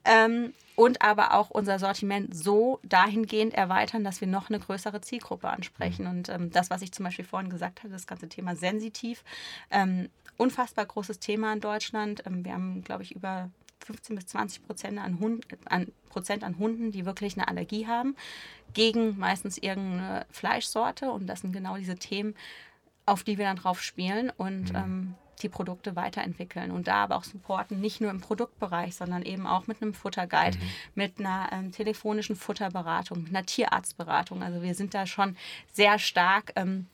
Ähm, 0.06 0.54
und 0.76 1.04
aber 1.04 1.36
auch 1.36 1.52
unser 1.52 1.78
Sortiment 1.78 2.36
so 2.36 2.80
dahingehend 2.84 3.54
erweitern, 3.54 4.04
dass 4.04 4.22
wir 4.22 4.28
noch 4.28 4.50
eine 4.50 4.60
größere 4.60 5.02
Zielgruppe 5.02 5.48
ansprechen. 5.48 6.06
Mhm. 6.06 6.12
Und 6.12 6.30
ähm, 6.30 6.52
das, 6.52 6.70
was 6.70 6.82
ich 6.82 6.92
zum 6.92 7.06
Beispiel 7.06 7.26
vorhin 7.26 7.50
gesagt 7.50 7.84
habe, 7.84 7.94
das 7.94 8.08
ganze 8.08 8.28
Thema 8.28 8.56
sensitiv, 8.56 9.24
ähm, 9.70 10.10
unfassbar 10.38 10.86
großes 10.86 11.20
Thema 11.20 11.54
in 11.54 11.60
Deutschland. 11.60 12.24
Ähm, 12.26 12.44
wir 12.44 12.54
haben, 12.54 12.84
glaube 12.84 13.04
ich, 13.04 13.16
über 13.16 13.52
15 13.86 14.16
bis 14.16 14.28
20 14.28 14.66
Prozent 14.66 15.00
an, 15.00 15.20
Hund, 15.20 15.46
an, 15.66 15.92
Prozent 16.10 16.44
an 16.44 16.58
Hunden, 16.58 16.92
die 16.92 17.06
wirklich 17.06 17.38
eine 17.38 17.48
Allergie 17.48 17.88
haben, 17.88 18.16
gegen 18.74 19.18
meistens 19.18 19.58
irgendeine 19.58 20.26
Fleischsorte. 20.32 21.12
Und 21.12 21.28
das 21.28 21.42
sind 21.42 21.54
genau 21.54 21.78
diese 21.78 21.96
Themen, 21.96 22.36
auf 23.06 23.24
die 23.24 23.38
wir 23.38 23.46
dann 23.46 23.58
drauf 23.58 23.82
spielen 23.82 24.32
und 24.38 24.72
mhm. 24.72 24.76
ähm, 24.76 25.16
die 25.42 25.50
Produkte 25.50 25.96
weiterentwickeln. 25.96 26.72
Und 26.72 26.88
da 26.88 27.04
aber 27.04 27.18
auch 27.18 27.24
supporten, 27.24 27.80
nicht 27.80 28.02
nur 28.02 28.12
im 28.12 28.22
Produktbereich, 28.22 28.96
sondern 28.96 29.24
eben 29.24 29.46
auch 29.46 29.68
mit 29.68 29.82
einem 29.82 29.94
Futterguide, 29.94 30.58
mhm. 30.58 30.64
mit 30.96 31.20
einer 31.20 31.50
ähm, 31.52 31.72
telefonischen 31.72 32.36
Futterberatung, 32.36 33.24
mit 33.24 33.36
einer 33.36 33.46
Tierarztberatung. 33.46 34.42
Also 34.42 34.62
wir 34.62 34.76
sind 34.76 34.94
da 34.94 35.06
schon 35.06 35.36
sehr 35.72 36.00
stark. 36.00 36.54
Ähm, 36.56 36.88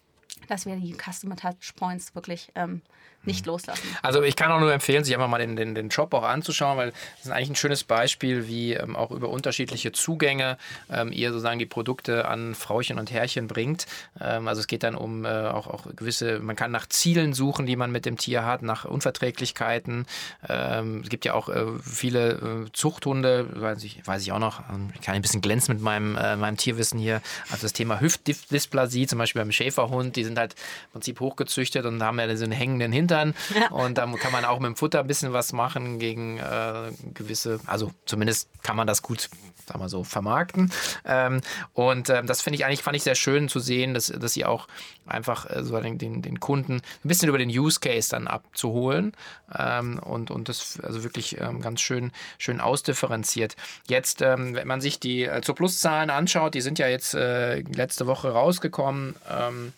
dass 0.48 0.66
wir 0.66 0.76
die 0.78 0.94
Customer 0.96 1.36
Touchpoints 1.36 2.16
wirklich 2.16 2.52
ähm, 2.56 2.82
nicht 3.24 3.46
mhm. 3.46 3.54
loslassen. 3.54 3.88
Also 4.02 4.22
ich 4.24 4.36
kann 4.36 4.52
auch 4.52 4.60
nur 4.60 4.72
empfehlen, 4.72 5.04
sich 5.04 5.14
einfach 5.14 5.28
mal 5.28 5.40
den, 5.40 5.56
den, 5.56 5.76
den 5.76 5.92
Shop 5.92 6.14
auch 6.14 6.24
anzuschauen, 6.24 6.78
weil 6.78 6.92
das 7.18 7.26
ist 7.26 7.32
eigentlich 7.32 7.50
ein 7.50 7.56
schönes 7.56 7.84
Beispiel, 7.84 8.48
wie 8.48 8.74
ähm, 8.74 8.96
auch 8.96 9.12
über 9.12 9.30
unterschiedliche 9.30 9.92
Zugänge 9.92 10.58
ähm, 10.92 11.12
ihr 11.12 11.32
sozusagen 11.32 11.60
die 11.60 11.66
Produkte 11.66 12.28
an 12.28 12.56
Frauchen 12.56 13.00
und 13.00 13.12
Herrchen 13.12 13.48
bringt. 13.48 13.86
Ähm, 14.20 14.48
also 14.48 14.62
es 14.62 14.68
geht 14.68 14.84
dann 14.84 14.96
um 14.96 15.26
äh, 15.26 15.30
auch, 15.30 15.68
auch 15.68 15.86
gewisse, 15.96 16.40
man 16.40 16.56
kann 16.56 16.72
nach 16.72 16.88
Zielen 16.88 17.34
suchen, 17.34 17.66
die 17.66 17.76
man 17.76 17.92
mit 17.92 18.06
dem 18.06 18.18
Tier 18.18 18.46
hat, 18.46 18.62
nach 18.62 18.86
Unverträglichkeiten. 18.86 20.06
Ähm, 20.48 21.02
es 21.04 21.10
gibt 21.10 21.26
ja 21.26 21.34
auch 21.34 21.50
äh, 21.50 21.66
viele 21.84 22.32
äh, 22.32 22.72
Zuchthunde, 22.72 23.48
weiß 23.62 23.84
ich, 23.84 24.06
weiß 24.06 24.22
ich 24.22 24.32
auch 24.32 24.40
noch, 24.40 24.62
ähm, 24.70 24.92
ich 24.96 25.02
kann 25.02 25.16
ein 25.16 25.22
bisschen 25.22 25.42
glänzen 25.42 25.74
mit 25.74 25.84
meinem, 25.84 26.16
äh, 26.18 26.36
meinem 26.36 26.58
Tierwissen 26.58 27.00
hier. 27.00 27.22
Also 27.52 27.64
das 27.64 27.74
Thema 27.74 28.00
Hüftdysplasie, 28.00 29.08
zum 29.08 29.20
Beispiel 29.20 29.42
beim 29.42 29.52
Schäferhund, 29.52 30.16
diese 30.16 30.30
sind 30.30 30.40
halt 30.40 30.54
im 30.88 30.92
Prinzip 30.94 31.20
hochgezüchtet 31.20 31.86
und 31.86 32.02
haben 32.02 32.20
ja 32.20 32.36
so 32.36 32.44
einen 32.44 32.54
hängenden 32.54 32.92
Hintern. 32.92 33.09
Ja. 33.10 33.70
Und 33.72 33.98
dann 33.98 34.16
kann 34.16 34.32
man 34.32 34.46
auch 34.46 34.60
mit 34.60 34.68
dem 34.68 34.76
Futter 34.76 35.00
ein 35.00 35.08
bisschen 35.08 35.34
was 35.34 35.54
machen 35.54 36.00
gegen 36.00 36.38
äh, 36.38 36.92
gewisse, 37.14 37.60
also 37.66 37.92
zumindest 38.06 38.50
kann 38.64 38.76
man 38.76 38.88
das 38.88 39.02
gut 39.02 39.30
sagen 39.70 39.82
wir 39.82 39.90
so, 39.90 40.04
vermarkten. 40.04 40.72
Ähm, 41.06 41.42
und 41.74 42.10
ähm, 42.10 42.28
das 42.28 42.42
finde 42.42 42.56
ich 42.56 42.66
eigentlich, 42.66 42.82
fand 42.82 42.98
ich 42.98 43.04
sehr 43.04 43.16
schön 43.16 43.50
zu 43.50 43.60
sehen, 43.60 43.94
dass, 43.94 44.08
dass 44.08 44.34
sie 44.34 44.46
auch 44.46 44.68
einfach 45.06 45.50
äh, 45.50 45.64
so 45.64 45.80
den, 45.80 45.98
den, 45.98 46.22
den, 46.22 46.40
Kunden 46.40 46.78
ein 46.78 47.08
bisschen 47.08 47.30
über 47.30 47.38
den 47.38 47.50
Use 47.50 47.80
Case 47.80 48.10
dann 48.10 48.28
abzuholen 48.28 49.14
ähm, 49.58 50.00
und, 50.00 50.32
und 50.32 50.50
das 50.50 50.80
also 50.82 51.04
wirklich 51.04 51.40
ähm, 51.40 51.62
ganz 51.62 51.82
schön, 51.82 52.12
schön 52.38 52.60
ausdifferenziert. 52.60 53.56
Jetzt, 53.88 54.22
ähm, 54.22 54.56
wenn 54.56 54.68
man 54.68 54.82
sich 54.82 55.00
die 55.00 55.24
äh, 55.24 55.42
zur 55.42 55.56
Pluszahlen 55.56 56.10
anschaut, 56.10 56.56
die 56.56 56.62
sind 56.62 56.80
ja 56.80 56.88
jetzt 56.88 57.14
äh, 57.14 57.60
letzte 57.60 58.08
Woche 58.08 58.32
rausgekommen 58.32 59.16
ähm, 59.30 59.74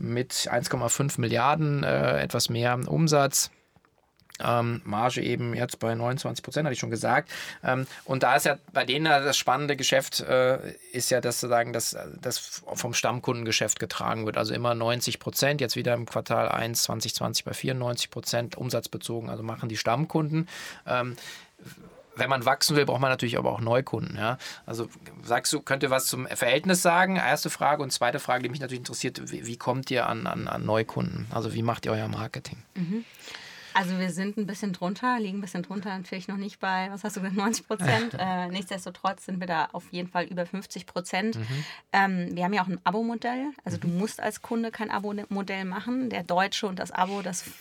mit 0.00 0.32
1,5 0.32 1.20
Milliarden, 1.20 1.84
äh, 1.84 2.20
etwas 2.20 2.48
mehr 2.48 2.78
Umsatz. 2.86 3.50
Ähm, 4.42 4.80
Marge 4.84 5.20
eben 5.20 5.54
jetzt 5.54 5.78
bei 5.80 5.94
29 5.94 6.42
Prozent, 6.42 6.64
hatte 6.64 6.72
ich 6.72 6.80
schon 6.80 6.90
gesagt. 6.90 7.30
Ähm, 7.62 7.86
und 8.04 8.22
da 8.22 8.36
ist 8.36 8.46
ja 8.46 8.56
bei 8.72 8.84
denen 8.84 9.04
das 9.04 9.36
spannende 9.36 9.76
Geschäft, 9.76 10.20
äh, 10.20 10.72
ist 10.92 11.10
ja, 11.10 11.20
dass 11.20 11.40
sozusagen 11.40 11.72
das, 11.72 11.96
das 12.20 12.62
vom 12.72 12.94
Stammkundengeschäft 12.94 13.78
getragen 13.78 14.24
wird. 14.24 14.38
Also 14.38 14.54
immer 14.54 14.74
90 14.74 15.18
Prozent, 15.18 15.60
jetzt 15.60 15.76
wieder 15.76 15.92
im 15.94 16.06
Quartal 16.06 16.48
1 16.48 16.84
2020 16.84 17.44
bei 17.44 17.52
94 17.52 18.10
Prozent 18.10 18.56
umsatzbezogen, 18.56 19.28
also 19.28 19.42
machen 19.42 19.68
die 19.68 19.76
Stammkunden. 19.76 20.48
Ähm, 20.86 21.16
wenn 22.20 22.30
man 22.30 22.44
wachsen 22.44 22.76
will, 22.76 22.84
braucht 22.84 23.00
man 23.00 23.10
natürlich 23.10 23.36
aber 23.36 23.50
auch 23.50 23.60
Neukunden. 23.60 24.16
Ja? 24.16 24.38
Also 24.66 24.88
sagst 25.22 25.52
du, 25.52 25.60
könnt 25.60 25.82
ihr 25.82 25.90
was 25.90 26.06
zum 26.06 26.26
Verhältnis 26.28 26.82
sagen? 26.82 27.16
Erste 27.16 27.50
Frage. 27.50 27.82
Und 27.82 27.92
zweite 27.92 28.20
Frage, 28.20 28.44
die 28.44 28.48
mich 28.48 28.60
natürlich 28.60 28.80
interessiert, 28.80 29.32
wie, 29.32 29.46
wie 29.46 29.56
kommt 29.56 29.90
ihr 29.90 30.06
an, 30.06 30.26
an, 30.26 30.46
an 30.46 30.64
Neukunden? 30.64 31.26
Also 31.30 31.52
wie 31.54 31.62
macht 31.62 31.86
ihr 31.86 31.92
euer 31.92 32.08
Marketing? 32.08 32.58
Mhm. 32.74 33.04
Also 33.74 33.98
wir 33.98 34.10
sind 34.10 34.36
ein 34.36 34.46
bisschen 34.46 34.72
drunter, 34.72 35.18
liegen 35.18 35.38
ein 35.38 35.40
bisschen 35.40 35.62
drunter, 35.62 35.96
natürlich 35.96 36.28
noch 36.28 36.36
nicht 36.36 36.60
bei, 36.60 36.88
was 36.90 37.04
hast 37.04 37.16
du 37.16 37.20
gesagt, 37.20 37.36
90 37.36 37.66
Prozent. 37.66 38.14
äh, 38.18 38.48
nichtsdestotrotz 38.48 39.24
sind 39.26 39.40
wir 39.40 39.46
da 39.46 39.68
auf 39.72 39.84
jeden 39.90 40.08
Fall 40.08 40.24
über 40.24 40.46
50 40.46 40.86
Prozent. 40.86 41.36
Mhm. 41.36 41.64
Ähm, 41.92 42.28
wir 42.36 42.44
haben 42.44 42.52
ja 42.52 42.62
auch 42.62 42.68
ein 42.68 42.80
Abo-Modell. 42.84 43.50
Also 43.64 43.76
mhm. 43.78 43.82
du 43.82 43.88
musst 43.88 44.20
als 44.20 44.42
Kunde 44.42 44.70
kein 44.70 44.90
Abo-Modell 44.90 45.64
machen. 45.64 46.10
Der 46.10 46.22
Deutsche 46.22 46.66
und 46.66 46.78
das 46.78 46.90
Abo, 46.90 47.22
das 47.22 47.42
ist 47.42 47.54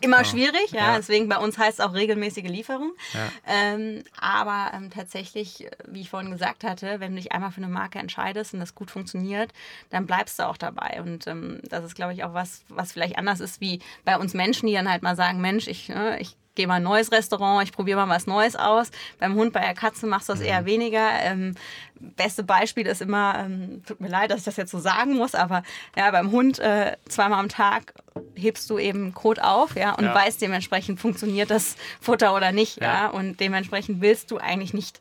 immer 0.00 0.20
oh. 0.20 0.24
schwierig. 0.24 0.70
Ja? 0.70 0.92
ja? 0.92 0.96
Deswegen 0.96 1.28
bei 1.28 1.38
uns 1.38 1.58
heißt 1.58 1.78
es 1.78 1.84
auch 1.84 1.94
regelmäßige 1.94 2.44
Lieferung. 2.44 2.92
Ja. 3.12 3.32
Ähm, 3.46 4.02
aber 4.18 4.72
ähm, 4.74 4.90
tatsächlich, 4.90 5.68
wie 5.86 6.00
ich 6.00 6.10
vorhin 6.10 6.30
gesagt 6.30 6.64
hatte, 6.64 7.00
wenn 7.00 7.12
du 7.12 7.16
dich 7.16 7.32
einmal 7.32 7.50
für 7.50 7.58
eine 7.58 7.68
Marke 7.68 7.98
entscheidest 7.98 8.54
und 8.54 8.60
das 8.60 8.74
gut 8.74 8.90
funktioniert, 8.90 9.52
dann 9.90 10.06
bleibst 10.06 10.38
du 10.38 10.48
auch 10.48 10.56
dabei. 10.56 11.00
Und 11.02 11.26
ähm, 11.26 11.60
das 11.68 11.84
ist, 11.84 11.94
glaube 11.94 12.12
ich, 12.12 12.24
auch 12.24 12.34
was, 12.34 12.62
was 12.68 12.92
vielleicht 12.92 13.18
anders 13.18 13.40
ist 13.40 13.60
wie 13.60 13.80
bei 14.04 14.16
uns 14.16 14.34
Menschen, 14.34 14.66
die 14.66 14.74
dann 14.74 14.90
halt 14.90 15.02
mal 15.02 15.16
sagen, 15.16 15.40
Mensch, 15.42 15.68
ich, 15.68 15.90
ne, 15.90 16.18
ich 16.18 16.36
gehe 16.54 16.66
mal 16.66 16.74
ein 16.74 16.82
neues 16.82 17.12
Restaurant, 17.12 17.66
ich 17.66 17.72
probiere 17.72 18.04
mal 18.04 18.14
was 18.14 18.26
Neues 18.26 18.56
aus. 18.56 18.90
Beim 19.18 19.34
Hund, 19.34 19.52
bei 19.52 19.60
der 19.60 19.74
Katze 19.74 20.06
machst 20.06 20.28
du 20.28 20.34
das 20.34 20.42
eher 20.42 20.62
mhm. 20.62 20.66
weniger. 20.66 21.08
Ähm, 21.22 21.54
beste 21.98 22.42
Beispiel 22.42 22.86
ist 22.86 23.00
immer, 23.00 23.38
ähm, 23.38 23.82
tut 23.86 24.00
mir 24.00 24.08
leid, 24.08 24.30
dass 24.30 24.40
ich 24.40 24.44
das 24.44 24.56
jetzt 24.56 24.70
so 24.70 24.78
sagen 24.78 25.16
muss, 25.16 25.34
aber 25.34 25.62
ja, 25.96 26.10
beim 26.10 26.30
Hund 26.30 26.58
äh, 26.58 26.96
zweimal 27.08 27.40
am 27.40 27.48
Tag 27.48 27.94
hebst 28.34 28.68
du 28.68 28.78
eben 28.78 29.14
Kot 29.14 29.38
auf, 29.38 29.76
ja, 29.76 29.92
und 29.94 30.04
ja. 30.04 30.14
weißt 30.14 30.42
dementsprechend, 30.42 31.00
funktioniert 31.00 31.50
das 31.50 31.76
Futter 32.00 32.34
oder 32.34 32.52
nicht, 32.52 32.80
ja. 32.80 33.04
ja, 33.04 33.06
und 33.08 33.40
dementsprechend 33.40 34.00
willst 34.00 34.30
du 34.30 34.38
eigentlich 34.38 34.74
nicht 34.74 35.00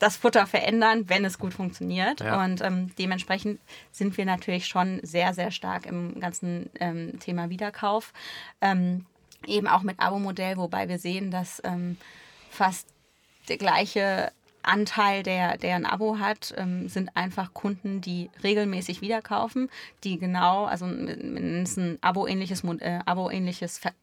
das 0.00 0.16
Futter 0.16 0.46
verändern, 0.46 1.08
wenn 1.08 1.24
es 1.26 1.38
gut 1.38 1.52
funktioniert. 1.52 2.20
Ja. 2.20 2.42
Und 2.42 2.62
ähm, 2.62 2.90
dementsprechend 2.98 3.60
sind 3.92 4.16
wir 4.16 4.24
natürlich 4.24 4.66
schon 4.66 4.98
sehr, 5.02 5.34
sehr 5.34 5.50
stark 5.50 5.84
im 5.84 6.18
ganzen 6.18 6.70
ähm, 6.80 7.20
Thema 7.20 7.50
Wiederkauf. 7.50 8.14
Ähm, 8.62 9.04
eben 9.46 9.66
auch 9.66 9.82
mit 9.82 10.00
Abo-Modell, 10.00 10.56
wobei 10.56 10.88
wir 10.88 10.98
sehen, 10.98 11.30
dass 11.30 11.60
ähm, 11.64 11.96
fast 12.50 12.88
der 13.48 13.56
gleiche 13.56 14.32
Anteil, 14.62 15.22
der, 15.22 15.56
der 15.56 15.76
ein 15.76 15.86
Abo 15.86 16.18
hat, 16.18 16.54
ähm, 16.56 16.88
sind 16.88 17.16
einfach 17.16 17.54
Kunden, 17.54 18.00
die 18.00 18.30
regelmäßig 18.42 19.00
wieder 19.00 19.22
kaufen, 19.22 19.68
die 20.04 20.18
genau, 20.18 20.64
also 20.64 20.86
mindestens 20.86 21.76
ein 21.76 21.98
Abo-ähnliches 22.00 22.64
äh, 22.80 23.00
Abo 23.06 23.30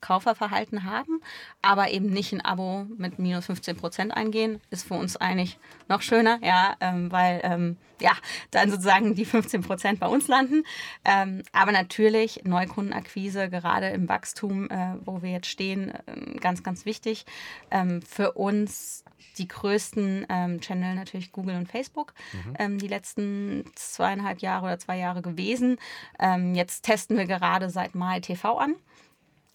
Kauferverhalten 0.02 0.84
haben, 0.84 1.22
aber 1.62 1.92
eben 1.92 2.08
nicht 2.08 2.34
ein 2.34 2.44
Abo 2.44 2.86
mit 2.98 3.20
minus 3.20 3.46
15 3.46 3.78
Prozent 3.78 4.16
eingehen. 4.16 4.62
Ist 4.70 4.88
für 4.88 4.96
uns 4.96 5.18
eigentlich 5.18 5.58
noch 5.88 6.02
schöner, 6.02 6.40
ja, 6.44 6.76
ähm, 6.82 7.12
weil 7.12 7.42
ähm, 7.44 7.78
ja, 8.02 8.12
dann 8.52 8.70
sozusagen 8.70 9.16
die 9.16 9.26
15 9.26 9.62
Prozent 9.62 10.00
bei 10.00 10.08
uns 10.08 10.28
landen. 10.28 10.64
Ähm, 11.06 11.44
aber 11.52 11.72
natürlich 11.72 12.42
Neukundenakquise, 12.44 13.50
gerade 13.50 13.88
im 13.90 14.08
Wachstum, 14.08 14.70
äh, 14.70 14.96
wo 15.06 15.22
wir 15.22 15.32
jetzt 15.32 15.48
stehen, 15.48 15.90
äh, 15.90 16.36
ganz, 16.40 16.64
ganz 16.64 16.86
wichtig. 16.86 17.26
Ähm, 17.72 18.02
für 18.02 18.34
uns 18.34 19.04
die 19.38 19.48
größten 19.48 20.26
ähm, 20.48 20.62
Channel 20.62 20.96
natürlich 20.96 21.32
Google 21.32 21.56
und 21.56 21.68
Facebook, 21.70 22.14
mhm. 22.34 22.54
ähm, 22.60 22.78
die 22.78 22.88
letzten 22.88 23.66
zweieinhalb 23.76 24.40
Jahre 24.40 24.66
oder 24.66 24.80
zwei 24.80 24.98
Jahre 24.98 25.22
gewesen. 25.22 25.78
Ähm, 26.20 26.56
jetzt 26.56 26.84
testen 26.84 27.18
wir 27.18 27.26
gerade 27.26 27.70
seit 27.70 27.96
Mai 27.96 28.20
TV 28.20 28.58
an. 28.58 28.76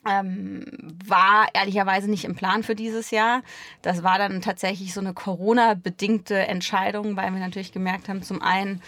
Ähm, 0.04 0.64
war 1.06 1.46
ehrlicherweise 1.54 2.10
nicht 2.10 2.24
im 2.24 2.34
Plan 2.34 2.64
für 2.64 2.74
dieses 2.74 3.12
Jahr. 3.12 3.42
Das 3.82 4.02
war 4.02 4.18
dann 4.18 4.40
tatsächlich 4.40 4.92
so 4.92 5.00
eine 5.00 5.14
Corona-bedingte 5.14 6.36
Entscheidung, 6.36 7.16
weil 7.16 7.32
wir 7.32 7.38
natürlich 7.38 7.70
gemerkt 7.70 8.08
haben, 8.08 8.22
zum 8.22 8.42
einen, 8.42 8.82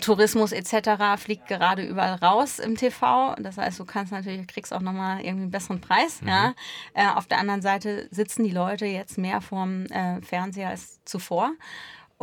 Tourismus 0.00 0.52
etc. 0.52 1.18
fliegt 1.18 1.46
gerade 1.46 1.82
überall 1.82 2.14
raus 2.14 2.58
im 2.58 2.76
TV. 2.76 3.34
Das 3.38 3.58
heißt, 3.58 3.78
du 3.78 3.84
kannst 3.84 4.12
natürlich, 4.12 4.46
kriegst 4.46 4.72
auch 4.72 4.80
nochmal 4.80 5.20
irgendwie 5.20 5.42
einen 5.42 5.50
besseren 5.50 5.80
Preis. 5.80 6.22
Mhm. 6.22 6.28
Ja. 6.28 6.54
Äh, 6.94 7.08
auf 7.08 7.26
der 7.26 7.38
anderen 7.38 7.62
Seite 7.62 8.08
sitzen 8.10 8.44
die 8.44 8.50
Leute 8.50 8.86
jetzt 8.86 9.18
mehr 9.18 9.40
vorm 9.40 9.86
äh, 9.86 10.20
Fernseher 10.22 10.70
als 10.70 11.00
zuvor. 11.04 11.52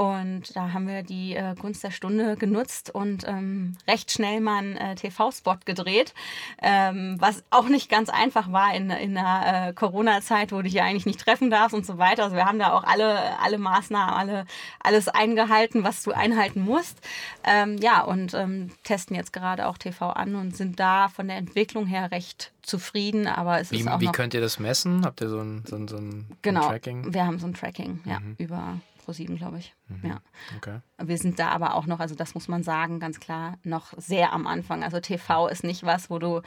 Und 0.01 0.55
da 0.55 0.73
haben 0.73 0.87
wir 0.87 1.03
die 1.03 1.35
äh, 1.35 1.53
Gunst 1.53 1.83
der 1.83 1.91
Stunde 1.91 2.35
genutzt 2.35 2.89
und 2.89 3.23
ähm, 3.27 3.77
recht 3.87 4.09
schnell 4.09 4.41
mal 4.41 4.57
einen 4.57 4.75
äh, 4.75 4.95
TV-Spot 4.95 5.57
gedreht, 5.63 6.15
ähm, 6.59 7.17
was 7.19 7.43
auch 7.51 7.67
nicht 7.67 7.87
ganz 7.87 8.09
einfach 8.09 8.51
war 8.51 8.73
in, 8.73 8.89
in 8.89 9.13
der 9.13 9.67
äh, 9.67 9.73
Corona-Zeit, 9.73 10.51
wo 10.51 10.55
du 10.55 10.63
dich 10.63 10.73
ja 10.73 10.85
eigentlich 10.85 11.05
nicht 11.05 11.19
treffen 11.19 11.51
darfst 11.51 11.75
und 11.75 11.85
so 11.85 11.99
weiter. 11.99 12.23
Also 12.23 12.35
wir 12.35 12.45
haben 12.45 12.57
da 12.57 12.73
auch 12.73 12.83
alle, 12.83 13.39
alle 13.41 13.59
Maßnahmen, 13.59 14.15
alle, 14.15 14.45
alles 14.79 15.07
eingehalten, 15.07 15.83
was 15.83 16.01
du 16.01 16.13
einhalten 16.13 16.61
musst. 16.61 16.99
Ähm, 17.43 17.77
ja, 17.77 18.01
und 18.01 18.33
ähm, 18.33 18.71
testen 18.83 19.15
jetzt 19.15 19.31
gerade 19.31 19.67
auch 19.67 19.77
TV 19.77 20.09
an 20.09 20.33
und 20.33 20.57
sind 20.57 20.79
da 20.79 21.09
von 21.09 21.27
der 21.27 21.37
Entwicklung 21.37 21.85
her 21.85 22.09
recht 22.09 22.51
zufrieden, 22.63 23.27
aber 23.27 23.59
es 23.59 23.69
wie, 23.69 23.81
ist 23.81 23.87
auch 23.87 23.99
Wie 23.99 24.07
könnt 24.07 24.33
ihr 24.33 24.41
das 24.41 24.57
messen? 24.57 25.05
Habt 25.05 25.21
ihr 25.21 25.29
so 25.29 25.41
ein, 25.41 25.63
so 25.67 25.75
ein, 25.75 25.87
so 25.87 25.97
ein 25.97 26.25
genau, 26.41 26.67
Tracking? 26.67 27.13
wir 27.13 27.25
haben 27.25 27.37
so 27.37 27.45
ein 27.45 27.53
Tracking, 27.53 27.99
ja, 28.05 28.19
mhm. 28.19 28.35
über 28.39 28.79
Pro7, 29.01 29.37
glaube 29.37 29.59
ich. 29.59 29.73
Mhm. 29.87 30.09
Ja. 30.09 30.21
Okay. 30.57 30.79
Wir 30.97 31.17
sind 31.17 31.39
da 31.39 31.49
aber 31.49 31.75
auch 31.75 31.85
noch, 31.85 31.99
also 31.99 32.15
das 32.15 32.33
muss 32.33 32.47
man 32.47 32.63
sagen, 32.63 32.99
ganz 32.99 33.19
klar, 33.19 33.57
noch 33.63 33.93
sehr 33.97 34.33
am 34.33 34.47
Anfang. 34.47 34.83
Also 34.83 34.99
TV 34.99 35.47
ist 35.47 35.63
nicht 35.63 35.83
was, 35.83 36.09
wo 36.09 36.19
du 36.19 36.41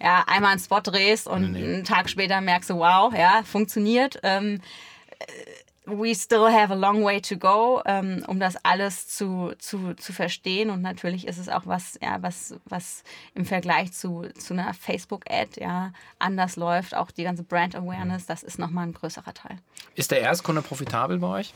ja 0.00 0.24
einmal 0.26 0.52
einen 0.52 0.60
Spot 0.60 0.80
drehst 0.80 1.26
und 1.26 1.52
nee, 1.52 1.60
nee. 1.60 1.74
einen 1.74 1.84
Tag 1.84 2.08
später 2.10 2.40
merkst 2.40 2.70
du, 2.70 2.76
wow, 2.76 3.12
ja, 3.14 3.42
funktioniert. 3.44 4.18
Ähm, 4.22 4.60
we 5.88 6.14
still 6.14 6.50
have 6.50 6.72
a 6.72 6.76
long 6.76 7.04
way 7.04 7.20
to 7.20 7.36
go, 7.36 7.82
ähm, 7.86 8.24
um 8.26 8.38
das 8.38 8.56
alles 8.64 9.08
zu, 9.08 9.52
zu, 9.58 9.94
zu 9.94 10.12
verstehen. 10.12 10.70
Und 10.70 10.82
natürlich 10.82 11.26
ist 11.26 11.38
es 11.38 11.48
auch 11.48 11.62
was, 11.64 11.98
ja, 12.02 12.18
was, 12.20 12.54
was 12.64 13.02
im 13.34 13.44
Vergleich 13.44 13.92
zu, 13.92 14.26
zu 14.38 14.54
einer 14.54 14.74
Facebook-Ad 14.74 15.60
ja, 15.60 15.92
anders 16.18 16.56
läuft. 16.56 16.94
Auch 16.94 17.10
die 17.10 17.24
ganze 17.24 17.42
Brand 17.42 17.74
Awareness, 17.74 18.26
das 18.26 18.42
ist 18.42 18.58
nochmal 18.58 18.86
ein 18.86 18.92
größerer 18.92 19.34
Teil. 19.34 19.58
Ist 19.94 20.10
der 20.10 20.20
Erstkunde 20.20 20.62
profitabel 20.62 21.18
bei 21.18 21.28
euch? 21.28 21.54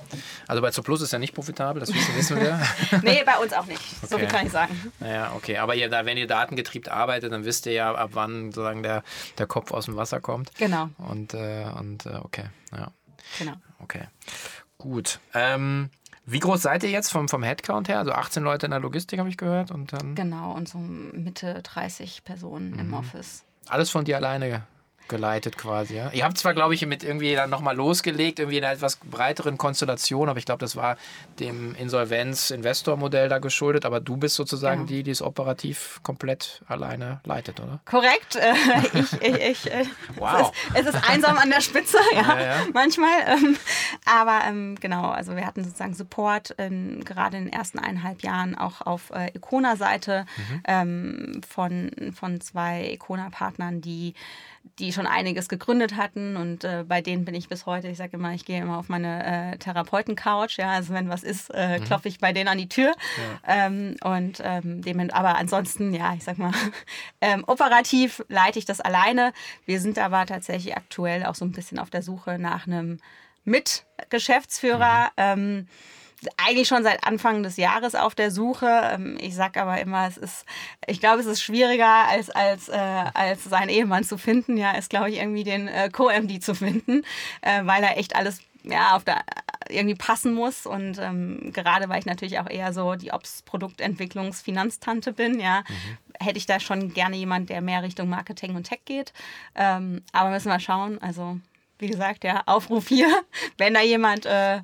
Also 0.48 0.62
bei 0.62 0.70
Zuplus 0.70 1.02
ist 1.02 1.12
er 1.12 1.18
nicht 1.18 1.34
profitabel, 1.34 1.80
das 1.80 1.92
wissen 1.92 2.40
wir. 2.40 2.60
nee, 3.02 3.22
bei 3.24 3.36
uns 3.38 3.52
auch 3.52 3.66
nicht. 3.66 3.80
Okay. 3.98 4.06
So 4.08 4.18
viel 4.18 4.28
kann 4.28 4.46
ich 4.46 4.52
sagen. 4.52 4.92
Naja, 5.00 5.32
okay. 5.36 5.58
Aber 5.58 5.74
ihr, 5.74 5.88
da, 5.88 6.04
wenn 6.06 6.16
ihr 6.16 6.26
datengetriebt 6.26 6.88
arbeitet, 6.88 7.32
dann 7.32 7.44
wisst 7.44 7.66
ihr 7.66 7.72
ja, 7.72 7.94
ab 7.94 8.10
wann 8.14 8.52
sozusagen 8.52 8.82
der, 8.82 9.02
der 9.38 9.46
Kopf 9.46 9.72
aus 9.72 9.86
dem 9.86 9.96
Wasser 9.96 10.20
kommt. 10.20 10.54
Genau. 10.56 10.88
Und, 10.98 11.34
äh, 11.34 11.66
und 11.78 12.06
äh, 12.06 12.16
okay, 12.22 12.44
ja. 12.72 12.90
Genau. 13.38 13.54
Okay, 13.82 14.06
gut. 14.78 15.20
Ähm, 15.34 15.90
wie 16.24 16.38
groß 16.38 16.62
seid 16.62 16.84
ihr 16.84 16.90
jetzt 16.90 17.10
vom, 17.10 17.28
vom 17.28 17.42
Headcount 17.42 17.88
her? 17.88 17.98
Also 17.98 18.12
18 18.12 18.42
Leute 18.42 18.66
in 18.66 18.70
der 18.70 18.80
Logistik, 18.80 19.18
habe 19.18 19.28
ich 19.28 19.36
gehört. 19.36 19.70
Und 19.70 19.92
dann 19.92 20.14
genau, 20.14 20.52
und 20.52 20.68
so 20.68 20.78
Mitte 20.78 21.62
30 21.62 22.24
Personen 22.24 22.72
mhm. 22.72 22.78
im 22.78 22.94
Office. 22.94 23.44
Alles 23.66 23.90
von 23.90 24.04
dir 24.04 24.16
alleine 24.16 24.64
geleitet 25.08 25.58
quasi. 25.58 25.96
Ja? 25.96 26.10
Ihr 26.10 26.24
habt 26.24 26.38
zwar, 26.38 26.54
glaube 26.54 26.74
ich, 26.74 26.86
mit 26.86 27.04
irgendwie 27.04 27.34
dann 27.34 27.50
nochmal 27.50 27.76
losgelegt, 27.76 28.38
irgendwie 28.38 28.58
in 28.58 28.64
einer 28.64 28.74
etwas 28.74 28.96
breiteren 28.96 29.58
Konstellation, 29.58 30.28
aber 30.28 30.38
ich 30.38 30.46
glaube, 30.46 30.60
das 30.60 30.76
war 30.76 30.96
dem 31.38 31.74
Insolvenz-Investor-Modell 31.74 33.28
da 33.28 33.38
geschuldet, 33.38 33.84
aber 33.84 34.00
du 34.00 34.16
bist 34.16 34.34
sozusagen 34.34 34.82
ja. 34.82 34.86
die, 34.86 35.02
die 35.02 35.10
es 35.10 35.22
operativ 35.22 36.00
komplett 36.02 36.62
alleine 36.66 37.20
leitet, 37.24 37.60
oder? 37.60 37.80
Korrekt. 37.84 38.36
Äh, 38.36 38.54
ich, 38.98 39.12
ich, 39.22 39.34
ich, 39.34 39.72
äh, 39.72 39.84
wow. 40.16 40.52
Es 40.74 40.80
ist, 40.80 40.88
es 40.88 40.94
ist, 40.94 41.10
einsam 41.10 41.38
an 41.38 41.50
der 41.50 41.60
Spitze, 41.60 41.98
ja, 42.14 42.22
ja, 42.22 42.40
ja. 42.40 42.66
manchmal. 42.72 43.12
Ähm, 43.26 43.56
aber 44.04 44.40
ähm, 44.46 44.76
genau, 44.80 45.10
also 45.10 45.36
wir 45.36 45.46
hatten 45.46 45.64
sozusagen 45.64 45.94
Support 45.94 46.54
ähm, 46.58 47.04
gerade 47.04 47.36
in 47.36 47.44
den 47.44 47.52
ersten 47.52 47.78
eineinhalb 47.78 48.22
Jahren 48.22 48.56
auch 48.56 48.80
auf 48.80 49.10
äh, 49.10 49.30
Icona-Seite 49.36 50.26
mhm. 50.36 50.62
Ähm, 50.64 51.40
von, 51.48 51.90
von 52.14 52.40
zwei 52.40 52.92
Icona-Partnern, 52.92 53.80
die 53.80 54.14
die 54.78 54.92
schon 54.92 55.06
einiges 55.06 55.48
gegründet 55.48 55.96
hatten 55.96 56.36
und 56.36 56.64
äh, 56.64 56.84
bei 56.86 57.00
denen 57.00 57.24
bin 57.24 57.34
ich 57.34 57.48
bis 57.48 57.66
heute, 57.66 57.88
ich 57.88 57.98
sage 57.98 58.16
immer, 58.16 58.32
ich 58.32 58.44
gehe 58.44 58.60
immer 58.60 58.78
auf 58.78 58.88
meine 58.88 59.52
äh, 59.52 59.58
Therapeuten-Couch, 59.58 60.58
ja, 60.58 60.70
also 60.70 60.94
wenn 60.94 61.08
was 61.08 61.22
ist, 61.22 61.50
äh, 61.54 61.78
mhm. 61.78 61.84
klopfe 61.84 62.08
ich 62.08 62.18
bei 62.18 62.32
denen 62.32 62.48
an 62.48 62.58
die 62.58 62.68
Tür 62.68 62.92
ja. 63.46 63.66
ähm, 63.66 63.96
und 64.02 64.40
ähm, 64.42 64.82
dem, 64.82 65.10
aber 65.10 65.36
ansonsten, 65.36 65.92
ja, 65.92 66.14
ich 66.14 66.24
sag 66.24 66.38
mal, 66.38 66.52
ähm, 67.20 67.44
operativ 67.46 68.24
leite 68.28 68.58
ich 68.58 68.64
das 68.64 68.80
alleine. 68.80 69.32
Wir 69.66 69.80
sind 69.80 69.98
aber 69.98 70.24
tatsächlich 70.26 70.76
aktuell 70.76 71.26
auch 71.26 71.34
so 71.34 71.44
ein 71.44 71.52
bisschen 71.52 71.78
auf 71.78 71.90
der 71.90 72.02
Suche 72.02 72.38
nach 72.38 72.66
einem 72.66 72.98
Mitgeschäftsführer. 73.44 75.06
Mhm. 75.06 75.10
Ähm, 75.16 75.68
eigentlich 76.36 76.68
schon 76.68 76.82
seit 76.82 77.04
Anfang 77.04 77.42
des 77.42 77.56
Jahres 77.56 77.94
auf 77.94 78.14
der 78.14 78.30
Suche. 78.30 78.66
Ähm, 78.66 79.18
ich 79.20 79.34
sage 79.34 79.60
aber 79.60 79.80
immer, 79.80 80.06
es 80.06 80.16
ist, 80.16 80.44
ich 80.86 81.00
glaube, 81.00 81.20
es 81.20 81.26
ist 81.26 81.42
schwieriger 81.42 82.08
als, 82.08 82.30
als, 82.30 82.68
äh, 82.68 83.04
als 83.14 83.44
seinen 83.44 83.68
Ehemann 83.68 84.04
zu 84.04 84.18
finden. 84.18 84.56
Ja, 84.56 84.72
ist, 84.72 84.90
glaube 84.90 85.10
ich, 85.10 85.18
irgendwie 85.18 85.44
den 85.44 85.68
äh, 85.68 85.90
Co-MD 85.90 86.42
zu 86.42 86.54
finden, 86.54 87.02
äh, 87.40 87.64
weil 87.64 87.82
er 87.82 87.98
echt 87.98 88.16
alles 88.16 88.40
ja, 88.64 88.94
auf 88.94 89.04
der, 89.04 89.24
irgendwie 89.68 89.94
passen 89.94 90.34
muss. 90.34 90.66
Und 90.66 90.98
ähm, 90.98 91.52
gerade 91.52 91.88
weil 91.88 91.98
ich 91.98 92.06
natürlich 92.06 92.38
auch 92.38 92.48
eher 92.48 92.72
so 92.72 92.94
die 92.94 93.12
Ops-Produktentwicklungs-Finanztante 93.12 95.12
bin, 95.12 95.40
ja, 95.40 95.60
mhm. 95.60 96.24
hätte 96.24 96.38
ich 96.38 96.46
da 96.46 96.60
schon 96.60 96.94
gerne 96.94 97.16
jemand, 97.16 97.50
der 97.50 97.60
mehr 97.60 97.82
Richtung 97.82 98.08
Marketing 98.08 98.54
und 98.54 98.64
Tech 98.64 98.80
geht. 98.84 99.12
Ähm, 99.54 100.02
aber 100.12 100.30
müssen 100.30 100.48
wir 100.48 100.60
schauen. 100.60 101.00
Also, 101.02 101.38
wie 101.78 101.88
gesagt, 101.88 102.24
ja, 102.24 102.42
Aufruf 102.46 102.88
hier, 102.88 103.10
wenn 103.58 103.74
da 103.74 103.80
jemand 103.80 104.26
äh, 104.26 104.60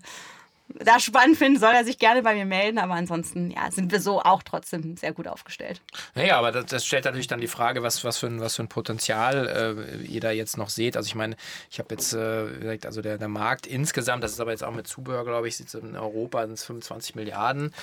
da 0.68 1.00
spannend 1.00 1.36
finden, 1.36 1.58
soll 1.58 1.72
er 1.72 1.84
sich 1.84 1.98
gerne 1.98 2.22
bei 2.22 2.34
mir 2.34 2.44
melden. 2.44 2.78
Aber 2.78 2.94
ansonsten 2.94 3.50
ja, 3.50 3.70
sind 3.70 3.90
wir 3.92 4.00
so 4.00 4.20
auch 4.20 4.42
trotzdem 4.42 4.96
sehr 4.96 5.12
gut 5.12 5.26
aufgestellt. 5.26 5.80
Naja, 6.14 6.38
aber 6.38 6.52
das, 6.52 6.66
das 6.66 6.84
stellt 6.84 7.04
natürlich 7.04 7.26
dann 7.26 7.40
die 7.40 7.48
Frage, 7.48 7.82
was, 7.82 8.04
was, 8.04 8.18
für, 8.18 8.26
ein, 8.26 8.40
was 8.40 8.56
für 8.56 8.62
ein 8.62 8.68
Potenzial 8.68 9.96
äh, 10.02 10.06
ihr 10.06 10.20
da 10.20 10.30
jetzt 10.30 10.56
noch 10.56 10.68
seht. 10.68 10.96
Also 10.96 11.06
ich 11.06 11.14
meine, 11.14 11.36
ich 11.70 11.78
habe 11.78 11.94
jetzt 11.94 12.12
äh, 12.12 12.46
gesagt, 12.58 12.86
also 12.86 13.02
der, 13.02 13.18
der 13.18 13.28
Markt 13.28 13.66
insgesamt, 13.66 14.22
das 14.22 14.32
ist 14.32 14.40
aber 14.40 14.50
jetzt 14.50 14.64
auch 14.64 14.72
mit 14.72 14.86
Zubehör, 14.86 15.24
glaube 15.24 15.48
ich, 15.48 15.58
in 15.74 15.96
Europa 15.96 16.44
sind 16.46 16.54
es 16.54 16.64
25 16.64 17.14
Milliarden. 17.14 17.74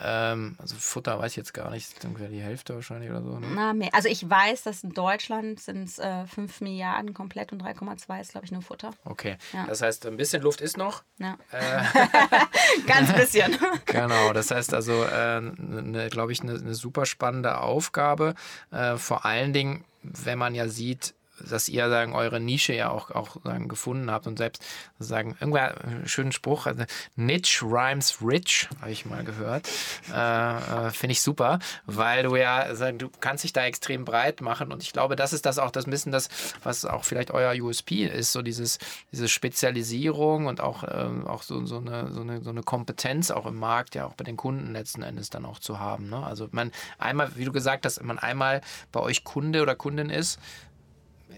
Ähm, 0.00 0.56
also 0.58 0.76
Futter 0.76 1.18
weiß 1.18 1.32
ich 1.32 1.36
jetzt 1.36 1.54
gar 1.54 1.70
nicht, 1.70 2.04
ungefähr 2.04 2.28
die 2.28 2.42
Hälfte 2.42 2.74
wahrscheinlich 2.74 3.10
oder 3.10 3.22
so. 3.22 3.38
Ne? 3.38 3.46
Na, 3.54 3.72
mehr. 3.72 3.90
Also 3.92 4.08
ich 4.08 4.28
weiß, 4.28 4.62
dass 4.62 4.84
in 4.84 4.92
Deutschland 4.92 5.60
sind 5.60 5.84
es 5.84 5.98
äh, 5.98 6.26
5 6.26 6.60
Milliarden 6.60 7.14
komplett 7.14 7.52
und 7.52 7.62
3,2 7.62 8.20
ist, 8.20 8.32
glaube 8.32 8.44
ich, 8.44 8.52
nur 8.52 8.62
Futter. 8.62 8.90
Okay. 9.04 9.36
Ja. 9.52 9.66
Das 9.66 9.82
heißt, 9.82 10.06
ein 10.06 10.16
bisschen 10.16 10.42
Luft 10.42 10.60
ist 10.60 10.76
noch. 10.76 11.02
Ja. 11.18 11.38
Äh, 11.52 11.82
Ganz 12.86 13.12
bisschen. 13.12 13.56
genau, 13.86 14.32
das 14.32 14.50
heißt 14.50 14.74
also, 14.74 15.04
äh, 15.04 15.40
ne, 15.40 16.08
glaube 16.10 16.32
ich, 16.32 16.42
eine 16.42 16.58
ne 16.58 16.74
super 16.74 17.06
spannende 17.06 17.58
Aufgabe. 17.58 18.34
Äh, 18.70 18.96
vor 18.96 19.24
allen 19.24 19.52
Dingen, 19.52 19.84
wenn 20.02 20.38
man 20.38 20.54
ja 20.54 20.68
sieht, 20.68 21.14
dass 21.48 21.68
ihr 21.68 21.88
sagen, 21.88 22.14
eure 22.14 22.40
Nische 22.40 22.74
ja 22.74 22.90
auch, 22.90 23.10
auch 23.10 23.36
sagen, 23.42 23.68
gefunden 23.68 24.10
habt 24.10 24.26
und 24.26 24.38
selbst 24.38 24.64
sagen, 24.98 25.36
irgendwer 25.40 25.74
schönen 26.04 26.32
Spruch, 26.32 26.66
also 26.66 26.84
Niche 27.16 27.64
rhymes 27.64 28.18
rich, 28.22 28.68
habe 28.80 28.90
ich 28.90 29.06
mal 29.06 29.24
gehört. 29.24 29.68
Äh, 30.12 30.86
äh, 30.86 30.90
Finde 30.90 31.12
ich 31.12 31.22
super, 31.22 31.58
weil 31.86 32.24
du 32.24 32.36
ja, 32.36 32.74
sagen, 32.74 32.98
du 32.98 33.10
kannst 33.20 33.44
dich 33.44 33.52
da 33.52 33.64
extrem 33.64 34.04
breit 34.04 34.40
machen 34.40 34.72
und 34.72 34.82
ich 34.82 34.92
glaube, 34.92 35.16
das 35.16 35.32
ist 35.32 35.46
das 35.46 35.58
auch 35.58 35.70
das 35.70 35.86
bisschen 35.94 36.12
das, 36.12 36.28
was 36.62 36.84
auch 36.84 37.04
vielleicht 37.04 37.30
euer 37.30 37.54
USP 37.62 38.04
ist, 38.04 38.32
so 38.32 38.42
dieses, 38.42 38.78
diese 39.12 39.28
Spezialisierung 39.28 40.46
und 40.46 40.60
auch, 40.60 40.84
ähm, 40.90 41.26
auch 41.26 41.42
so, 41.42 41.64
so, 41.66 41.78
eine, 41.78 42.10
so, 42.12 42.20
eine, 42.20 42.42
so 42.42 42.50
eine 42.50 42.62
Kompetenz 42.62 43.30
auch 43.30 43.46
im 43.46 43.56
Markt, 43.56 43.94
ja 43.94 44.06
auch 44.06 44.14
bei 44.14 44.24
den 44.24 44.36
Kunden 44.36 44.72
letzten 44.72 45.02
Endes 45.02 45.30
dann 45.30 45.44
auch 45.44 45.58
zu 45.58 45.78
haben. 45.78 46.08
Ne? 46.08 46.24
Also 46.24 46.48
man 46.50 46.72
einmal, 46.98 47.36
wie 47.36 47.44
du 47.44 47.52
gesagt 47.52 47.86
hast, 47.86 48.02
man 48.02 48.18
einmal 48.18 48.60
bei 48.92 49.00
euch 49.00 49.24
Kunde 49.24 49.62
oder 49.62 49.74
Kundin 49.74 50.10
ist, 50.10 50.38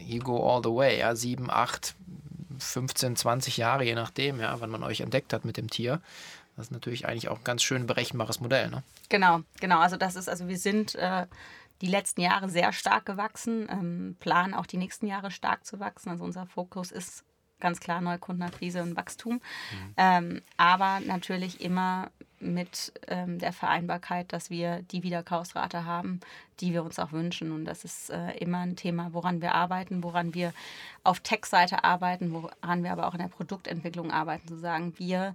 you 0.01 0.21
go 0.21 0.43
all 0.49 0.63
the 0.63 0.75
way, 0.75 0.99
ja, 0.99 1.15
sieben, 1.15 1.51
acht, 1.51 1.95
15, 2.59 3.17
20 3.17 3.57
Jahre, 3.57 3.85
je 3.85 3.95
nachdem, 3.95 4.41
ja, 4.41 4.61
wann 4.61 4.71
man 4.71 4.83
euch 4.83 5.01
entdeckt 5.01 5.33
hat 5.33 5.45
mit 5.45 5.57
dem 5.57 5.69
Tier. 5.69 6.01
Das 6.57 6.67
ist 6.67 6.73
natürlich 6.73 7.07
eigentlich 7.07 7.29
auch 7.29 7.39
ein 7.39 7.45
ganz 7.45 7.63
schön 7.63 7.87
berechenbares 7.87 8.41
Modell, 8.41 8.71
ne? 8.71 8.83
Genau, 9.11 9.41
genau. 9.61 9.81
Also 9.81 9.97
das 9.97 10.17
ist, 10.17 10.29
also 10.29 10.49
wir 10.49 10.59
sind 10.59 10.95
äh, 10.95 11.27
die 11.83 11.87
letzten 11.87 12.23
Jahre 12.23 12.49
sehr 12.49 12.73
stark 12.73 13.05
gewachsen, 13.05 13.69
ähm, 13.71 14.17
planen 14.21 14.55
auch 14.55 14.67
die 14.67 14.79
nächsten 14.79 15.07
Jahre 15.07 15.31
stark 15.31 15.67
zu 15.67 15.81
wachsen. 15.81 16.11
Also 16.11 16.25
unser 16.25 16.47
Fokus 16.47 16.91
ist 16.91 17.25
ganz 17.61 17.81
klar 17.81 18.01
Neukundenakquise 18.01 18.83
und 18.83 18.97
Wachstum. 18.97 19.35
Mhm. 19.35 19.95
Ähm, 19.97 20.43
aber 20.57 21.01
natürlich 21.01 21.61
immer 21.61 22.11
mit 22.39 22.93
ähm, 23.09 23.39
der 23.39 23.53
Vereinbarkeit, 23.53 24.33
dass 24.33 24.51
wir 24.51 24.83
die 24.83 25.03
Wiederkaufsrate 25.03 25.85
haben, 25.85 26.21
die 26.61 26.73
wir 26.73 26.83
uns 26.83 26.99
auch 26.99 27.13
wünschen. 27.13 27.51
Und 27.53 27.65
das 27.65 27.85
ist 27.85 28.11
äh, 28.11 28.33
immer 28.39 28.59
ein 28.59 28.77
Thema, 28.77 29.13
woran 29.13 29.41
wir 29.41 29.55
arbeiten, 29.55 30.03
woran 30.03 30.35
wir 30.35 30.53
auf 31.03 31.21
Tech-Seite 31.21 31.85
arbeiten, 31.85 32.33
woran 32.33 32.83
wir 32.83 32.93
aber 32.93 33.07
auch 33.07 33.15
in 33.15 33.21
der 33.21 33.29
Produktentwicklung 33.29 34.11
arbeiten, 34.11 34.49
zu 34.49 34.59
sagen, 34.59 34.93
wir 34.99 35.35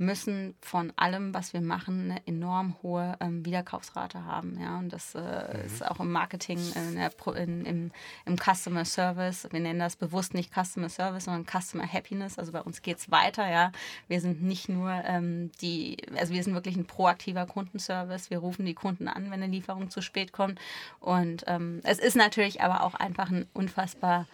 müssen 0.00 0.54
von 0.62 0.92
allem, 0.96 1.34
was 1.34 1.52
wir 1.52 1.60
machen, 1.60 2.10
eine 2.10 2.26
enorm 2.26 2.74
hohe 2.82 3.16
ähm, 3.20 3.44
Wiederkaufsrate 3.44 4.24
haben. 4.24 4.58
Ja? 4.58 4.78
Und 4.78 4.92
das 4.94 5.14
äh, 5.14 5.20
mhm. 5.20 5.64
ist 5.66 5.86
auch 5.86 6.00
im 6.00 6.10
Marketing, 6.10 6.58
in 6.74 6.96
der, 6.96 7.12
in, 7.36 7.66
im, 7.66 7.92
im 8.24 8.36
Customer 8.38 8.86
Service. 8.86 9.46
Wir 9.50 9.60
nennen 9.60 9.78
das 9.78 9.96
bewusst 9.96 10.32
nicht 10.32 10.52
Customer 10.54 10.88
Service, 10.88 11.24
sondern 11.24 11.44
Customer 11.44 11.86
Happiness. 11.86 12.38
Also 12.38 12.50
bei 12.50 12.62
uns 12.62 12.80
geht 12.80 12.96
es 12.96 13.10
weiter. 13.10 13.48
Ja? 13.48 13.72
Wir 14.08 14.22
sind 14.22 14.42
nicht 14.42 14.70
nur 14.70 14.90
ähm, 14.90 15.52
die, 15.60 15.98
also 16.16 16.32
wir 16.32 16.42
sind 16.42 16.54
wirklich 16.54 16.76
ein 16.76 16.86
proaktiver 16.86 17.44
Kundenservice. 17.44 18.30
Wir 18.30 18.38
rufen 18.38 18.64
die 18.64 18.74
Kunden 18.74 19.06
an, 19.06 19.24
wenn 19.24 19.42
eine 19.42 19.48
Lieferung 19.48 19.90
zu 19.90 20.00
spät 20.00 20.32
kommt. 20.32 20.58
Und 20.98 21.44
ähm, 21.46 21.80
es 21.84 21.98
ist 21.98 22.16
natürlich 22.16 22.62
aber 22.62 22.84
auch 22.84 22.94
einfach 22.94 23.30
ein 23.30 23.46
unfassbar 23.52 24.26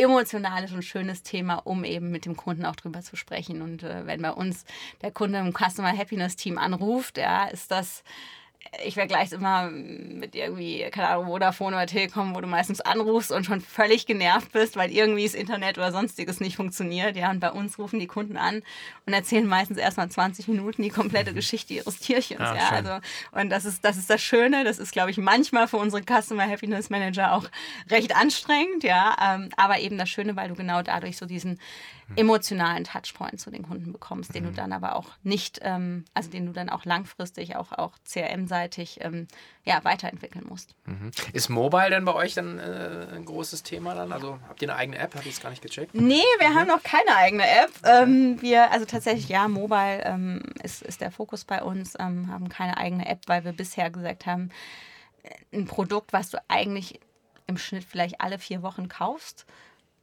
emotionales 0.00 0.72
und 0.72 0.82
schönes 0.82 1.22
Thema, 1.22 1.56
um 1.56 1.84
eben 1.84 2.10
mit 2.10 2.24
dem 2.24 2.36
Kunden 2.36 2.64
auch 2.64 2.76
drüber 2.76 3.00
zu 3.02 3.16
sprechen. 3.16 3.62
Und 3.62 3.82
äh, 3.82 4.06
wenn 4.06 4.22
bei 4.22 4.32
uns 4.32 4.64
der 5.02 5.10
Kunde 5.10 5.38
im 5.38 5.52
Customer 5.52 5.96
Happiness 5.96 6.36
Team 6.36 6.58
anruft, 6.58 7.18
ja, 7.18 7.46
ist 7.46 7.70
das 7.70 8.02
ich 8.84 8.94
vergleiche 8.94 9.26
es 9.26 9.32
immer 9.32 9.70
mit 9.70 10.34
irgendwie, 10.34 10.86
keine 10.90 11.08
Ahnung, 11.08 11.26
Vodafone 11.26 11.76
oder 11.76 11.86
Telekom, 11.86 12.34
wo 12.34 12.40
du 12.40 12.46
meistens 12.46 12.80
anrufst 12.80 13.32
und 13.32 13.44
schon 13.44 13.60
völlig 13.60 14.06
genervt 14.06 14.52
bist, 14.52 14.76
weil 14.76 14.92
irgendwie 14.92 15.24
das 15.24 15.34
Internet 15.34 15.76
oder 15.76 15.92
sonstiges 15.92 16.40
nicht 16.40 16.56
funktioniert. 16.56 17.16
Ja, 17.16 17.30
und 17.30 17.40
bei 17.40 17.50
uns 17.50 17.78
rufen 17.78 17.98
die 17.98 18.06
Kunden 18.06 18.36
an 18.36 18.62
und 19.06 19.12
erzählen 19.12 19.46
meistens 19.46 19.78
erstmal 19.78 20.08
20 20.08 20.48
Minuten 20.48 20.82
die 20.82 20.90
komplette 20.90 21.34
Geschichte 21.34 21.74
ihres 21.74 21.98
Tierchens. 21.98 22.40
Ja, 22.40 22.54
ja 22.54 22.68
also, 22.70 23.06
und 23.32 23.50
das 23.50 23.64
ist, 23.64 23.84
das 23.84 23.96
ist 23.96 24.08
das 24.08 24.22
Schöne. 24.22 24.62
Das 24.62 24.78
ist, 24.78 24.92
glaube 24.92 25.10
ich, 25.10 25.18
manchmal 25.18 25.66
für 25.66 25.78
unsere 25.78 26.02
Customer 26.02 26.48
Happiness 26.48 26.90
Manager 26.90 27.34
auch 27.34 27.46
recht 27.90 28.14
anstrengend. 28.14 28.84
Ja, 28.84 29.16
ähm, 29.20 29.50
aber 29.56 29.80
eben 29.80 29.98
das 29.98 30.08
Schöne, 30.08 30.36
weil 30.36 30.48
du 30.48 30.54
genau 30.54 30.82
dadurch 30.82 31.16
so 31.16 31.26
diesen 31.26 31.58
emotionalen 32.16 32.84
Touchpoint 32.84 33.40
zu 33.40 33.50
den 33.50 33.62
Kunden 33.62 33.92
bekommst, 33.92 34.34
den 34.34 34.44
mhm. 34.44 34.48
du 34.48 34.54
dann 34.54 34.72
aber 34.72 34.96
auch 34.96 35.08
nicht, 35.22 35.60
ähm, 35.62 36.04
also 36.14 36.30
den 36.30 36.46
du 36.46 36.52
dann 36.52 36.68
auch 36.68 36.84
langfristig, 36.84 37.56
auch, 37.56 37.72
auch 37.72 37.92
CRM-seitig 38.04 38.98
ähm, 39.02 39.28
ja, 39.64 39.82
weiterentwickeln 39.84 40.44
musst. 40.48 40.74
Mhm. 40.86 41.10
Ist 41.32 41.48
Mobile 41.48 41.90
denn 41.90 42.04
bei 42.04 42.14
euch 42.14 42.34
dann 42.34 42.58
äh, 42.58 43.06
ein 43.14 43.24
großes 43.24 43.62
Thema 43.62 43.94
dann? 43.94 44.12
Also 44.12 44.38
habt 44.48 44.60
ihr 44.62 44.70
eine 44.70 44.78
eigene 44.78 44.98
App? 44.98 45.14
Habe 45.14 45.28
ich 45.28 45.34
es 45.34 45.40
gar 45.40 45.50
nicht 45.50 45.62
gecheckt? 45.62 45.94
Nee, 45.94 46.22
wir 46.38 46.50
mhm. 46.50 46.54
haben 46.54 46.68
noch 46.68 46.82
keine 46.82 47.16
eigene 47.16 47.44
App. 47.44 47.70
Ähm, 47.84 48.40
wir, 48.40 48.70
also 48.72 48.86
tatsächlich, 48.86 49.28
ja, 49.28 49.46
Mobile 49.48 50.02
ähm, 50.04 50.42
ist, 50.62 50.82
ist 50.82 51.00
der 51.00 51.10
Fokus 51.10 51.44
bei 51.44 51.62
uns, 51.62 51.94
ähm, 51.98 52.28
haben 52.30 52.48
keine 52.48 52.76
eigene 52.76 53.06
App, 53.06 53.20
weil 53.26 53.44
wir 53.44 53.52
bisher 53.52 53.90
gesagt 53.90 54.26
haben, 54.26 54.50
äh, 55.22 55.56
ein 55.56 55.66
Produkt, 55.66 56.12
was 56.12 56.30
du 56.30 56.38
eigentlich 56.48 57.00
im 57.46 57.58
Schnitt 57.58 57.84
vielleicht 57.84 58.20
alle 58.20 58.38
vier 58.38 58.62
Wochen 58.62 58.88
kaufst, 58.88 59.46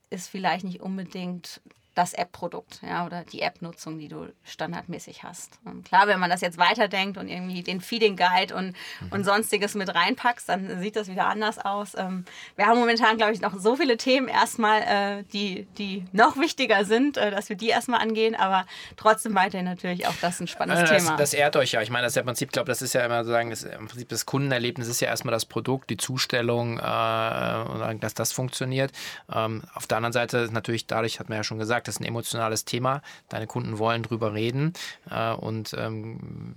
ist 0.09 0.29
vielleicht 0.29 0.63
nicht 0.63 0.81
unbedingt 0.81 1.61
das 1.97 2.13
App-Produkt 2.13 2.79
ja, 2.83 3.07
oder 3.07 3.23
die 3.23 3.41
App-Nutzung, 3.41 3.97
die 3.97 4.07
du 4.07 4.27
standardmäßig 4.43 5.23
hast. 5.23 5.59
Und 5.65 5.83
klar, 5.85 6.05
wenn 6.05 6.19
man 6.19 6.29
das 6.29 6.41
jetzt 6.41 6.59
weiterdenkt 6.59 7.17
und 7.17 7.27
irgendwie 7.27 7.63
den 7.63 7.81
Feeding 7.81 8.15
Guide 8.15 8.55
und, 8.55 8.75
mhm. 9.01 9.11
und 9.11 9.23
sonstiges 9.23 9.73
mit 9.73 9.93
reinpackst, 9.93 10.47
dann 10.47 10.79
sieht 10.79 10.95
das 10.95 11.07
wieder 11.07 11.25
anders 11.25 11.57
aus. 11.57 11.95
Ähm, 11.97 12.25
wir 12.55 12.67
haben 12.67 12.79
momentan, 12.79 13.17
glaube 13.17 13.33
ich, 13.33 13.41
noch 13.41 13.57
so 13.57 13.75
viele 13.75 13.97
Themen 13.97 14.27
erstmal, 14.27 14.81
äh, 14.81 15.23
die, 15.33 15.65
die 15.79 16.05
noch 16.11 16.37
wichtiger 16.37 16.85
sind, 16.85 17.17
äh, 17.17 17.31
dass 17.31 17.49
wir 17.49 17.55
die 17.55 17.69
erstmal 17.69 17.99
angehen, 17.99 18.35
aber 18.35 18.67
trotzdem 18.95 19.33
weiterhin 19.33 19.65
natürlich 19.65 20.05
auch 20.05 20.15
das 20.21 20.39
ein 20.39 20.47
spannendes 20.47 20.87
das, 20.87 21.03
Thema. 21.03 21.17
Das 21.17 21.33
ehrt 21.33 21.55
euch 21.55 21.71
ja. 21.71 21.81
Ich 21.81 21.89
meine, 21.89 22.03
das 22.03 22.11
ist 22.11 22.17
ja 22.17 22.21
im 22.21 22.27
Prinzip, 22.27 22.51
glaube 22.51 22.67
das 22.67 22.83
ist 22.83 22.93
ja 22.93 23.03
immer 23.03 23.25
sagen, 23.25 23.49
das, 23.49 23.63
im 23.63 23.87
Prinzip 23.87 24.09
das 24.09 24.27
Kundenerlebnis 24.27 24.87
ist 24.87 24.99
ja 24.99 25.07
erstmal 25.07 25.31
das 25.31 25.45
Produkt, 25.45 25.89
die 25.89 25.97
Zustellung, 25.97 26.77
äh, 26.77 26.81
dass 26.81 28.13
das 28.13 28.33
funktioniert. 28.33 28.91
Ähm, 29.33 29.63
auf 29.73 29.87
der 29.87 29.97
anderen 29.97 30.13
Seite 30.13 30.37
ist 30.37 30.53
natürlich 30.53 30.85
dadurch, 30.85 31.19
hat 31.19 31.29
man 31.29 31.39
ja 31.39 31.43
schon 31.43 31.57
gesagt, 31.57 31.86
das 31.87 31.95
ist 31.95 32.01
ein 32.01 32.05
emotionales 32.05 32.65
Thema. 32.65 33.01
Deine 33.29 33.47
Kunden 33.47 33.79
wollen 33.79 34.03
drüber 34.03 34.33
reden. 34.33 34.73
Äh, 35.09 35.33
und 35.33 35.73
ähm, 35.77 36.55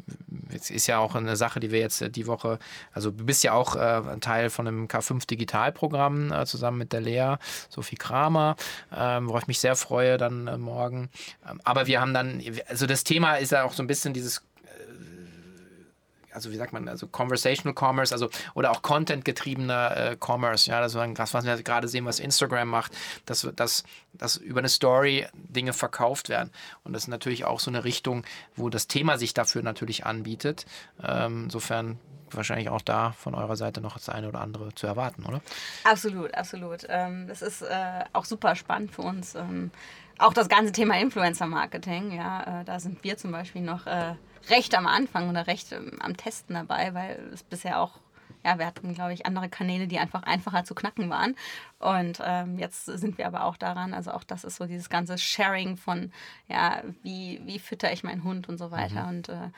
es 0.53 0.71
ist 0.71 0.87
ja 0.87 0.99
auch 0.99 1.15
eine 1.15 1.37
Sache, 1.37 1.61
die 1.61 1.71
wir 1.71 1.81
jetzt 1.81 2.03
äh, 2.03 2.11
die 2.11 2.27
Woche, 2.27 2.59
also 2.93 3.11
du 3.11 3.25
bist 3.25 3.45
ja 3.45 3.53
auch 3.53 3.77
äh, 3.77 4.19
Teil 4.21 4.51
von 4.51 4.67
einem 4.67 4.87
K5 4.87 5.27
Digitalprogramm 5.27 6.33
äh, 6.33 6.47
zusammen 6.47 6.79
mit 6.79 6.93
der 6.93 7.01
Lea, 7.01 7.37
Sophie 7.69 7.97
Kramer, 7.97 8.57
ähm, 8.95 9.29
worauf 9.29 9.43
ich 9.43 9.49
mich 9.49 9.61
sehr 9.61 9.77
freue 9.77 10.19
dann 10.19 10.47
äh, 10.47 10.59
morgen. 10.59 11.11
Ähm, 11.49 11.61
aber 11.65 11.87
wir 11.87 12.01
haben 12.01 12.15
dann, 12.15 12.43
also 12.69 12.87
das 12.87 13.05
Thema 13.05 13.37
ist 13.37 13.53
ja 13.53 13.65
auch 13.65 13.73
so 13.73 13.83
ein 13.83 13.87
bisschen 13.87 14.13
dieses 14.13 14.43
also 16.33 16.51
wie 16.51 16.57
sagt 16.57 16.73
man, 16.73 16.89
also 16.89 17.07
Conversational 17.07 17.75
Commerce, 17.75 18.13
also 18.13 18.29
oder 18.55 18.71
auch 18.71 18.83
Content-getriebener 18.83 19.97
äh, 19.97 20.17
Commerce, 20.19 20.71
ja, 20.71 20.81
das 20.81 20.95
ist 20.95 21.35
was 21.35 21.45
wir 21.45 21.63
gerade 21.63 21.89
sehen, 21.89 22.05
was 22.05 22.21
Instagram 22.21 22.69
macht, 22.69 22.93
dass, 23.27 23.49
dass, 23.57 23.85
dass 24.13 24.37
über 24.37 24.61
eine 24.61 24.69
Story 24.69 25.27
Dinge 25.35 25.73
verkauft 25.73 26.29
werden. 26.29 26.51
Und 26.85 26.93
das 26.93 27.05
ist 27.05 27.09
natürlich 27.09 27.45
auch 27.45 27.61
so 27.61 27.71
eine 27.71 27.85
Richtung, 27.85 28.25
wo 28.57 28.69
das 28.69 28.87
Thema 28.87 29.19
sich 29.19 29.35
dafür 29.35 29.63
natürlich 29.63 30.07
anbietet. 30.07 30.67
Ähm, 31.03 31.45
insofern 31.45 31.99
wahrscheinlich 32.33 32.69
auch 32.69 32.81
da 32.81 33.13
von 33.13 33.35
eurer 33.35 33.57
Seite 33.57 33.81
noch 33.81 33.95
das 33.95 34.09
eine 34.09 34.29
oder 34.29 34.41
andere 34.41 34.75
zu 34.75 34.87
erwarten, 34.87 35.25
oder? 35.25 35.41
Absolut, 35.85 36.35
absolut. 36.35 36.87
Ähm, 36.89 37.27
das 37.27 37.43
ist 37.43 37.63
äh, 37.63 38.05
auch 38.13 38.25
super 38.25 38.55
spannend 38.55 38.93
für 38.93 39.03
uns. 39.03 39.35
Ähm, 39.35 39.71
auch 40.21 40.33
das 40.33 40.49
ganze 40.49 40.73
Thema 40.73 40.99
Influencer-Marketing, 40.99 42.13
ja, 42.13 42.61
äh, 42.61 42.65
da 42.65 42.81
sind 42.81 43.03
wir 43.05 43.17
zum 43.17 43.33
Beispiel 43.33 43.63
noch 43.63 43.87
äh, 43.87 44.15
recht 44.49 44.75
am 44.77 44.87
Anfang 44.87 45.29
oder 45.29 45.47
recht 45.47 45.73
ähm, 45.73 45.99
am 46.01 46.17
Testen 46.17 46.55
dabei, 46.55 46.95
weil 46.95 47.31
es 47.33 47.43
bisher 47.43 47.81
auch, 47.81 47.99
ja, 48.45 48.59
wir 48.59 48.67
hatten, 48.67 48.95
glaube 48.95 49.13
ich, 49.13 49.27
andere 49.27 49.49
Kanäle, 49.49 49.87
die 49.87 49.99
einfach 49.99 50.23
einfacher 50.23 50.65
zu 50.65 50.75
knacken 50.75 51.11
waren. 51.11 51.37
Und 51.79 52.21
ähm, 52.25 52.59
jetzt 52.59 52.87
sind 52.87 53.19
wir 53.19 53.27
aber 53.27 53.45
auch 53.45 53.57
daran, 53.57 53.93
also 53.93 54.13
auch 54.13 54.25
das 54.25 54.45
ist 54.45 54.57
so 54.57 54.67
dieses 54.67 54.89
ganze 54.89 55.19
Sharing 55.19 55.77
von, 55.77 56.13
ja, 56.49 56.83
wie, 57.03 57.41
wie 57.45 57.59
fütter 57.59 57.93
ich 57.93 58.05
meinen 58.05 58.25
Hund 58.25 58.49
und 58.49 58.59
so 58.59 58.71
weiter. 58.71 59.05
Mhm. 59.05 59.09
Und 59.09 59.29
äh, 59.29 59.51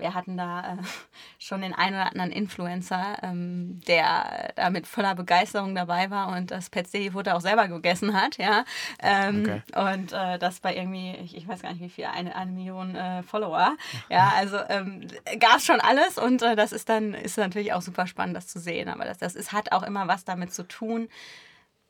wir 0.00 0.14
hatten 0.14 0.36
da 0.36 0.74
äh, 0.74 0.76
schon 1.38 1.62
den 1.62 1.74
einen 1.74 1.94
oder 1.96 2.06
anderen 2.06 2.32
Influencer, 2.32 3.18
ähm, 3.22 3.80
der 3.86 4.52
da 4.56 4.70
mit 4.70 4.86
voller 4.86 5.14
Begeisterung 5.14 5.74
dabei 5.74 6.10
war 6.10 6.28
und 6.36 6.50
das 6.50 6.70
Pet 6.70 6.88
City 6.88 7.10
Futter 7.10 7.36
auch 7.36 7.40
selber 7.40 7.68
gegessen 7.68 8.14
hat, 8.14 8.38
ja. 8.38 8.64
Ähm, 9.00 9.42
okay. 9.42 9.62
Und 9.94 10.12
äh, 10.12 10.38
das 10.38 10.60
bei 10.60 10.74
irgendwie, 10.74 11.14
ich, 11.16 11.36
ich, 11.36 11.46
weiß 11.46 11.62
gar 11.62 11.72
nicht 11.72 11.82
wie 11.82 11.88
viel, 11.88 12.06
eine, 12.06 12.34
eine 12.34 12.50
Million 12.50 12.94
äh, 12.94 13.22
Follower. 13.22 13.76
Ja, 14.08 14.32
also 14.36 14.56
ähm, 14.68 15.06
gab 15.38 15.58
es 15.58 15.66
schon 15.66 15.80
alles 15.80 16.18
und 16.18 16.42
äh, 16.42 16.56
das 16.56 16.72
ist 16.72 16.88
dann 16.88 17.14
ist 17.14 17.36
natürlich 17.36 17.72
auch 17.72 17.82
super 17.82 18.06
spannend, 18.06 18.36
das 18.36 18.48
zu 18.48 18.58
sehen. 18.58 18.88
Aber 18.88 19.04
das, 19.04 19.18
das 19.18 19.34
ist, 19.34 19.52
hat 19.52 19.72
auch 19.72 19.82
immer 19.82 20.08
was 20.08 20.24
damit 20.24 20.52
zu 20.52 20.66
tun, 20.66 21.08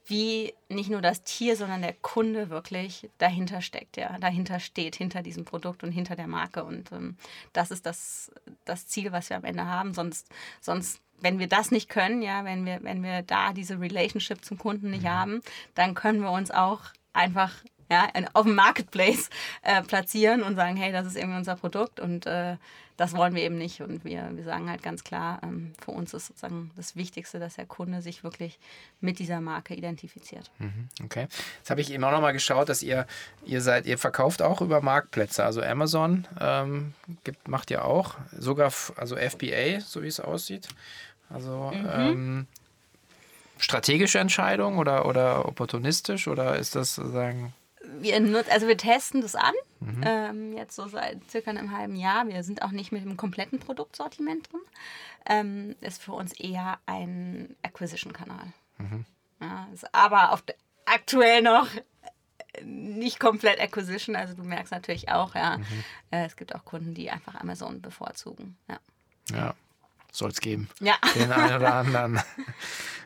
wie 0.06 0.54
nicht 0.68 0.90
nur 0.90 1.00
das 1.00 1.22
Tier, 1.22 1.56
sondern 1.56 1.82
der 1.82 1.94
Kunde 1.94 2.50
wirklich 2.50 3.08
dahinter 3.18 3.62
steckt, 3.62 3.96
ja, 3.96 4.18
dahinter 4.18 4.60
steht, 4.60 4.96
hinter 4.96 5.22
diesem 5.22 5.44
Produkt 5.44 5.84
und 5.84 5.92
hinter 5.92 6.16
der 6.16 6.26
Marke. 6.26 6.64
Und 6.64 6.90
ähm, 6.92 7.16
das 7.52 7.70
ist 7.70 7.86
das, 7.86 8.32
das 8.64 8.86
Ziel, 8.86 9.12
was 9.12 9.30
wir 9.30 9.36
am 9.36 9.44
Ende 9.44 9.66
haben. 9.66 9.94
Sonst, 9.94 10.28
sonst, 10.60 11.00
wenn 11.20 11.38
wir 11.38 11.48
das 11.48 11.70
nicht 11.70 11.88
können, 11.88 12.22
ja, 12.22 12.44
wenn 12.44 12.64
wir, 12.64 12.82
wenn 12.82 13.02
wir 13.02 13.22
da 13.22 13.52
diese 13.52 13.78
Relationship 13.78 14.44
zum 14.44 14.58
Kunden 14.58 14.90
nicht 14.90 15.04
mhm. 15.04 15.10
haben, 15.10 15.42
dann 15.74 15.94
können 15.94 16.22
wir 16.22 16.30
uns 16.30 16.50
auch 16.50 16.80
einfach 17.12 17.52
ja, 17.90 18.08
auf 18.34 18.44
dem 18.44 18.54
Marketplace 18.54 19.30
äh, 19.62 19.82
platzieren 19.82 20.42
und 20.42 20.56
sagen, 20.56 20.76
hey, 20.76 20.92
das 20.92 21.06
ist 21.06 21.16
irgendwie 21.16 21.38
unser 21.38 21.56
Produkt 21.56 22.00
und 22.00 22.26
äh, 22.26 22.56
das 23.00 23.16
wollen 23.16 23.34
wir 23.34 23.42
eben 23.42 23.56
nicht. 23.56 23.80
Und 23.80 24.04
wir, 24.04 24.28
wir 24.34 24.44
sagen 24.44 24.68
halt 24.68 24.82
ganz 24.82 25.04
klar, 25.04 25.40
ähm, 25.42 25.72
für 25.82 25.90
uns 25.90 26.12
ist 26.12 26.26
sozusagen 26.26 26.70
das 26.76 26.96
Wichtigste, 26.96 27.38
dass 27.38 27.54
der 27.54 27.64
Kunde 27.64 28.02
sich 28.02 28.22
wirklich 28.22 28.58
mit 29.00 29.18
dieser 29.18 29.40
Marke 29.40 29.74
identifiziert. 29.74 30.50
Mhm, 30.58 30.88
okay. 31.02 31.26
Jetzt 31.58 31.70
habe 31.70 31.80
ich 31.80 31.90
eben 31.90 32.04
auch 32.04 32.10
nochmal 32.10 32.34
geschaut, 32.34 32.68
dass 32.68 32.82
ihr, 32.82 33.06
ihr 33.46 33.62
seid, 33.62 33.86
ihr 33.86 33.96
verkauft 33.96 34.42
auch 34.42 34.60
über 34.60 34.82
Marktplätze. 34.82 35.42
Also 35.42 35.62
Amazon 35.62 36.28
ähm, 36.38 36.92
gibt, 37.24 37.48
macht 37.48 37.70
ihr 37.70 37.86
auch, 37.86 38.16
sogar 38.36 38.70
also 38.96 39.16
FBA, 39.16 39.80
so 39.80 40.02
wie 40.02 40.08
es 40.08 40.20
aussieht. 40.20 40.68
Also 41.30 41.72
mhm. 41.74 41.88
ähm, 41.94 42.46
strategische 43.56 44.18
Entscheidung 44.18 44.76
oder, 44.76 45.06
oder 45.06 45.46
opportunistisch 45.46 46.28
oder 46.28 46.56
ist 46.56 46.76
das 46.76 46.96
sozusagen 46.96 47.54
wir 47.98 48.20
nutzen, 48.20 48.50
also 48.50 48.68
wir 48.68 48.76
testen 48.76 49.20
das 49.20 49.34
an, 49.34 49.54
mhm. 49.80 50.02
ähm, 50.04 50.52
jetzt 50.52 50.76
so 50.76 50.88
seit 50.88 51.28
circa 51.30 51.50
einem 51.50 51.76
halben 51.76 51.96
Jahr. 51.96 52.26
Wir 52.28 52.42
sind 52.42 52.62
auch 52.62 52.70
nicht 52.70 52.92
mit 52.92 53.04
dem 53.04 53.16
kompletten 53.16 53.58
Produktsortiment 53.58 54.52
drin. 54.52 54.60
Ähm, 55.26 55.76
ist 55.80 56.02
für 56.02 56.12
uns 56.12 56.32
eher 56.32 56.78
ein 56.86 57.56
Acquisition-Kanal. 57.62 58.52
Mhm. 58.78 59.04
Ja, 59.40 59.68
aber 59.92 60.32
auf 60.32 60.42
aktuell 60.86 61.42
noch 61.42 61.68
nicht 62.64 63.20
komplett 63.20 63.60
Acquisition. 63.60 64.16
Also 64.16 64.34
du 64.34 64.42
merkst 64.42 64.72
natürlich 64.72 65.08
auch, 65.08 65.34
ja, 65.34 65.58
mhm. 65.58 65.64
äh, 66.10 66.24
es 66.24 66.36
gibt 66.36 66.54
auch 66.54 66.64
Kunden, 66.64 66.94
die 66.94 67.10
einfach 67.10 67.34
Amazon 67.34 67.80
bevorzugen. 67.80 68.56
Ja. 68.68 68.78
ja 69.32 69.54
soll 70.12 70.30
es 70.30 70.40
geben. 70.40 70.68
Ja. 70.80 70.94
Den 71.14 71.32
einen 71.32 71.56
oder 71.56 71.74
anderen. 71.76 72.20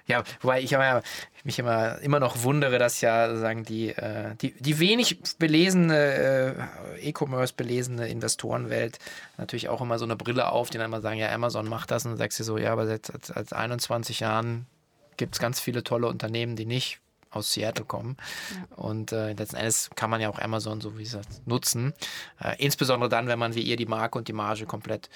Ja, 0.07 0.23
wobei 0.43 0.61
ich 0.61 0.73
immer, 0.73 1.03
mich 1.45 1.59
immer, 1.59 1.99
immer 2.01 2.21
noch 2.21 2.43
wundere, 2.43 2.79
dass 2.79 3.01
ja 3.01 3.37
sagen 3.37 3.65
die, 3.65 3.89
äh, 3.89 4.35
die, 4.37 4.53
die 4.53 4.79
wenig 4.79 5.19
belesene, 5.39 6.59
äh, 6.99 7.09
E-Commerce 7.09 7.55
belesene 7.57 8.09
Investorenwelt 8.09 8.99
natürlich 9.39 9.71
auch 9.71 9.81
immer 9.81 9.99
so 9.99 10.05
eine 10.05 10.17
Brille 10.17 10.51
auf, 10.51 10.69
die 10.69 10.77
dann 10.77 10.87
immer 10.87 11.01
sagen, 11.01 11.19
ja, 11.19 11.33
Amazon 11.33 11.69
macht 11.69 11.91
das 11.91 12.05
und 12.05 12.13
dann 12.13 12.19
sagst 12.19 12.39
du 12.39 12.45
so, 12.45 12.59
ja, 12.59 12.73
aber 12.73 12.87
seit, 12.87 13.07
seit, 13.07 13.25
seit 13.25 13.53
21 13.55 14.21
Jahren 14.21 14.67
gibt 15.17 15.37
es 15.37 15.41
ganz 15.41 15.59
viele 15.59 15.83
tolle 15.83 16.09
Unternehmen, 16.09 16.55
die 16.55 16.67
nicht 16.67 17.01
aus 17.31 17.53
Seattle 17.53 17.85
kommen. 17.85 18.17
Ja. 18.51 18.77
Und 18.77 19.13
äh, 19.13 19.33
letzten 19.33 19.57
Endes 19.57 19.91
kann 19.97 20.11
man 20.11 20.21
ja 20.21 20.29
auch 20.29 20.39
Amazon, 20.39 20.81
so 20.81 20.99
wie 20.99 21.03
es 21.03 21.19
nutzen. 21.47 21.95
Äh, 22.41 22.57
insbesondere 22.59 23.09
dann, 23.09 23.27
wenn 23.27 23.39
man 23.39 23.55
wie 23.55 23.63
ihr 23.63 23.77
die 23.77 23.87
Marke 23.87 24.19
und 24.19 24.29
die 24.29 24.33
Marge 24.33 24.67
komplett 24.67 25.09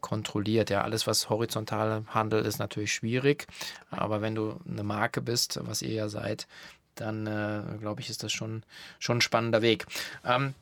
kontrolliert. 0.00 0.70
Ja, 0.70 0.82
alles, 0.82 1.06
was 1.06 1.28
horizontal 1.28 2.04
handelt, 2.08 2.46
ist 2.46 2.58
natürlich 2.58 2.92
schwierig. 2.92 3.46
Aber 3.90 4.20
wenn 4.22 4.34
du 4.34 4.58
eine 4.68 4.82
Marke 4.82 5.20
bist, 5.20 5.58
was 5.62 5.82
ihr 5.82 5.92
ja 5.92 6.08
seid, 6.08 6.46
dann 6.94 7.26
äh, 7.26 7.78
glaube 7.78 8.00
ich, 8.00 8.10
ist 8.10 8.22
das 8.22 8.32
schon, 8.32 8.62
schon 8.98 9.18
ein 9.18 9.22
spannender 9.22 9.62
Weg. 9.62 9.86
Ähm, 10.24 10.54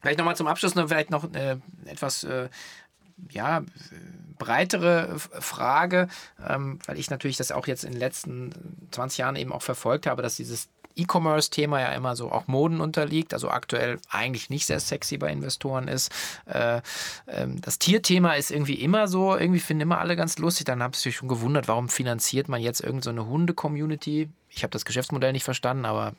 vielleicht 0.00 0.18
nochmal 0.18 0.36
zum 0.36 0.46
Abschluss 0.46 0.74
noch 0.74 0.88
vielleicht 0.88 1.10
noch 1.10 1.32
äh, 1.34 1.56
etwas 1.86 2.24
äh, 2.24 2.48
ja, 3.30 3.62
breitere 4.38 5.18
Frage, 5.18 6.08
ähm, 6.46 6.78
weil 6.86 6.98
ich 6.98 7.10
natürlich 7.10 7.36
das 7.36 7.52
auch 7.52 7.66
jetzt 7.66 7.84
in 7.84 7.92
den 7.92 8.00
letzten 8.00 8.52
20 8.90 9.18
Jahren 9.18 9.36
eben 9.36 9.52
auch 9.52 9.62
verfolgt 9.62 10.06
habe, 10.06 10.22
dass 10.22 10.36
dieses 10.36 10.68
E-Commerce-Thema 11.00 11.80
ja 11.80 11.92
immer 11.92 12.16
so 12.16 12.30
auch 12.30 12.46
Moden 12.46 12.80
unterliegt, 12.80 13.34
also 13.34 13.50
aktuell 13.50 13.98
eigentlich 14.10 14.50
nicht 14.50 14.66
sehr 14.66 14.80
sexy 14.80 15.18
bei 15.18 15.30
Investoren 15.30 15.88
ist. 15.88 16.10
Äh, 16.46 16.80
ähm, 17.26 17.60
das 17.60 17.78
Tierthema 17.78 18.34
ist 18.34 18.50
irgendwie 18.50 18.74
immer 18.74 19.08
so, 19.08 19.36
irgendwie 19.36 19.60
finden 19.60 19.82
immer 19.82 19.98
alle 19.98 20.16
ganz 20.16 20.38
lustig. 20.38 20.66
Dann 20.66 20.82
habe 20.82 20.96
ich 20.96 21.04
mich 21.04 21.16
schon 21.16 21.28
gewundert, 21.28 21.68
warum 21.68 21.88
finanziert 21.88 22.48
man 22.48 22.60
jetzt 22.60 22.80
irgendeine 22.80 23.22
so 23.22 23.26
Hunde-Community? 23.26 24.28
Ich 24.48 24.62
habe 24.62 24.70
das 24.70 24.84
Geschäftsmodell 24.84 25.32
nicht 25.32 25.44
verstanden, 25.44 25.84
aber 25.84 26.14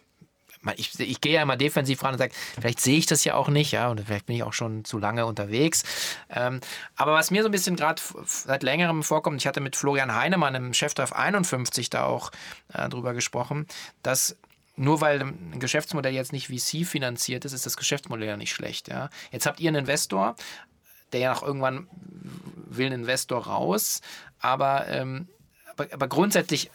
ich, 0.76 1.00
ich, 1.00 1.22
gehe 1.22 1.34
ja 1.34 1.42
immer 1.42 1.58
defensiv 1.58 2.04
ran 2.04 2.14
und 2.14 2.20
sage, 2.20 2.34
vielleicht 2.54 2.80
sehe 2.80 2.98
ich 2.98 3.06
das 3.06 3.24
ja 3.24 3.34
auch 3.34 3.50
nicht, 3.50 3.72
ja, 3.72 3.90
und 3.90 4.02
vielleicht 4.02 4.28
bin 4.28 4.36
ich 4.36 4.44
auch 4.44 4.54
schon 4.54 4.86
zu 4.86 5.00
lange 5.00 5.26
unterwegs. 5.26 5.84
Ähm, 6.30 6.62
aber 6.96 7.14
was 7.14 7.32
mir 7.32 7.42
so 7.42 7.50
ein 7.50 7.52
bisschen 7.52 7.76
gerade 7.76 8.02
seit 8.26 8.62
längerem 8.64 9.04
vorkommt, 9.04 9.42
ich 9.42 9.48
hatte 9.48 9.62
mit 9.62 9.76
Florian 9.76 10.14
Heinemann 10.14 10.56
im 10.56 10.74
Cheftreff 10.74 11.14
51 11.14 11.90
da 11.90 12.06
auch 12.06 12.32
äh, 12.74 12.88
drüber 12.90 13.14
gesprochen, 13.14 13.66
dass 14.04 14.38
nur 14.82 15.00
weil 15.00 15.22
ein 15.22 15.60
Geschäftsmodell 15.60 16.14
jetzt 16.14 16.34
nicht 16.34 16.48
VC 16.48 16.86
finanziert 16.86 17.46
ist, 17.46 17.54
ist 17.54 17.66
das 17.66 17.78
Geschäftsmodell 17.78 18.28
ja 18.28 18.38
nicht 18.38 18.52
schlecht. 18.52 18.88
Ja? 18.88 19.10
Jetzt 19.32 19.46
habt 19.46 19.60
ihr 19.60 19.70
einen 19.70 19.82
Investor, 19.82 20.36
der 21.14 21.20
ja 21.20 21.34
noch 21.34 21.44
irgendwann 21.44 21.88
will 22.66 22.88
ein 22.88 22.94
Investor 22.94 23.46
raus, 23.46 24.02
aber, 24.40 24.88
ähm, 24.88 25.28
aber, 25.68 25.88
aber 25.92 26.08
grundsätzlich 26.08 26.72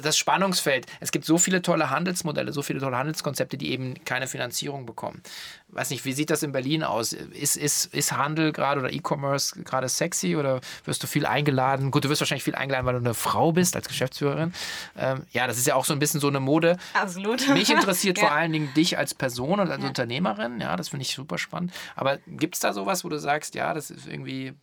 das 0.00 0.16
Spannungsfeld. 0.16 0.86
Es 1.00 1.12
gibt 1.12 1.24
so 1.24 1.38
viele 1.38 1.60
tolle 1.62 1.90
Handelsmodelle, 1.90 2.52
so 2.52 2.62
viele 2.62 2.80
tolle 2.80 2.96
Handelskonzepte, 2.96 3.58
die 3.58 3.70
eben 3.72 3.94
keine 4.04 4.26
Finanzierung 4.26 4.86
bekommen. 4.86 5.22
Weiß 5.68 5.90
nicht, 5.90 6.04
wie 6.04 6.12
sieht 6.12 6.30
das 6.30 6.42
in 6.42 6.52
Berlin 6.52 6.82
aus? 6.82 7.12
Ist, 7.12 7.56
ist, 7.56 7.86
ist 7.94 8.12
Handel 8.12 8.52
gerade 8.52 8.80
oder 8.80 8.92
E-Commerce 8.92 9.62
gerade 9.62 9.88
sexy 9.88 10.36
oder 10.36 10.60
wirst 10.84 11.02
du 11.02 11.06
viel 11.06 11.26
eingeladen? 11.26 11.90
Gut, 11.90 12.04
du 12.04 12.08
wirst 12.08 12.20
wahrscheinlich 12.20 12.44
viel 12.44 12.54
eingeladen, 12.54 12.86
weil 12.86 12.94
du 12.94 13.00
eine 13.00 13.14
Frau 13.14 13.52
bist 13.52 13.76
als 13.76 13.88
Geschäftsführerin. 13.88 14.54
Ähm, 14.96 15.26
ja, 15.32 15.46
das 15.46 15.58
ist 15.58 15.66
ja 15.66 15.74
auch 15.74 15.84
so 15.84 15.92
ein 15.92 15.98
bisschen 15.98 16.20
so 16.20 16.28
eine 16.28 16.40
Mode. 16.40 16.78
Absolut. 16.94 17.46
Mich 17.52 17.70
interessiert 17.70 18.18
ja. 18.18 18.28
vor 18.28 18.32
allen 18.32 18.52
Dingen 18.52 18.72
dich 18.74 18.96
als 18.96 19.14
Person 19.14 19.60
und 19.60 19.70
als 19.70 19.82
ja. 19.82 19.88
Unternehmerin. 19.88 20.60
Ja, 20.60 20.76
das 20.76 20.88
finde 20.88 21.02
ich 21.02 21.14
super 21.14 21.36
spannend. 21.36 21.72
Aber 21.94 22.18
gibt 22.26 22.54
es 22.54 22.60
da 22.60 22.72
sowas, 22.72 23.04
wo 23.04 23.08
du 23.08 23.18
sagst, 23.18 23.54
ja, 23.54 23.74
das 23.74 23.90
ist 23.90 24.06
irgendwie, 24.06 24.54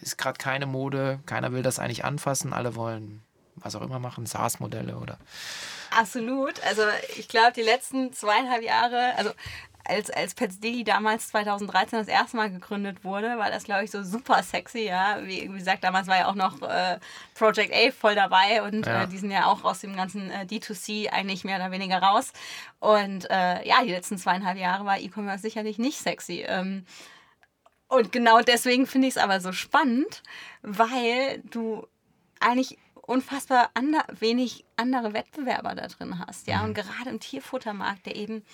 ist 0.00 0.16
gerade 0.16 0.38
keine 0.38 0.64
Mode, 0.64 1.20
keiner 1.26 1.52
will 1.52 1.62
das 1.62 1.78
eigentlich 1.78 2.04
anfassen, 2.04 2.54
alle 2.54 2.74
wollen 2.74 3.22
was 3.56 3.74
auch 3.74 3.82
immer 3.82 3.98
machen, 3.98 4.26
SaaS-Modelle 4.26 4.96
oder? 4.96 5.18
Absolut. 5.90 6.62
Also 6.64 6.82
ich 7.16 7.28
glaube, 7.28 7.52
die 7.54 7.62
letzten 7.62 8.12
zweieinhalb 8.12 8.62
Jahre, 8.62 9.14
also 9.16 9.30
als, 9.84 10.10
als 10.10 10.34
Pets 10.34 10.60
Digi 10.60 10.84
damals 10.84 11.28
2013 11.28 11.98
das 11.98 12.08
erste 12.08 12.36
Mal 12.36 12.50
gegründet 12.50 13.04
wurde, 13.04 13.38
war 13.38 13.50
das, 13.50 13.64
glaube 13.64 13.84
ich, 13.84 13.90
so 13.90 14.02
super 14.02 14.42
sexy, 14.42 14.84
ja. 14.84 15.18
Wie, 15.22 15.42
wie 15.52 15.58
gesagt, 15.58 15.82
damals 15.82 16.06
war 16.06 16.18
ja 16.18 16.28
auch 16.28 16.34
noch 16.34 16.62
äh, 16.62 16.98
Project 17.34 17.72
A 17.74 17.90
voll 17.90 18.14
dabei 18.14 18.62
und 18.62 18.86
ja. 18.86 19.02
äh, 19.02 19.08
die 19.08 19.18
sind 19.18 19.30
ja 19.30 19.46
auch 19.46 19.64
aus 19.64 19.80
dem 19.80 19.96
ganzen 19.96 20.30
äh, 20.30 20.46
D2C 20.48 21.10
eigentlich 21.10 21.44
mehr 21.44 21.56
oder 21.56 21.72
weniger 21.72 21.98
raus. 21.98 22.32
Und 22.78 23.28
äh, 23.30 23.66
ja, 23.66 23.82
die 23.82 23.90
letzten 23.90 24.18
zweieinhalb 24.18 24.58
Jahre 24.58 24.84
war 24.84 25.00
E-Commerce 25.00 25.42
sicherlich 25.42 25.78
nicht 25.78 25.98
sexy. 25.98 26.44
Ähm, 26.46 26.86
und 27.88 28.12
genau 28.12 28.40
deswegen 28.40 28.86
finde 28.86 29.08
ich 29.08 29.16
es 29.16 29.22
aber 29.22 29.40
so 29.40 29.52
spannend, 29.52 30.22
weil 30.62 31.42
du 31.50 31.86
eigentlich 32.40 32.78
unfassbar 33.02 33.70
ander, 33.74 34.04
wenig 34.18 34.64
andere 34.76 35.12
Wettbewerber 35.12 35.74
da 35.74 35.88
drin 35.88 36.18
hast. 36.18 36.46
Ja? 36.46 36.62
Und 36.62 36.70
mhm. 36.70 36.74
gerade 36.74 37.10
im 37.10 37.20
Tierfuttermarkt, 37.20 38.06
der 38.06 38.16
eben 38.16 38.44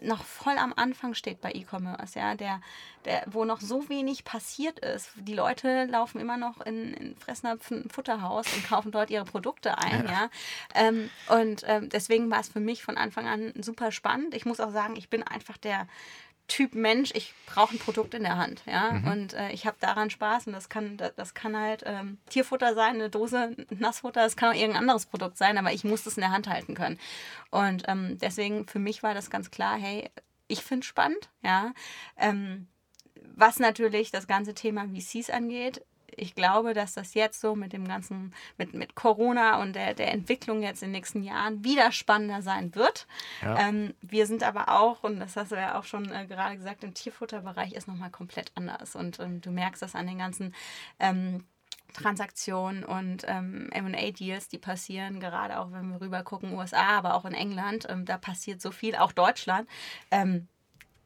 noch 0.00 0.24
voll 0.24 0.58
am 0.58 0.74
Anfang 0.76 1.14
steht 1.14 1.40
bei 1.40 1.52
E-Commerce, 1.52 2.18
ja, 2.18 2.34
der, 2.34 2.60
der, 3.04 3.24
wo 3.26 3.44
noch 3.44 3.60
so 3.60 3.88
wenig 3.88 4.24
passiert 4.24 4.78
ist. 4.80 5.10
Die 5.16 5.34
Leute 5.34 5.86
laufen 5.86 6.20
immer 6.20 6.36
noch 6.36 6.60
in, 6.60 6.92
in 6.94 7.16
Fressnapf 7.16 7.70
ein 7.70 7.88
Futterhaus 7.88 8.46
und 8.52 8.66
kaufen 8.66 8.92
dort 8.92 9.10
ihre 9.10 9.24
Produkte 9.24 9.78
ein, 9.78 10.04
ja. 10.04 10.12
ja? 10.12 10.30
Ähm, 10.74 11.10
und 11.28 11.62
ähm, 11.66 11.88
deswegen 11.88 12.30
war 12.30 12.40
es 12.40 12.48
für 12.48 12.60
mich 12.60 12.82
von 12.82 12.96
Anfang 12.96 13.26
an 13.26 13.52
super 13.56 13.90
spannend. 13.90 14.34
Ich 14.34 14.44
muss 14.44 14.60
auch 14.60 14.70
sagen, 14.70 14.96
ich 14.96 15.08
bin 15.08 15.22
einfach 15.22 15.56
der, 15.56 15.88
Typ 16.48 16.74
Mensch, 16.74 17.10
ich 17.14 17.34
brauche 17.46 17.74
ein 17.74 17.78
Produkt 17.78 18.14
in 18.14 18.22
der 18.22 18.36
Hand, 18.36 18.62
ja, 18.66 18.92
mhm. 18.92 19.08
und 19.08 19.34
äh, 19.34 19.50
ich 19.50 19.66
habe 19.66 19.76
daran 19.80 20.10
Spaß 20.10 20.46
und 20.46 20.52
das 20.52 20.68
kann, 20.68 20.96
das, 20.96 21.14
das 21.16 21.34
kann 21.34 21.56
halt 21.56 21.82
ähm, 21.86 22.18
Tierfutter 22.30 22.74
sein, 22.74 22.94
eine 22.94 23.10
Dose 23.10 23.56
Nassfutter, 23.70 24.22
das 24.22 24.36
kann 24.36 24.50
auch 24.50 24.54
irgendein 24.54 24.82
anderes 24.82 25.06
Produkt 25.06 25.36
sein, 25.36 25.58
aber 25.58 25.72
ich 25.72 25.82
muss 25.82 26.04
das 26.04 26.16
in 26.16 26.20
der 26.20 26.30
Hand 26.30 26.48
halten 26.48 26.74
können. 26.74 27.00
Und 27.50 27.84
ähm, 27.88 28.18
deswegen 28.18 28.66
für 28.68 28.78
mich 28.78 29.02
war 29.02 29.12
das 29.12 29.28
ganz 29.28 29.50
klar, 29.50 29.76
hey, 29.76 30.10
ich 30.46 30.62
finde 30.62 30.84
es 30.84 30.86
spannend, 30.86 31.28
ja. 31.42 31.72
Ähm, 32.16 32.68
was 33.34 33.58
natürlich 33.58 34.10
das 34.10 34.26
ganze 34.26 34.54
Thema 34.54 34.86
VCs 34.86 35.30
angeht, 35.30 35.84
ich 36.16 36.34
glaube, 36.34 36.74
dass 36.74 36.94
das 36.94 37.14
jetzt 37.14 37.40
so 37.40 37.54
mit 37.54 37.72
dem 37.72 37.86
ganzen, 37.86 38.34
mit, 38.58 38.74
mit 38.74 38.94
Corona 38.94 39.60
und 39.60 39.74
der, 39.74 39.94
der 39.94 40.12
Entwicklung 40.12 40.62
jetzt 40.62 40.82
in 40.82 40.88
den 40.88 40.92
nächsten 40.92 41.22
Jahren 41.22 41.64
wieder 41.64 41.92
spannender 41.92 42.42
sein 42.42 42.74
wird. 42.74 43.06
Ja. 43.42 43.58
Ähm, 43.58 43.94
wir 44.00 44.26
sind 44.26 44.42
aber 44.42 44.68
auch, 44.68 45.02
und 45.02 45.20
das 45.20 45.36
hast 45.36 45.52
du 45.52 45.56
ja 45.56 45.78
auch 45.78 45.84
schon 45.84 46.10
äh, 46.10 46.26
gerade 46.26 46.56
gesagt, 46.56 46.84
im 46.84 46.94
Tierfutterbereich 46.94 47.72
ist 47.72 47.88
nochmal 47.88 48.10
komplett 48.10 48.52
anders. 48.54 48.96
Und 48.96 49.20
ähm, 49.20 49.40
du 49.40 49.50
merkst 49.50 49.82
das 49.82 49.94
an 49.94 50.06
den 50.06 50.18
ganzen 50.18 50.54
ähm, 50.98 51.44
Transaktionen 51.96 52.84
und 52.84 53.24
ähm, 53.26 53.70
MA-Deals, 53.74 54.48
die 54.48 54.58
passieren, 54.58 55.20
gerade 55.20 55.58
auch 55.58 55.72
wenn 55.72 55.88
wir 55.88 56.00
rüber 56.00 56.22
gucken, 56.22 56.52
USA, 56.52 56.98
aber 56.98 57.14
auch 57.14 57.24
in 57.24 57.32
England, 57.32 57.86
ähm, 57.88 58.04
da 58.04 58.18
passiert 58.18 58.60
so 58.60 58.70
viel, 58.70 58.96
auch 58.96 59.12
Deutschland. 59.12 59.68
Ähm, 60.10 60.48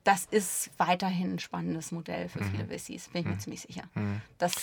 das 0.05 0.26
ist 0.30 0.70
weiterhin 0.78 1.34
ein 1.34 1.38
spannendes 1.38 1.92
Modell 1.92 2.28
für 2.28 2.42
mhm. 2.42 2.51
viele 2.51 2.64
VCs, 2.66 3.09
bin 3.09 3.20
ich 3.20 3.26
mir 3.26 3.34
mhm. 3.34 3.40
ziemlich 3.40 3.61
sicher. 3.61 3.82
Mhm. 3.94 4.22
Das 4.38 4.55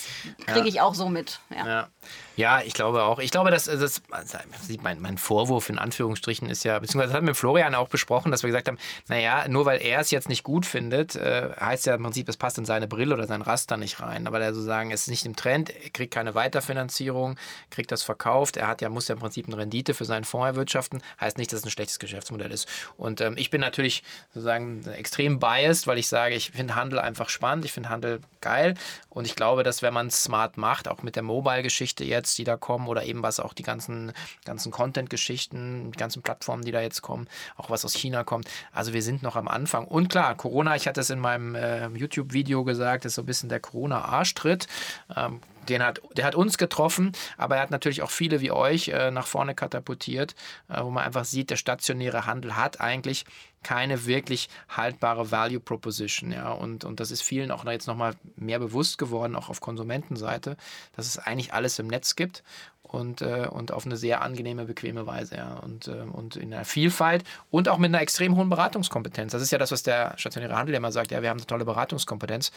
kriege 0.47 0.67
ich 0.67 0.81
auch 0.81 0.95
so 0.95 1.09
mit. 1.09 1.39
Ja. 1.49 1.67
ja. 1.67 1.88
Ja. 2.35 2.61
ich 2.61 2.73
glaube 2.73 3.03
auch. 3.03 3.19
Ich 3.19 3.29
glaube, 3.29 3.51
dass 3.51 3.65
das, 3.65 4.01
also 4.09 4.38
mein, 4.81 4.99
mein 4.99 5.17
Vorwurf 5.17 5.69
in 5.69 5.77
Anführungsstrichen 5.77 6.49
ist 6.49 6.63
ja, 6.63 6.79
beziehungsweise 6.79 7.13
das 7.13 7.17
hat 7.17 7.23
mit 7.23 7.38
Florian 7.38 7.75
auch 7.75 7.89
besprochen, 7.89 8.31
dass 8.31 8.41
wir 8.41 8.47
gesagt 8.47 8.67
haben, 8.67 8.79
naja, 9.07 9.47
nur 9.47 9.65
weil 9.65 9.81
er 9.81 9.99
es 9.99 10.09
jetzt 10.09 10.27
nicht 10.27 10.43
gut 10.43 10.65
findet, 10.65 11.15
äh, 11.15 11.51
heißt 11.59 11.85
ja 11.85 11.95
im 11.95 12.03
Prinzip, 12.03 12.27
es 12.29 12.38
passt 12.38 12.57
in 12.57 12.65
seine 12.65 12.88
Brille 12.88 13.13
oder 13.13 13.27
sein 13.27 13.43
Raster 13.43 13.77
nicht 13.77 13.99
rein. 14.01 14.25
Aber 14.25 14.39
er 14.39 14.53
so 14.55 14.61
sagen, 14.61 14.91
es 14.91 15.01
ist 15.01 15.09
nicht 15.09 15.25
im 15.25 15.35
Trend, 15.35 15.69
er 15.69 15.91
kriegt 15.91 16.13
keine 16.13 16.33
Weiterfinanzierung, 16.33 17.38
kriegt 17.69 17.91
das 17.91 18.01
verkauft, 18.01 18.57
er 18.57 18.67
hat 18.67 18.81
ja, 18.81 18.89
muss 18.89 19.07
ja 19.07 19.13
im 19.13 19.19
Prinzip 19.19 19.47
eine 19.47 19.57
Rendite 19.57 19.93
für 19.93 20.05
seinen 20.05 20.23
Fonds 20.23 20.47
erwirtschaften, 20.47 21.01
heißt 21.21 21.38
nicht, 21.38 21.51
dass 21.51 21.59
es 21.59 21.65
ein 21.65 21.71
schlechtes 21.71 21.99
Geschäftsmodell 21.99 22.51
ist. 22.51 22.67
Und 22.97 23.21
ähm, 23.21 23.35
ich 23.38 23.51
bin 23.51 23.61
natürlich 23.61 24.03
sozusagen 24.33 24.83
extrem 24.88 25.26
extrem 25.28 25.39
biased, 25.39 25.88
weil 25.88 25.97
ich 25.97 26.07
sage, 26.07 26.36
ich 26.36 26.51
finde 26.51 26.75
Handel 26.75 26.99
einfach 26.99 27.30
spannend, 27.30 27.65
ich 27.65 27.73
finde 27.73 27.89
Handel 27.89 28.21
geil 28.41 28.75
und 29.09 29.25
ich 29.25 29.36
glaube, 29.36 29.63
dass 29.63 29.82
wenn 29.82 29.93
man 29.93 30.07
es 30.07 30.23
smart 30.23 30.57
macht, 30.57 30.88
auch 30.88 31.03
mit 31.03 31.15
der 31.15 31.23
Mobile-Geschichte 31.23 32.03
jetzt, 32.03 32.38
die 32.38 32.43
da 32.43 32.55
kommen 32.55 32.88
oder 32.88 33.03
eben 33.03 33.23
was 33.23 33.39
auch 33.39 33.53
die 33.53 33.63
ganzen, 33.63 34.13
ganzen 34.45 34.71
Content-Geschichten, 34.71 35.91
die 35.91 35.97
ganzen 35.97 36.21
Plattformen, 36.21 36.63
die 36.63 36.71
da 36.71 36.82
jetzt 36.82 37.01
kommen, 37.01 37.28
auch 37.57 37.69
was 37.69 37.84
aus 37.84 37.93
China 37.93 38.23
kommt, 38.23 38.47
also 38.71 38.93
wir 38.93 39.01
sind 39.01 39.23
noch 39.23 39.36
am 39.36 39.47
Anfang. 39.47 39.86
Und 39.86 40.09
klar, 40.09 40.36
Corona, 40.36 40.75
ich 40.75 40.88
hatte 40.88 41.01
es 41.01 41.09
in 41.09 41.19
meinem 41.19 41.55
äh, 41.55 41.88
YouTube-Video 41.88 42.63
gesagt, 42.63 43.05
ist 43.05 43.15
so 43.15 43.23
ein 43.23 43.25
bisschen 43.25 43.49
der 43.49 43.59
Corona-Arschtritt. 43.59 44.67
Ähm, 45.15 45.41
den 45.69 45.84
hat, 45.84 46.01
der 46.15 46.23
hat 46.23 46.36
uns 46.36 46.57
getroffen, 46.57 47.11
aber 47.38 47.57
er 47.57 47.61
hat 47.61 47.71
natürlich 47.71 48.01
auch 48.01 48.09
viele 48.09 48.39
wie 48.39 48.51
euch 48.51 48.88
äh, 48.88 49.11
nach 49.11 49.28
vorne 49.28 49.53
katapultiert, 49.53 50.34
äh, 50.69 50.82
wo 50.82 50.89
man 50.89 51.03
einfach 51.03 51.25
sieht, 51.25 51.49
der 51.49 51.57
stationäre 51.57 52.25
Handel 52.25 52.55
hat 52.55 52.80
eigentlich 52.80 53.25
keine 53.68 54.05
wirklich 54.05 54.47
haltbare 54.70 55.30
Value 55.30 55.59
Proposition. 55.59 56.32
Ja? 56.32 56.53
Und, 56.53 56.86
und 56.86 57.01
das 57.01 57.11
ist 57.11 57.22
vielen 57.22 57.51
auch 57.51 57.65
jetzt 57.65 57.86
nochmal 57.86 58.13
mehr 58.38 58.59
bewusst 58.59 58.97
geworden, 58.97 59.36
auch 59.36 59.49
auf 59.49 59.59
Konsumentenseite, 59.59 60.55
dass 60.95 61.05
es 61.05 61.18
eigentlich 61.18 61.53
alles 61.53 61.78
im 61.78 61.88
Netz 61.88 62.15
gibt 62.15 62.43
und, 62.88 63.21
äh, 63.21 63.47
und 63.49 63.71
auf 63.71 63.85
eine 63.85 63.97
sehr 63.97 64.21
angenehme, 64.21 64.65
bequeme 64.65 65.05
Weise. 65.05 65.35
Ja. 65.35 65.55
Und, 65.57 65.88
äh, 65.88 65.91
und 65.91 66.35
in 66.35 66.53
einer 66.53 66.65
Vielfalt 66.65 67.23
und 67.51 67.69
auch 67.69 67.77
mit 67.77 67.89
einer 67.89 68.01
extrem 68.01 68.35
hohen 68.35 68.49
Beratungskompetenz. 68.49 69.31
Das 69.31 69.41
ist 69.41 69.51
ja 69.51 69.57
das, 69.57 69.71
was 69.71 69.83
der 69.83 70.13
stationäre 70.17 70.55
Handel 70.55 70.75
immer 70.75 70.91
sagt, 70.91 71.11
ja, 71.11 71.21
wir 71.21 71.29
haben 71.29 71.38
eine 71.38 71.47
tolle 71.47 71.65
Beratungskompetenz. 71.65 72.51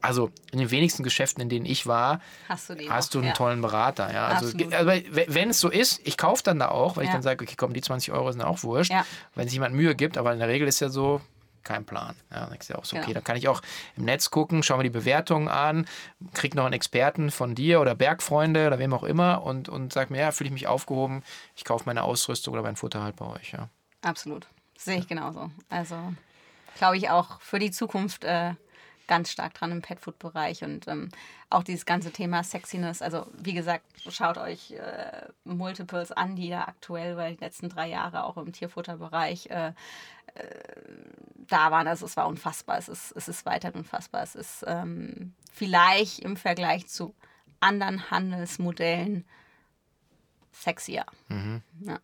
Also 0.00 0.30
in 0.52 0.58
den 0.58 0.70
wenigsten 0.70 1.02
Geschäften, 1.02 1.42
in 1.42 1.48
denen 1.48 1.66
ich 1.66 1.86
war, 1.86 2.20
hast 2.48 2.70
du, 2.70 2.74
hast 2.88 3.14
du 3.14 3.18
einen 3.18 3.28
ja. 3.28 3.34
tollen 3.34 3.60
Berater. 3.60 4.12
Ja. 4.12 4.28
Also, 4.28 4.56
also, 4.70 4.92
wenn 5.28 5.50
es 5.50 5.58
so 5.58 5.70
ist, 5.70 6.00
ich 6.04 6.16
kaufe 6.16 6.42
dann 6.42 6.58
da 6.58 6.68
auch, 6.68 6.96
weil 6.96 7.04
ja. 7.04 7.10
ich 7.10 7.14
dann 7.14 7.22
sage, 7.22 7.44
okay, 7.44 7.54
komm, 7.56 7.72
die 7.72 7.80
20 7.80 8.12
Euro 8.12 8.30
sind 8.30 8.42
auch 8.42 8.62
wurscht, 8.62 8.92
wenn 9.34 9.48
sich 9.48 9.54
jemand 9.54 9.74
Mühe 9.74 9.94
gibt, 9.94 10.18
aber 10.18 10.32
in 10.32 10.38
der 10.38 10.48
Regel 10.48 10.68
ist 10.68 10.80
ja 10.80 10.90
so, 10.90 11.20
kein 11.66 11.84
Plan. 11.84 12.16
Ja, 12.30 12.40
dann 12.40 12.50
denkst 12.50 12.68
du 12.68 12.78
auch 12.78 12.84
so, 12.84 12.96
okay, 12.96 13.06
genau. 13.06 13.14
dann 13.14 13.24
kann 13.24 13.36
ich 13.36 13.48
auch 13.48 13.60
im 13.96 14.04
Netz 14.04 14.30
gucken, 14.30 14.62
schau 14.62 14.78
mir 14.78 14.84
die 14.84 14.90
Bewertungen 14.90 15.48
an, 15.48 15.86
krieg 16.32 16.54
noch 16.54 16.64
einen 16.64 16.72
Experten 16.72 17.30
von 17.30 17.54
dir 17.54 17.80
oder 17.80 17.94
Bergfreunde 17.94 18.66
oder 18.66 18.78
wem 18.78 18.94
auch 18.94 19.02
immer 19.02 19.42
und, 19.42 19.68
und 19.68 19.92
sag 19.92 20.10
mir, 20.10 20.20
ja, 20.20 20.32
fühle 20.32 20.48
ich 20.48 20.54
mich 20.54 20.66
aufgehoben, 20.66 21.22
ich 21.54 21.64
kaufe 21.64 21.84
meine 21.86 22.04
Ausrüstung 22.04 22.54
oder 22.54 22.62
mein 22.62 22.76
Futter 22.76 23.02
halt 23.02 23.16
bei 23.16 23.26
euch. 23.26 23.52
Ja. 23.52 23.68
Absolut. 24.02 24.46
Sehe 24.78 24.98
ich 24.98 25.08
genauso. 25.08 25.50
Also 25.68 25.96
glaube 26.76 26.96
ich 26.96 27.10
auch 27.10 27.40
für 27.40 27.58
die 27.58 27.70
Zukunft 27.70 28.24
äh, 28.24 28.54
ganz 29.06 29.30
stark 29.30 29.54
dran 29.54 29.72
im 29.72 29.82
Petfood-Bereich 29.82 30.64
und 30.64 30.88
ähm, 30.88 31.10
auch 31.50 31.62
dieses 31.62 31.86
ganze 31.86 32.10
Thema 32.10 32.42
Sexiness. 32.42 33.02
Also 33.02 33.26
wie 33.38 33.54
gesagt, 33.54 33.84
schaut 34.08 34.38
euch 34.38 34.72
äh, 34.72 35.28
Multiples 35.44 36.12
an, 36.12 36.36
die 36.36 36.50
da 36.50 36.62
aktuell 36.62 37.12
über 37.12 37.30
die 37.30 37.36
letzten 37.36 37.68
drei 37.68 37.88
Jahre 37.88 38.24
auch 38.24 38.36
im 38.36 38.52
Tierfutterbereich 38.52 39.50
äh, 39.50 39.68
äh, 39.68 39.72
da 41.48 41.70
waren. 41.70 41.86
Also 41.88 42.06
es 42.06 42.16
war 42.16 42.26
unfassbar. 42.26 42.78
Es 42.78 42.88
ist, 42.88 43.12
es 43.12 43.28
ist 43.28 43.46
weiterhin 43.46 43.80
unfassbar. 43.80 44.22
Es 44.22 44.34
ist 44.34 44.64
ähm, 44.66 45.34
vielleicht 45.52 46.20
im 46.20 46.36
Vergleich 46.36 46.86
zu 46.88 47.14
anderen 47.60 48.10
Handelsmodellen 48.10 49.24
sexier. 50.52 51.04
Mhm. 51.28 51.62
Ja. 51.80 51.98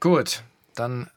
Gut, 0.00 0.42
dann 0.74 1.10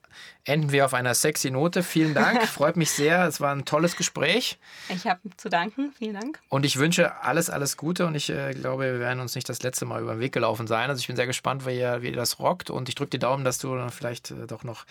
enden 0.45 0.71
wir 0.71 0.85
auf 0.85 0.93
einer 0.93 1.13
sexy 1.13 1.51
Note. 1.51 1.83
Vielen 1.83 2.13
Dank, 2.13 2.43
freut 2.47 2.77
mich 2.77 2.91
sehr. 2.91 3.25
Es 3.27 3.41
war 3.41 3.53
ein 3.53 3.65
tolles 3.65 3.95
Gespräch. 3.95 4.59
Ich 4.89 5.07
habe 5.07 5.19
zu 5.37 5.49
danken, 5.49 5.93
vielen 5.97 6.13
Dank. 6.13 6.39
Und 6.49 6.65
ich 6.65 6.77
wünsche 6.77 7.21
alles, 7.21 7.49
alles 7.49 7.77
Gute 7.77 8.05
und 8.05 8.15
ich 8.15 8.29
äh, 8.29 8.53
glaube, 8.53 8.83
wir 8.83 8.99
werden 8.99 9.19
uns 9.19 9.35
nicht 9.35 9.49
das 9.49 9.61
letzte 9.63 9.85
Mal 9.85 10.01
über 10.01 10.15
den 10.15 10.19
Weg 10.19 10.33
gelaufen 10.33 10.67
sein. 10.67 10.89
Also 10.89 10.99
ich 10.99 11.07
bin 11.07 11.15
sehr 11.15 11.27
gespannt, 11.27 11.65
wie 11.65 11.77
ihr, 11.77 12.01
wie 12.01 12.09
ihr 12.09 12.15
das 12.15 12.39
rockt 12.39 12.69
und 12.69 12.89
ich 12.89 12.95
drücke 12.95 13.11
die 13.11 13.19
Daumen, 13.19 13.43
dass 13.43 13.57
du 13.57 13.77
vielleicht 13.89 14.31
äh, 14.31 14.47
doch 14.47 14.63
noch 14.63 14.85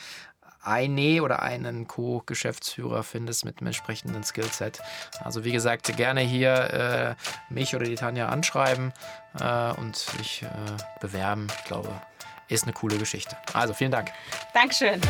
eine 0.69 1.23
oder 1.23 1.43
einen 1.43 1.87
Co-Geschäftsführer 1.87 3.03
findest 3.03 3.45
mit 3.45 3.59
einem 3.59 3.69
entsprechenden 3.69 4.23
Skillset. 4.23 4.81
Also 5.23 5.45
wie 5.45 5.53
gesagt, 5.53 5.97
gerne 5.97 6.21
hier 6.21 7.17
äh, 7.51 7.53
mich 7.53 7.75
oder 7.75 7.85
die 7.85 7.95
Tanja 7.95 8.29
anschreiben 8.29 8.93
äh, 9.41 9.73
und 9.73 9.97
sich 9.97 10.43
äh, 10.43 10.47
bewerben. 11.01 11.47
Ich 11.59 11.65
glaube, 11.65 11.91
ist 12.49 12.65
eine 12.65 12.73
coole 12.73 12.99
Geschichte. 12.99 13.37
Also 13.53 13.75
vielen 13.75 13.91
Dank. 13.93 14.11
Dankeschön. 14.53 15.01